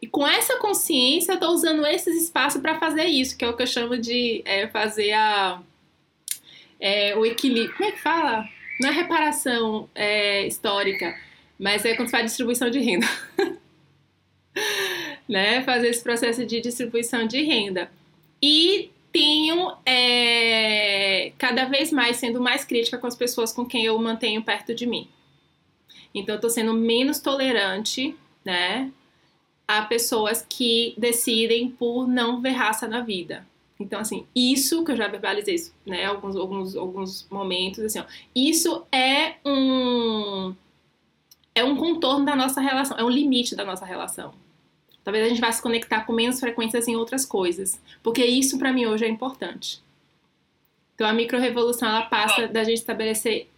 E 0.00 0.06
com 0.08 0.26
essa 0.26 0.56
consciência, 0.56 1.34
eu 1.34 1.38
tô 1.38 1.50
usando 1.52 1.86
esses 1.86 2.24
espaços 2.24 2.60
para 2.60 2.76
fazer 2.76 3.04
isso, 3.04 3.38
que 3.38 3.44
é 3.44 3.48
o 3.48 3.56
que 3.56 3.62
eu 3.62 3.66
chamo 3.68 3.96
de 3.96 4.42
é, 4.44 4.66
fazer 4.66 5.12
a, 5.12 5.62
é, 6.80 7.16
o 7.16 7.24
equilíbrio. 7.24 7.76
Como 7.76 7.88
é 7.88 7.92
que 7.92 8.00
fala? 8.00 8.44
Não 8.80 8.88
é 8.88 8.92
reparação 8.92 9.88
é, 9.94 10.44
histórica, 10.44 11.16
mas 11.56 11.84
é 11.84 11.94
quando 11.94 12.10
faz 12.10 12.24
distribuição 12.24 12.68
de 12.68 12.80
renda. 12.80 13.06
né? 15.28 15.62
Fazer 15.62 15.88
esse 15.88 16.02
processo 16.02 16.44
de 16.46 16.60
distribuição 16.60 17.26
de 17.26 17.42
renda. 17.42 17.90
E 18.42 18.90
tenho 19.12 19.72
é, 19.84 21.32
cada 21.38 21.66
vez 21.66 21.92
mais 21.92 22.16
sendo 22.16 22.40
mais 22.40 22.64
crítica 22.64 22.98
com 22.98 23.06
as 23.06 23.14
pessoas 23.14 23.52
com 23.52 23.64
quem 23.64 23.84
eu 23.84 23.98
mantenho 23.98 24.42
perto 24.42 24.74
de 24.74 24.86
mim. 24.86 25.08
Então, 26.14 26.34
eu 26.34 26.40
tô 26.40 26.50
sendo 26.50 26.74
menos 26.74 27.20
tolerante, 27.20 28.16
né? 28.44 28.90
A 29.66 29.82
pessoas 29.82 30.44
que 30.46 30.94
decidem 30.98 31.70
por 31.70 32.06
não 32.06 32.40
ver 32.40 32.50
raça 32.50 32.86
na 32.86 33.00
vida. 33.00 33.46
Então, 33.78 34.00
assim, 34.00 34.26
isso 34.34 34.84
que 34.84 34.92
eu 34.92 34.96
já 34.96 35.08
verbalizei 35.08 35.54
isso, 35.54 35.74
né? 35.84 36.04
Alguns, 36.04 36.36
alguns, 36.36 36.76
alguns 36.76 37.26
momentos, 37.30 37.80
assim, 37.80 37.98
ó, 37.98 38.04
isso 38.34 38.86
é 38.92 39.36
um 39.44 40.54
é 41.54 41.64
um 41.64 41.76
contorno 41.76 42.24
da 42.24 42.34
nossa 42.34 42.60
relação, 42.60 42.96
é 42.98 43.04
um 43.04 43.10
limite 43.10 43.54
da 43.54 43.64
nossa 43.64 43.84
relação. 43.84 44.32
Talvez 45.04 45.26
a 45.26 45.28
gente 45.28 45.40
vá 45.40 45.50
se 45.50 45.60
conectar 45.60 46.04
com 46.04 46.12
menos 46.12 46.38
frequências 46.38 46.86
em 46.86 46.96
outras 46.96 47.26
coisas, 47.26 47.80
porque 48.02 48.24
isso 48.24 48.58
para 48.58 48.72
mim 48.72 48.86
hoje 48.86 49.04
é 49.04 49.08
importante. 49.08 49.82
Então 50.94 51.06
a 51.06 51.12
microrevolução 51.12 51.88
ela 51.88 52.02
passa 52.02 52.46
da 52.46 52.62
gente 52.62 52.78
estabelecer 52.78 53.48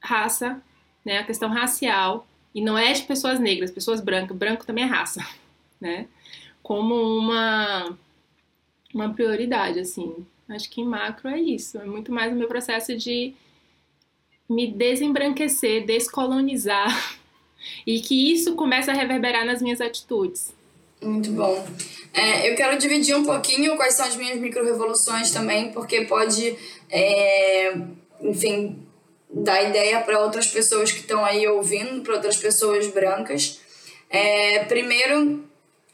raça, 0.00 0.62
né, 1.04 1.18
a 1.18 1.24
questão 1.24 1.48
racial, 1.50 2.26
e 2.54 2.62
não 2.62 2.78
é 2.78 2.92
de 2.92 3.02
pessoas 3.02 3.38
negras, 3.38 3.70
pessoas 3.70 4.00
brancas, 4.00 4.36
branco 4.36 4.64
também 4.64 4.84
é 4.84 4.86
raça, 4.86 5.26
né? 5.80 6.06
Como 6.62 6.94
uma 6.94 7.96
uma 8.94 9.12
prioridade 9.12 9.80
assim. 9.80 10.24
Acho 10.48 10.70
que 10.70 10.80
em 10.80 10.84
macro 10.84 11.28
é 11.28 11.38
isso, 11.38 11.78
é 11.78 11.84
muito 11.84 12.12
mais 12.12 12.32
o 12.32 12.36
meu 12.36 12.48
processo 12.48 12.96
de 12.96 13.34
me 14.48 14.70
desembranquecer, 14.70 15.84
descolonizar 15.84 17.18
e 17.86 18.00
que 18.00 18.32
isso 18.32 18.54
começa 18.54 18.92
a 18.92 18.94
reverberar 18.94 19.44
nas 19.44 19.60
minhas 19.60 19.80
atitudes. 19.80 20.52
Muito 21.02 21.30
bom. 21.32 21.64
É, 22.12 22.50
eu 22.50 22.54
quero 22.54 22.78
dividir 22.78 23.14
um 23.14 23.24
pouquinho 23.24 23.76
quais 23.76 23.94
são 23.94 24.06
as 24.06 24.16
minhas 24.16 24.38
micro-revoluções 24.38 25.30
também, 25.30 25.70
porque 25.72 26.02
pode, 26.02 26.56
é, 26.90 27.74
enfim, 28.20 28.78
dar 29.28 29.62
ideia 29.62 30.00
para 30.00 30.20
outras 30.20 30.46
pessoas 30.46 30.92
que 30.92 31.00
estão 31.00 31.24
aí 31.24 31.46
ouvindo, 31.46 32.02
para 32.02 32.14
outras 32.14 32.36
pessoas 32.36 32.86
brancas. 32.86 33.60
É, 34.08 34.60
primeiro, 34.64 35.44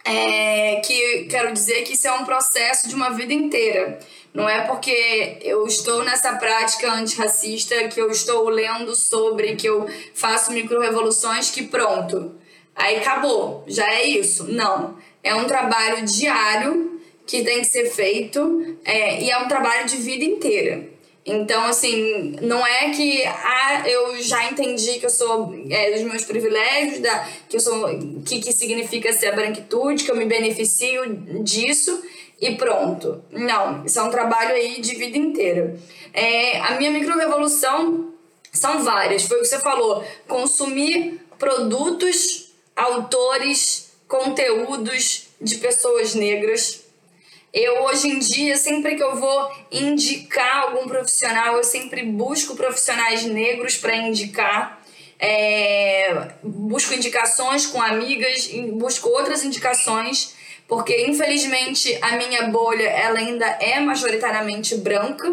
é, 0.04 0.76
que 0.76 1.26
quero 1.30 1.52
dizer 1.52 1.82
que 1.82 1.94
isso 1.94 2.06
é 2.06 2.12
um 2.12 2.24
processo 2.24 2.88
de 2.88 2.94
uma 2.94 3.10
vida 3.10 3.32
inteira. 3.32 3.98
Não 4.32 4.48
é 4.48 4.62
porque 4.62 5.38
eu 5.42 5.66
estou 5.66 6.04
nessa 6.04 6.34
prática 6.36 6.92
antirracista, 6.92 7.88
que 7.88 8.00
eu 8.00 8.10
estou 8.10 8.48
lendo 8.48 8.94
sobre, 8.94 9.56
que 9.56 9.68
eu 9.68 9.88
faço 10.14 10.52
micro-revoluções, 10.52 11.50
que 11.50 11.64
pronto 11.64 12.38
Aí 12.80 12.96
acabou, 12.96 13.62
já 13.66 13.86
é 13.92 14.04
isso. 14.06 14.50
Não. 14.50 14.96
É 15.22 15.34
um 15.34 15.44
trabalho 15.44 16.04
diário 16.06 17.00
que 17.26 17.44
tem 17.44 17.58
que 17.58 17.66
ser 17.66 17.90
feito 17.90 18.78
é, 18.84 19.22
e 19.22 19.30
é 19.30 19.38
um 19.38 19.46
trabalho 19.46 19.86
de 19.86 19.96
vida 19.98 20.24
inteira. 20.24 20.88
Então, 21.24 21.66
assim, 21.66 22.36
não 22.40 22.66
é 22.66 22.88
que 22.90 23.22
ah, 23.26 23.82
eu 23.86 24.20
já 24.22 24.50
entendi 24.50 24.98
que 24.98 25.04
eu 25.04 25.10
sou 25.10 25.54
é, 25.68 25.90
dos 25.92 26.02
meus 26.02 26.24
privilégios, 26.24 27.00
da, 27.00 27.28
que 27.48 27.56
eu 27.56 27.60
sou. 27.60 27.86
que, 28.24 28.40
que 28.40 28.52
significa 28.52 29.12
ser 29.12 29.28
a 29.28 29.32
branquitude, 29.32 30.02
que 30.02 30.10
eu 30.10 30.16
me 30.16 30.24
beneficio 30.24 31.14
disso 31.44 32.02
e 32.40 32.54
pronto. 32.54 33.22
Não, 33.30 33.84
isso 33.84 33.98
é 33.98 34.02
um 34.02 34.10
trabalho 34.10 34.54
aí 34.54 34.80
de 34.80 34.94
vida 34.94 35.18
inteira. 35.18 35.76
É, 36.12 36.58
a 36.60 36.76
minha 36.76 36.90
micro-revolução 36.90 38.14
são 38.52 38.82
várias, 38.82 39.24
foi 39.24 39.38
o 39.38 39.40
que 39.42 39.48
você 39.48 39.60
falou. 39.60 40.04
Consumir 40.26 41.20
produtos 41.38 42.50
autores, 42.74 43.92
conteúdos 44.08 45.28
de 45.40 45.56
pessoas 45.56 46.14
negras. 46.14 46.80
Eu, 47.52 47.82
hoje 47.82 48.08
em 48.08 48.18
dia, 48.18 48.56
sempre 48.56 48.96
que 48.96 49.02
eu 49.02 49.16
vou 49.16 49.50
indicar 49.70 50.62
algum 50.62 50.86
profissional, 50.88 51.56
eu 51.56 51.64
sempre 51.64 52.04
busco 52.04 52.56
profissionais 52.56 53.24
negros 53.24 53.76
para 53.76 53.96
indicar. 53.96 54.80
É, 55.18 56.30
busco 56.42 56.94
indicações 56.94 57.66
com 57.66 57.82
amigas, 57.82 58.48
busco 58.72 59.10
outras 59.10 59.44
indicações, 59.44 60.34
porque 60.70 61.04
infelizmente 61.04 61.98
a 62.00 62.16
minha 62.16 62.44
bolha 62.44 62.88
ela 62.88 63.18
ainda 63.18 63.44
é 63.60 63.80
majoritariamente 63.80 64.76
branca. 64.76 65.28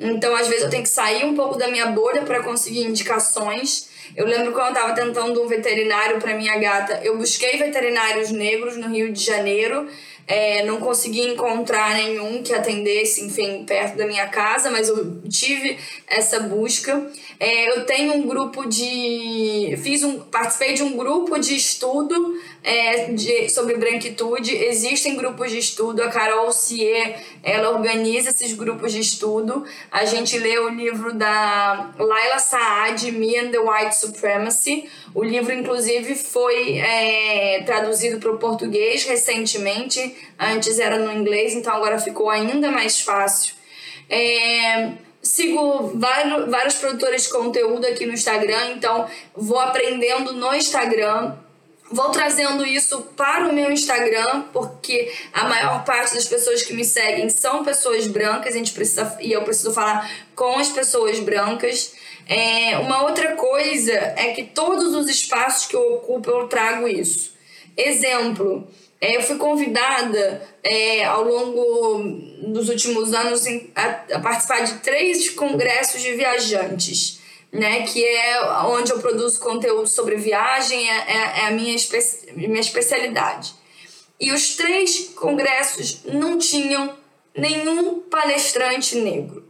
Então, 0.00 0.34
às 0.34 0.48
vezes, 0.48 0.64
eu 0.64 0.70
tenho 0.70 0.82
que 0.82 0.88
sair 0.88 1.24
um 1.24 1.36
pouco 1.36 1.56
da 1.56 1.68
minha 1.68 1.86
bolha 1.86 2.22
para 2.22 2.42
conseguir 2.42 2.82
indicações. 2.82 3.88
Eu 4.16 4.26
lembro 4.26 4.50
quando 4.50 4.66
eu 4.66 4.72
estava 4.72 4.92
tentando 4.92 5.40
um 5.40 5.46
veterinário 5.46 6.18
para 6.18 6.34
minha 6.34 6.58
gata, 6.58 7.00
eu 7.04 7.16
busquei 7.16 7.56
veterinários 7.56 8.32
negros 8.32 8.76
no 8.76 8.88
Rio 8.88 9.12
de 9.12 9.22
Janeiro. 9.22 9.88
É, 10.26 10.64
não 10.64 10.78
consegui 10.78 11.20
encontrar 11.20 11.94
nenhum 11.94 12.42
que 12.42 12.54
atendesse, 12.54 13.24
enfim, 13.24 13.64
perto 13.64 13.96
da 13.96 14.06
minha 14.06 14.28
casa, 14.28 14.70
mas 14.70 14.88
eu 14.88 15.20
tive 15.28 15.78
essa 16.06 16.40
busca. 16.40 17.10
É, 17.38 17.70
eu 17.70 17.84
tenho 17.84 18.14
um 18.14 18.22
grupo 18.22 18.68
de. 18.68 19.76
Fiz 19.82 20.02
um. 20.02 20.20
Participei 20.20 20.74
de 20.74 20.82
um 20.82 20.96
grupo 20.96 21.38
de 21.38 21.54
estudo 21.54 22.40
é, 22.62 23.06
de, 23.12 23.48
sobre 23.48 23.76
branquitude. 23.76 24.54
Existem 24.54 25.16
grupos 25.16 25.50
de 25.50 25.58
estudo. 25.58 26.02
A 26.02 26.08
Carol 26.08 26.52
Cier, 26.52 27.20
ela 27.42 27.70
organiza 27.70 28.30
esses 28.30 28.52
grupos 28.52 28.92
de 28.92 29.00
estudo. 29.00 29.64
A 29.90 30.04
gente 30.04 30.38
lê 30.38 30.58
o 30.58 30.68
livro 30.68 31.12
da 31.12 31.92
Laila 31.98 32.38
Saad, 32.38 33.10
Me 33.12 33.36
and 33.36 33.50
the 33.50 33.58
White 33.58 33.96
Supremacy. 33.96 34.88
O 35.14 35.22
livro, 35.22 35.52
inclusive, 35.52 36.14
foi 36.14 36.78
é, 36.78 37.62
traduzido 37.64 38.18
para 38.18 38.30
o 38.30 38.38
português 38.38 39.04
recentemente. 39.04 40.16
Antes 40.38 40.78
era 40.78 40.98
no 40.98 41.12
inglês, 41.12 41.54
então 41.54 41.74
agora 41.74 41.98
ficou 41.98 42.30
ainda 42.30 42.70
mais 42.70 43.00
fácil. 43.00 43.54
É, 44.08 44.92
sigo 45.22 45.92
vários, 45.94 46.50
vários 46.50 46.74
produtores 46.74 47.24
de 47.24 47.30
conteúdo 47.30 47.86
aqui 47.86 48.04
no 48.04 48.12
Instagram, 48.12 48.72
então 48.76 49.06
vou 49.34 49.58
aprendendo 49.58 50.32
no 50.32 50.54
Instagram. 50.54 51.34
Vou 51.92 52.10
trazendo 52.10 52.64
isso 52.64 53.02
para 53.14 53.46
o 53.46 53.52
meu 53.52 53.70
Instagram, 53.70 54.44
porque 54.52 55.12
a 55.32 55.46
maior 55.46 55.84
parte 55.84 56.14
das 56.14 56.26
pessoas 56.26 56.62
que 56.62 56.72
me 56.72 56.84
seguem 56.84 57.28
são 57.28 57.62
pessoas 57.62 58.06
brancas, 58.06 58.54
a 58.54 58.58
gente 58.58 58.72
precisa, 58.72 59.18
e 59.20 59.30
eu 59.30 59.42
preciso 59.42 59.74
falar 59.74 60.10
com 60.34 60.58
as 60.58 60.70
pessoas 60.70 61.20
brancas. 61.20 61.92
É, 62.26 62.78
uma 62.78 63.02
outra 63.02 63.36
coisa 63.36 63.92
é 63.92 64.32
que 64.32 64.44
todos 64.44 64.94
os 64.94 65.08
espaços 65.08 65.66
que 65.66 65.76
eu 65.76 65.94
ocupo 65.96 66.30
eu 66.30 66.48
trago 66.48 66.88
isso. 66.88 67.34
Exemplo, 67.76 68.66
é, 68.98 69.16
eu 69.16 69.22
fui 69.22 69.36
convidada 69.36 70.40
é, 70.62 71.04
ao 71.04 71.24
longo 71.24 72.04
dos 72.52 72.68
últimos 72.68 73.12
anos 73.12 73.44
a, 73.74 74.04
a, 74.14 74.20
participar 74.20 74.60
de 74.60 74.74
três 74.74 75.28
congressos 75.30 76.00
de 76.00 76.12
viajantes, 76.14 77.20
né? 77.52 77.86
Que 77.86 78.04
é 78.04 78.64
onde 78.64 78.90
eu 78.90 78.98
produzo 78.98 79.38
conteúdo 79.38 79.86
sobre 79.86 80.16
viagem, 80.16 80.90
é, 80.90 80.94
é, 80.94 81.16
é 81.40 81.46
a 81.46 81.50
minha, 81.50 81.74
espe 81.74 81.98
minha 82.34 82.60
especialidade. 82.60 83.54
E 84.18 84.32
os 84.32 84.56
três 84.56 85.10
congressos 85.14 86.04
não 86.04 86.38
tinham 86.38 86.96
nenhum 87.36 88.00
palestrante 88.00 88.96
negro. 88.96 89.46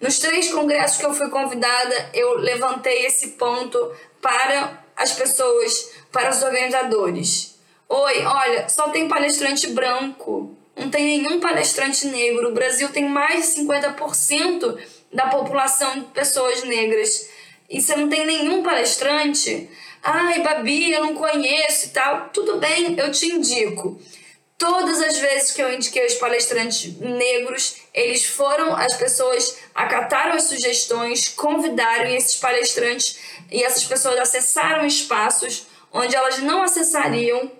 Nos 0.00 0.18
três 0.18 0.52
congressos 0.52 0.98
que 0.98 1.06
eu 1.06 1.14
fui 1.14 1.28
convidada, 1.30 2.10
eu 2.12 2.34
levantei 2.38 3.06
esse 3.06 3.28
ponto 3.30 3.92
para 4.20 4.84
as 4.96 5.12
pessoas, 5.12 5.92
para 6.12 6.30
os 6.30 6.42
organizadores 6.42 7.50
Oi, 7.92 8.24
olha, 8.24 8.68
só 8.68 8.88
tem 8.90 9.08
palestrante 9.08 9.66
branco, 9.66 10.56
não 10.76 10.88
tem 10.88 11.18
nenhum 11.18 11.40
palestrante 11.40 12.06
negro. 12.06 12.50
O 12.50 12.54
Brasil 12.54 12.88
tem 12.90 13.08
mais 13.08 13.52
de 13.52 13.62
50% 13.62 14.78
da 15.12 15.26
população 15.26 16.00
de 16.00 16.06
pessoas 16.06 16.62
negras. 16.64 17.28
E 17.68 17.80
você 17.80 17.96
não 17.96 18.08
tem 18.08 18.26
nenhum 18.26 18.62
palestrante? 18.62 19.68
Ai, 20.02 20.40
Babi, 20.40 20.92
eu 20.92 21.04
não 21.04 21.14
conheço 21.14 21.86
e 21.86 21.88
tal. 21.90 22.30
Tudo 22.30 22.58
bem, 22.58 22.98
eu 22.98 23.10
te 23.10 23.26
indico. 23.26 24.00
Todas 24.56 25.00
as 25.00 25.18
vezes 25.18 25.52
que 25.52 25.62
eu 25.62 25.72
indiquei 25.72 26.04
os 26.06 26.14
palestrantes 26.14 26.94
negros, 26.98 27.76
eles 27.94 28.26
foram, 28.26 28.76
as 28.76 28.94
pessoas 28.94 29.58
acataram 29.74 30.34
as 30.34 30.44
sugestões, 30.44 31.28
convidaram 31.28 32.10
esses 32.10 32.36
palestrantes 32.36 33.18
e 33.50 33.62
essas 33.62 33.84
pessoas 33.84 34.18
acessaram 34.18 34.84
espaços 34.86 35.66
onde 35.92 36.14
elas 36.14 36.40
não 36.40 36.62
acessariam 36.62 37.50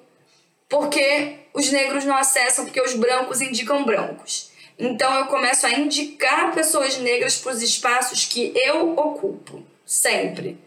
porque 0.68 1.38
os 1.52 1.70
negros 1.72 2.04
não 2.04 2.16
acessam, 2.16 2.64
porque 2.64 2.80
os 2.80 2.94
brancos 2.94 3.40
indicam 3.40 3.84
brancos. 3.84 4.49
Então 4.80 5.14
eu 5.18 5.26
começo 5.26 5.66
a 5.66 5.72
indicar 5.72 6.54
pessoas 6.54 6.96
negras 6.96 7.36
para 7.36 7.52
os 7.52 7.62
espaços 7.62 8.24
que 8.24 8.50
eu 8.56 8.98
ocupo, 8.98 9.62
sempre. 9.84 10.58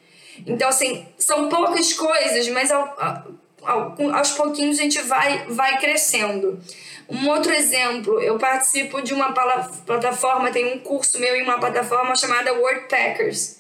Então, 0.46 0.70
assim, 0.70 1.06
são 1.18 1.50
poucas 1.50 1.94
coisas, 1.94 2.48
mas 2.50 2.72
ao, 2.72 2.96
ao, 3.64 4.16
aos 4.16 4.32
pouquinhos 4.32 4.78
a 4.78 4.84
gente 4.84 5.02
vai, 5.02 5.46
vai 5.48 5.80
crescendo. 5.80 6.62
Um 7.10 7.28
outro 7.30 7.52
exemplo, 7.52 8.22
eu 8.22 8.38
participo 8.38 9.02
de 9.02 9.14
uma 9.14 9.34
plataforma, 9.34 10.52
tem 10.52 10.74
um 10.74 10.80
curso 10.80 11.20
meu 11.20 11.36
em 11.36 11.44
uma 11.44 11.60
plataforma 11.60 12.16
chamada 12.16 12.54
Wordpackers. 12.54 13.58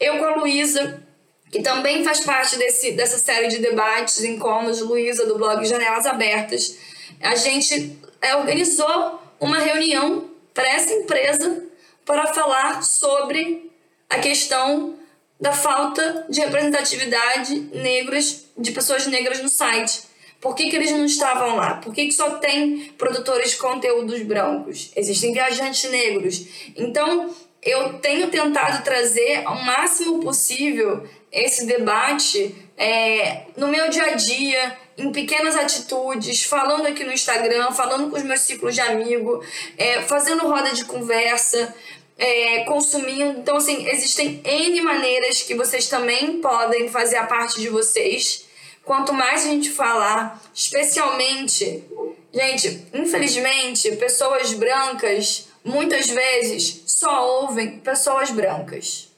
Eu 0.00 0.18
com 0.18 0.24
a 0.24 0.36
Luísa, 0.36 1.02
que 1.50 1.62
também 1.62 2.02
faz 2.02 2.20
parte 2.20 2.56
desse, 2.56 2.92
dessa 2.92 3.18
série 3.18 3.48
de 3.48 3.58
debates 3.58 4.24
incômodos, 4.24 4.80
Luísa 4.80 5.26
do 5.26 5.36
blog 5.36 5.64
Janelas 5.64 6.06
Abertas, 6.06 6.76
a 7.20 7.36
gente 7.36 7.96
é, 8.20 8.34
organizou 8.34 9.21
uma 9.42 9.58
reunião 9.58 10.30
para 10.54 10.68
essa 10.68 10.92
empresa 10.94 11.64
para 12.06 12.32
falar 12.32 12.82
sobre 12.84 13.70
a 14.08 14.20
questão 14.20 14.94
da 15.40 15.52
falta 15.52 16.26
de 16.28 16.40
representatividade 16.40 17.58
negras, 17.74 18.46
de 18.56 18.70
pessoas 18.70 19.06
negras 19.08 19.42
no 19.42 19.48
site. 19.48 20.02
Por 20.40 20.54
que, 20.54 20.70
que 20.70 20.76
eles 20.76 20.92
não 20.92 21.04
estavam 21.04 21.56
lá? 21.56 21.74
Por 21.74 21.92
que, 21.92 22.06
que 22.06 22.12
só 22.12 22.38
tem 22.38 22.92
produtores 22.96 23.50
de 23.50 23.56
conteúdos 23.56 24.22
brancos? 24.22 24.92
Existem 24.94 25.32
viajantes 25.32 25.90
negros. 25.90 26.46
Então, 26.76 27.34
eu 27.60 27.94
tenho 27.94 28.28
tentado 28.28 28.84
trazer 28.84 29.42
ao 29.44 29.56
máximo 29.56 30.20
possível 30.20 31.04
esse 31.32 31.66
debate 31.66 32.54
é, 32.76 33.46
no 33.56 33.66
meu 33.66 33.88
dia 33.88 34.04
a 34.04 34.14
dia, 34.14 34.78
em 34.96 35.10
pequenas 35.10 35.56
atitudes, 35.56 36.44
falando 36.44 36.86
aqui 36.86 37.04
no 37.04 37.12
Instagram, 37.12 37.70
falando 37.72 38.10
com 38.10 38.16
os 38.16 38.22
meus 38.22 38.40
ciclos 38.40 38.74
de 38.74 38.80
amigo, 38.80 39.42
é, 39.78 40.02
fazendo 40.02 40.46
roda 40.46 40.70
de 40.72 40.84
conversa 40.84 41.74
é, 42.18 42.64
consumindo. 42.64 43.38
Então, 43.38 43.56
assim, 43.56 43.88
existem 43.88 44.40
N 44.44 44.80
maneiras 44.82 45.42
que 45.42 45.54
vocês 45.54 45.88
também 45.88 46.40
podem 46.40 46.88
fazer 46.88 47.16
a 47.16 47.26
parte 47.26 47.60
de 47.60 47.68
vocês. 47.68 48.46
Quanto 48.84 49.12
mais 49.12 49.44
a 49.44 49.48
gente 49.48 49.70
falar, 49.70 50.42
especialmente, 50.54 51.84
gente, 52.32 52.86
infelizmente, 52.92 53.92
pessoas 53.96 54.52
brancas 54.52 55.48
muitas 55.64 56.08
vezes 56.08 56.82
só 56.86 57.42
ouvem 57.42 57.78
pessoas 57.78 58.30
brancas. 58.30 59.08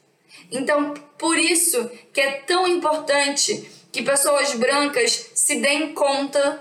Então, 0.51 0.95
por 1.19 1.39
isso 1.39 1.91
que 2.13 2.21
é 2.21 2.33
tão 2.47 2.67
importante 2.69 3.69
que 3.95 4.03
pessoas 4.03 4.53
brancas 4.55 5.31
se 5.37 5.55
deem 5.61 5.95
conta 5.95 6.61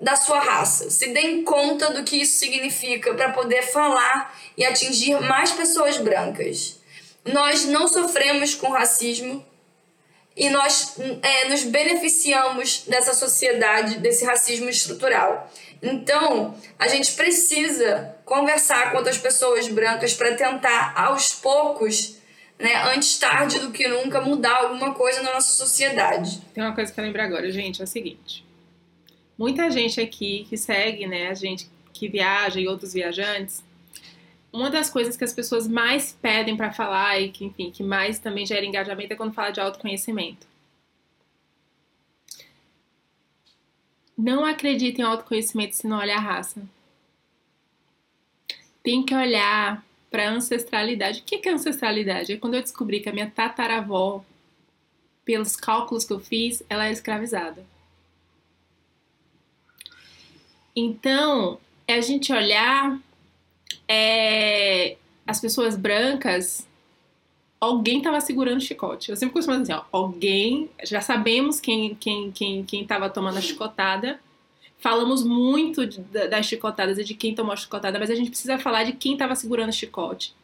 da 0.00 0.16
sua 0.16 0.40
raça, 0.40 0.88
se 0.88 1.08
deem 1.08 1.44
conta 1.44 1.90
do 1.90 2.04
que 2.04 2.22
isso 2.22 2.38
significa 2.38 3.12
para 3.12 3.32
poder 3.32 3.60
falar 3.60 4.34
e 4.56 4.64
atingir 4.64 5.20
mais 5.20 5.50
pessoas 5.50 5.98
brancas. 5.98 6.80
Nós 7.22 7.66
não 7.66 7.86
sofremos 7.86 8.54
com 8.54 8.70
racismo 8.70 9.44
e 10.34 10.48
nós 10.48 10.94
é, 11.20 11.50
nos 11.50 11.64
beneficiamos 11.64 12.84
dessa 12.88 13.12
sociedade, 13.12 13.98
desse 13.98 14.24
racismo 14.24 14.70
estrutural. 14.70 15.52
Então, 15.82 16.56
a 16.78 16.88
gente 16.88 17.12
precisa 17.12 18.16
conversar 18.24 18.90
com 18.90 18.96
outras 18.96 19.18
pessoas 19.18 19.68
brancas 19.68 20.14
para 20.14 20.34
tentar, 20.34 20.94
aos 20.96 21.34
poucos, 21.34 22.16
né, 22.62 22.94
antes 22.94 23.18
tarde 23.18 23.58
do 23.58 23.72
que 23.72 23.88
nunca, 23.88 24.20
mudar 24.20 24.56
alguma 24.58 24.94
coisa 24.94 25.20
na 25.22 25.34
nossa 25.34 25.52
sociedade. 25.52 26.40
Tem 26.54 26.62
uma 26.62 26.74
coisa 26.74 26.92
que 26.92 26.98
eu 26.98 27.04
lembro 27.04 27.20
agora, 27.20 27.50
gente, 27.50 27.80
é 27.80 27.84
o 27.84 27.88
seguinte. 27.88 28.44
Muita 29.36 29.70
gente 29.70 30.00
aqui 30.00 30.46
que 30.48 30.56
segue, 30.56 31.06
né, 31.06 31.28
a 31.28 31.34
gente 31.34 31.68
que 31.92 32.08
viaja 32.08 32.60
e 32.60 32.68
outros 32.68 32.92
viajantes, 32.92 33.62
uma 34.52 34.70
das 34.70 34.90
coisas 34.90 35.16
que 35.16 35.24
as 35.24 35.32
pessoas 35.32 35.66
mais 35.66 36.16
pedem 36.20 36.56
para 36.56 36.72
falar 36.72 37.18
e 37.18 37.30
que, 37.30 37.44
enfim, 37.44 37.70
que 37.70 37.82
mais 37.82 38.18
também 38.18 38.46
gera 38.46 38.64
engajamento 38.64 39.12
é 39.12 39.16
quando 39.16 39.32
fala 39.32 39.50
de 39.50 39.60
autoconhecimento. 39.60 40.46
Não 44.16 44.44
acredita 44.44 45.00
em 45.00 45.04
autoconhecimento 45.04 45.74
se 45.74 45.86
não 45.86 45.98
olhar 45.98 46.18
a 46.18 46.20
raça. 46.20 46.62
Tem 48.84 49.02
que 49.02 49.14
olhar 49.14 49.82
para 50.12 50.30
ancestralidade. 50.30 51.20
O 51.20 51.24
que 51.24 51.48
é 51.48 51.52
ancestralidade? 51.52 52.34
É 52.34 52.36
quando 52.36 52.54
eu 52.54 52.60
descobri 52.60 53.00
que 53.00 53.08
a 53.08 53.12
minha 53.12 53.30
tataravó, 53.30 54.22
pelos 55.24 55.56
cálculos 55.56 56.04
que 56.04 56.12
eu 56.12 56.20
fiz, 56.20 56.62
ela 56.68 56.86
é 56.86 56.92
escravizada. 56.92 57.64
Então, 60.76 61.58
é 61.88 61.94
a 61.94 62.00
gente 62.00 62.32
olhar 62.32 62.98
é, 63.88 64.96
as 65.26 65.40
pessoas 65.40 65.76
brancas, 65.76 66.66
alguém 67.60 67.98
estava 67.98 68.20
segurando 68.20 68.58
o 68.58 68.60
chicote. 68.60 69.10
Eu 69.10 69.16
sempre 69.16 69.34
costumo 69.34 69.60
dizer, 69.60 69.72
assim, 69.72 69.82
ó, 69.92 69.98
alguém, 69.98 70.70
já 70.84 71.00
sabemos 71.00 71.60
quem 71.60 71.94
quem 71.94 72.30
quem 72.32 72.64
quem 72.64 72.82
estava 72.82 73.08
tomando 73.08 73.38
a 73.38 73.40
chicotada. 73.40 74.20
Falamos 74.82 75.22
muito 75.22 75.86
de, 75.86 76.00
das 76.00 76.44
chicotadas 76.44 76.98
e 76.98 77.04
de 77.04 77.14
quem 77.14 77.36
tomou 77.36 77.52
a 77.52 77.56
chicotada, 77.56 78.00
mas 78.00 78.10
a 78.10 78.16
gente 78.16 78.30
precisa 78.30 78.58
falar 78.58 78.82
de 78.82 78.92
quem 78.92 79.12
estava 79.12 79.36
segurando 79.36 79.68
o 79.68 79.72
chicote. 79.72 80.34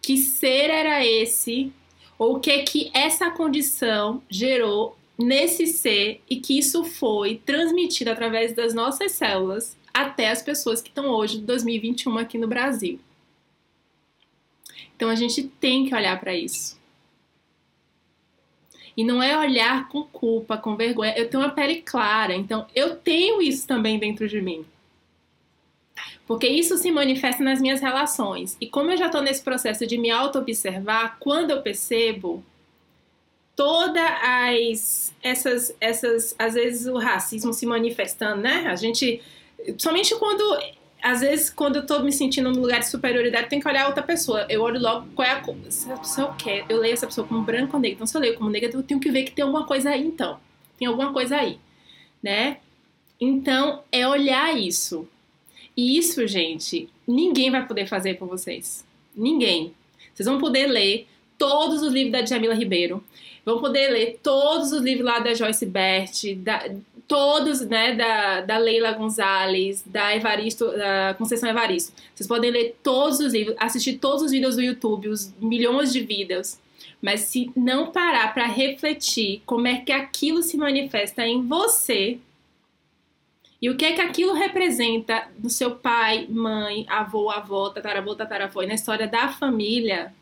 Que 0.00 0.16
ser 0.16 0.70
era 0.70 1.04
esse? 1.04 1.72
Ou 2.16 2.36
o 2.36 2.40
que 2.40 2.62
que 2.62 2.92
essa 2.94 3.32
condição 3.32 4.22
gerou 4.30 4.96
nesse 5.18 5.66
ser 5.66 6.22
e 6.30 6.36
que 6.36 6.56
isso 6.56 6.84
foi 6.84 7.42
transmitido 7.44 8.12
através 8.12 8.54
das 8.54 8.72
nossas 8.72 9.10
células 9.10 9.76
até 9.92 10.30
as 10.30 10.40
pessoas 10.40 10.80
que 10.80 10.90
estão 10.90 11.08
hoje, 11.08 11.40
2021, 11.40 12.16
aqui 12.18 12.38
no 12.38 12.46
Brasil. 12.46 13.00
Então 14.94 15.08
a 15.08 15.16
gente 15.16 15.42
tem 15.42 15.86
que 15.86 15.94
olhar 15.94 16.20
para 16.20 16.32
isso. 16.32 16.78
E 18.96 19.04
não 19.04 19.22
é 19.22 19.36
olhar 19.36 19.88
com 19.88 20.04
culpa, 20.04 20.56
com 20.56 20.76
vergonha. 20.76 21.14
Eu 21.16 21.28
tenho 21.28 21.42
uma 21.42 21.50
pele 21.50 21.82
clara, 21.82 22.34
então 22.34 22.66
eu 22.74 22.96
tenho 22.96 23.42
isso 23.42 23.66
também 23.66 23.98
dentro 23.98 24.28
de 24.28 24.40
mim. 24.40 24.64
Porque 26.26 26.46
isso 26.46 26.78
se 26.78 26.90
manifesta 26.90 27.42
nas 27.42 27.60
minhas 27.60 27.80
relações. 27.80 28.56
E 28.60 28.66
como 28.66 28.90
eu 28.90 28.96
já 28.96 29.06
estou 29.06 29.20
nesse 29.20 29.42
processo 29.42 29.86
de 29.86 29.98
me 29.98 30.10
auto-observar, 30.10 31.18
quando 31.18 31.50
eu 31.50 31.62
percebo 31.62 32.42
todas 33.56 34.02
as 34.22 35.14
essas 35.22 35.76
essas 35.80 36.34
às 36.38 36.54
vezes 36.54 36.86
o 36.86 36.98
racismo 36.98 37.52
se 37.52 37.66
manifestando, 37.66 38.42
né? 38.42 38.66
A 38.68 38.76
gente 38.76 39.20
Somente 39.78 40.14
quando. 40.16 40.42
Às 41.04 41.20
vezes, 41.20 41.50
quando 41.50 41.76
eu 41.76 41.86
tô 41.86 42.00
me 42.00 42.10
sentindo 42.10 42.50
num 42.50 42.62
lugar 42.62 42.80
de 42.80 42.88
superioridade, 42.88 43.50
tem 43.50 43.60
que 43.60 43.68
olhar 43.68 43.86
outra 43.88 44.02
pessoa. 44.02 44.46
Eu 44.48 44.62
olho 44.62 44.80
logo 44.80 45.06
qual 45.14 45.28
é 45.28 45.32
a. 45.32 45.42
Se 45.70 45.92
a 45.92 45.98
pessoa 45.98 46.34
quer, 46.34 46.64
eu 46.66 46.78
leio 46.78 46.94
essa 46.94 47.06
pessoa 47.06 47.26
como 47.26 47.42
branco 47.42 47.76
ou 47.76 47.82
negro. 47.82 47.96
Então, 47.96 48.06
se 48.06 48.16
eu 48.16 48.22
leio 48.22 48.34
como 48.36 48.48
negra, 48.48 48.70
eu 48.72 48.82
tenho 48.82 48.98
que 48.98 49.10
ver 49.10 49.24
que 49.24 49.32
tem 49.32 49.44
alguma 49.44 49.66
coisa 49.66 49.90
aí, 49.90 50.02
então. 50.02 50.40
Tem 50.78 50.88
alguma 50.88 51.12
coisa 51.12 51.36
aí, 51.36 51.58
né? 52.22 52.56
Então, 53.20 53.82
é 53.92 54.08
olhar 54.08 54.58
isso. 54.58 55.06
E 55.76 55.98
isso, 55.98 56.26
gente, 56.26 56.88
ninguém 57.06 57.50
vai 57.50 57.66
poder 57.66 57.86
fazer 57.86 58.14
por 58.14 58.26
vocês. 58.26 58.82
Ninguém. 59.14 59.74
Vocês 60.14 60.26
vão 60.26 60.38
poder 60.38 60.68
ler 60.68 61.06
todos 61.36 61.82
os 61.82 61.92
livros 61.92 62.12
da 62.12 62.22
Djamila 62.22 62.54
Ribeiro. 62.54 63.04
Vão 63.44 63.60
poder 63.60 63.90
ler 63.90 64.20
todos 64.22 64.72
os 64.72 64.80
livros 64.80 65.04
lá 65.04 65.18
da 65.18 65.34
Joyce 65.34 65.66
Bert, 65.66 66.34
da, 66.36 66.66
todos, 67.06 67.60
né, 67.60 67.94
da, 67.94 68.40
da 68.40 68.58
Leila 68.58 68.92
Gonzalez, 68.92 69.82
da 69.86 70.14
Evaristo, 70.14 70.66
da 70.72 71.14
Conceição 71.14 71.48
Evaristo. 71.48 71.92
Vocês 72.14 72.26
podem 72.26 72.50
ler 72.50 72.76
todos 72.82 73.20
os 73.20 73.32
livros, 73.32 73.56
assistir 73.58 73.98
todos 73.98 74.22
os 74.22 74.30
vídeos 74.30 74.56
do 74.56 74.62
YouTube, 74.62 75.08
os 75.08 75.32
milhões 75.38 75.92
de 75.92 76.00
vídeos. 76.00 76.58
Mas 77.00 77.22
se 77.22 77.50
não 77.54 77.92
parar 77.92 78.32
para 78.32 78.46
refletir 78.46 79.42
como 79.44 79.66
é 79.66 79.76
que 79.76 79.92
aquilo 79.92 80.42
se 80.42 80.56
manifesta 80.56 81.26
em 81.26 81.46
você 81.46 82.18
e 83.60 83.70
o 83.70 83.76
que 83.76 83.84
é 83.84 83.92
que 83.92 84.00
aquilo 84.00 84.34
representa 84.34 85.28
no 85.38 85.48
seu 85.48 85.76
pai, 85.76 86.26
mãe, 86.28 86.84
avô, 86.88 87.30
avó, 87.30 87.70
tataravô, 87.70 88.14
tataravó 88.14 88.62
e 88.62 88.66
na 88.66 88.74
história 88.74 89.06
da 89.06 89.28
família, 89.28 90.14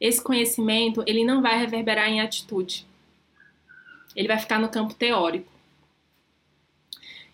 esse 0.00 0.22
conhecimento 0.22 1.02
ele 1.06 1.24
não 1.24 1.40
vai 1.40 1.58
reverberar 1.58 2.08
em 2.08 2.20
atitude. 2.20 2.86
Ele 4.14 4.28
vai 4.28 4.38
ficar 4.38 4.58
no 4.58 4.68
campo 4.68 4.94
teórico. 4.94 5.53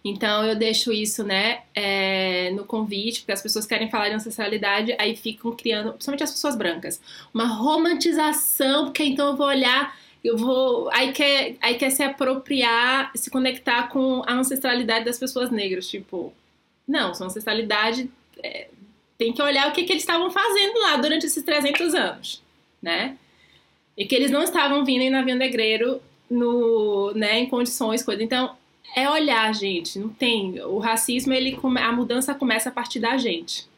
Então 0.05 0.45
eu 0.45 0.57
deixo 0.57 0.93
isso, 0.93 1.23
né, 1.23 1.63
é, 1.75 2.51
no 2.53 2.65
convite, 2.65 3.21
porque 3.21 3.33
as 3.33 3.43
pessoas 3.43 3.67
querem 3.67 3.91
falar 3.91 4.09
de 4.09 4.15
ancestralidade, 4.15 4.97
aí 4.99 5.15
ficam 5.15 5.53
criando, 5.53 5.93
principalmente 5.93 6.25
as 6.25 6.31
pessoas 6.31 6.57
brancas, 6.57 7.01
uma 7.35 7.47
romantização, 7.47 8.87
porque 8.87 9.05
então 9.05 9.29
eu 9.29 9.37
vou 9.37 9.47
olhar 9.47 9.95
eu 10.23 10.37
vou. 10.37 10.91
Aí 10.93 11.13
quer, 11.13 11.57
aí 11.61 11.77
quer 11.77 11.91
se 11.91 12.03
apropriar, 12.03 13.11
se 13.15 13.31
conectar 13.31 13.89
com 13.89 14.23
a 14.27 14.35
ancestralidade 14.35 15.05
das 15.05 15.19
pessoas 15.19 15.51
negras. 15.51 15.89
Tipo, 15.89 16.33
não, 16.87 17.15
sua 17.15 17.27
ancestralidade 17.27 18.11
é, 18.43 18.69
tem 19.17 19.33
que 19.33 19.43
olhar 19.43 19.69
o 19.69 19.73
que, 19.73 19.85
que 19.85 19.93
eles 19.93 20.03
estavam 20.03 20.31
fazendo 20.31 20.79
lá 20.81 20.97
durante 20.97 21.27
esses 21.27 21.43
300 21.43 21.95
anos, 21.95 22.43
né? 22.83 23.17
E 23.97 24.07
que 24.07 24.15
eles 24.15 24.31
não 24.31 24.43
estavam 24.43 24.85
vindo 24.85 25.03
em 25.03 25.11
navio 25.11 25.37
negreiro 25.37 26.01
no, 26.31 27.13
né, 27.15 27.41
em 27.41 27.49
condições, 27.49 28.03
coisa. 28.03 28.23
Então, 28.23 28.57
é 28.97 29.09
olhar, 29.09 29.53
gente. 29.55 29.99
Não 29.99 30.09
tem. 30.09 30.61
O 30.63 30.79
racismo, 30.79 31.33
ele, 31.33 31.59
a 31.79 31.93
mudança 31.93 32.35
começa 32.35 32.69
a 32.69 32.73
partir 32.73 33.01
da 33.01 33.17
gente 33.17 33.71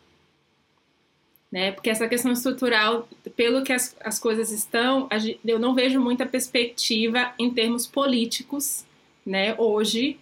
né? 1.53 1.71
Porque 1.71 1.91
essa 1.91 2.09
questão 2.09 2.33
estrutural, 2.33 3.07
pelo 3.37 3.63
que 3.63 3.75
as, 3.75 3.95
as 4.01 4.19
coisas 4.19 4.51
estão, 4.51 5.07
eu 5.45 5.59
não 5.59 5.75
vejo 5.75 6.01
muita 6.01 6.25
perspectiva 6.25 7.35
em 7.39 7.51
termos 7.51 7.87
políticos, 7.87 8.87
né? 9.25 9.55
Hoje, 9.59 10.19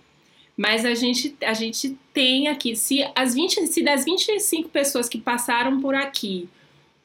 mas 0.56 0.84
a 0.84 0.92
gente, 0.92 1.36
a 1.40 1.54
gente 1.54 1.96
tem 2.12 2.48
aqui, 2.48 2.74
se, 2.74 3.08
as 3.14 3.32
20, 3.32 3.68
se 3.68 3.82
das 3.84 4.04
25 4.04 4.68
pessoas 4.70 5.08
que 5.08 5.18
passaram 5.18 5.80
por 5.80 5.94
aqui, 5.94 6.48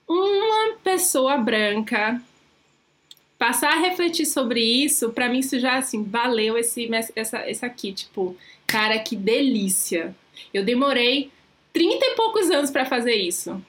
uma 0.09 0.77
pessoa 0.83 1.37
branca 1.37 2.19
passar 3.37 3.73
a 3.73 3.79
refletir 3.79 4.25
sobre 4.25 4.61
isso, 4.61 5.11
para 5.11 5.29
mim 5.29 5.39
isso 5.39 5.59
já 5.59 5.77
assim, 5.77 6.03
valeu 6.03 6.57
esse 6.57 6.89
essa 7.15 7.37
essa 7.39 7.65
aqui, 7.65 7.91
tipo, 7.91 8.35
cara, 8.65 8.97
que 8.99 9.15
delícia. 9.15 10.15
Eu 10.53 10.63
demorei 10.63 11.31
30 11.73 12.05
e 12.05 12.15
poucos 12.15 12.49
anos 12.49 12.71
para 12.71 12.85
fazer 12.85 13.15
isso. 13.15 13.61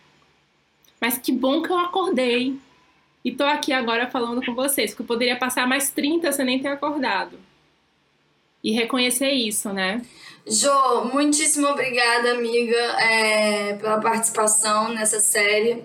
Mas 1.00 1.18
que 1.18 1.32
bom 1.32 1.62
que 1.62 1.70
eu 1.70 1.78
acordei. 1.78 2.56
E 3.24 3.32
tô 3.32 3.42
aqui 3.44 3.72
agora 3.72 4.08
falando 4.08 4.44
com 4.44 4.54
vocês, 4.54 4.92
porque 4.92 5.02
eu 5.02 5.06
poderia 5.06 5.36
passar 5.36 5.66
mais 5.66 5.90
30 5.90 6.30
sem 6.30 6.44
nem 6.44 6.60
ter 6.60 6.68
acordado. 6.68 7.36
E 8.62 8.70
reconhecer 8.70 9.30
isso, 9.30 9.72
né? 9.72 10.00
Jo, 10.46 11.06
muitíssimo 11.12 11.66
obrigada, 11.66 12.32
amiga, 12.32 12.76
é, 13.00 13.74
pela 13.74 14.00
participação 14.00 14.94
nessa 14.94 15.18
série. 15.18 15.82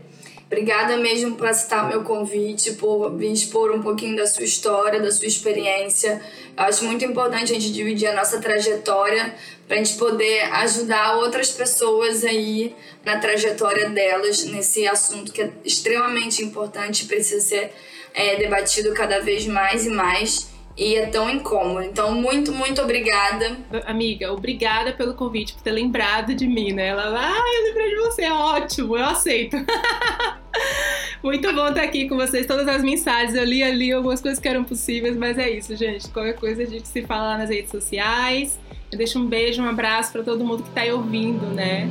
Obrigada 0.51 0.97
mesmo 0.97 1.37
por 1.37 1.47
aceitar 1.47 1.87
meu 1.87 2.03
convite, 2.03 2.73
por 2.73 3.15
vir 3.15 3.31
expor 3.31 3.71
um 3.71 3.81
pouquinho 3.81 4.17
da 4.17 4.27
sua 4.27 4.43
história, 4.43 4.99
da 4.99 5.09
sua 5.09 5.25
experiência. 5.25 6.21
Eu 6.57 6.65
acho 6.65 6.83
muito 6.83 7.05
importante 7.05 7.53
a 7.53 7.55
gente 7.55 7.71
dividir 7.71 8.07
a 8.07 8.13
nossa 8.13 8.37
trajetória 8.37 9.33
para 9.65 9.77
a 9.77 9.79
gente 9.81 9.97
poder 9.97 10.41
ajudar 10.55 11.15
outras 11.15 11.51
pessoas 11.51 12.25
aí 12.25 12.75
na 13.05 13.17
trajetória 13.17 13.89
delas 13.91 14.43
nesse 14.43 14.85
assunto 14.85 15.31
que 15.31 15.41
é 15.41 15.51
extremamente 15.63 16.43
importante 16.43 17.05
e 17.05 17.07
precisa 17.07 17.39
ser 17.39 17.71
é, 18.13 18.35
debatido 18.35 18.93
cada 18.93 19.21
vez 19.21 19.47
mais 19.47 19.85
e 19.85 19.89
mais 19.89 20.50
e 20.81 20.95
é 20.95 21.05
tão 21.05 21.29
incômodo. 21.29 21.83
Então, 21.83 22.11
muito, 22.11 22.51
muito 22.51 22.81
obrigada. 22.81 23.55
Amiga, 23.85 24.33
obrigada 24.33 24.91
pelo 24.91 25.13
convite, 25.13 25.53
por 25.53 25.61
ter 25.61 25.69
lembrado 25.69 26.33
de 26.33 26.47
mim, 26.47 26.73
né? 26.73 26.87
Ela, 26.87 27.03
ah, 27.03 27.55
eu 27.55 27.63
lembrei 27.65 27.89
de 27.89 27.95
você, 27.97 28.27
ótimo, 28.31 28.97
eu 28.97 29.05
aceito. 29.05 29.55
muito 31.21 31.53
bom 31.53 31.67
estar 31.67 31.83
aqui 31.83 32.09
com 32.09 32.15
vocês, 32.15 32.47
todas 32.47 32.67
as 32.67 32.81
mensagens. 32.81 33.35
Eu 33.35 33.43
li 33.43 33.61
ali 33.61 33.91
algumas 33.91 34.19
coisas 34.19 34.39
que 34.39 34.47
eram 34.47 34.63
possíveis, 34.63 35.15
mas 35.15 35.37
é 35.37 35.51
isso, 35.51 35.75
gente. 35.75 36.09
Qualquer 36.09 36.33
coisa 36.33 36.63
a 36.63 36.65
gente 36.65 36.87
se 36.87 37.03
fala 37.03 37.33
lá 37.33 37.37
nas 37.37 37.51
redes 37.51 37.69
sociais. 37.69 38.59
Eu 38.91 38.97
deixo 38.97 39.19
um 39.19 39.27
beijo, 39.27 39.61
um 39.61 39.69
abraço 39.69 40.11
para 40.11 40.23
todo 40.23 40.43
mundo 40.43 40.63
que 40.63 40.69
está 40.69 40.81
aí 40.81 40.91
ouvindo, 40.91 41.45
né? 41.45 41.87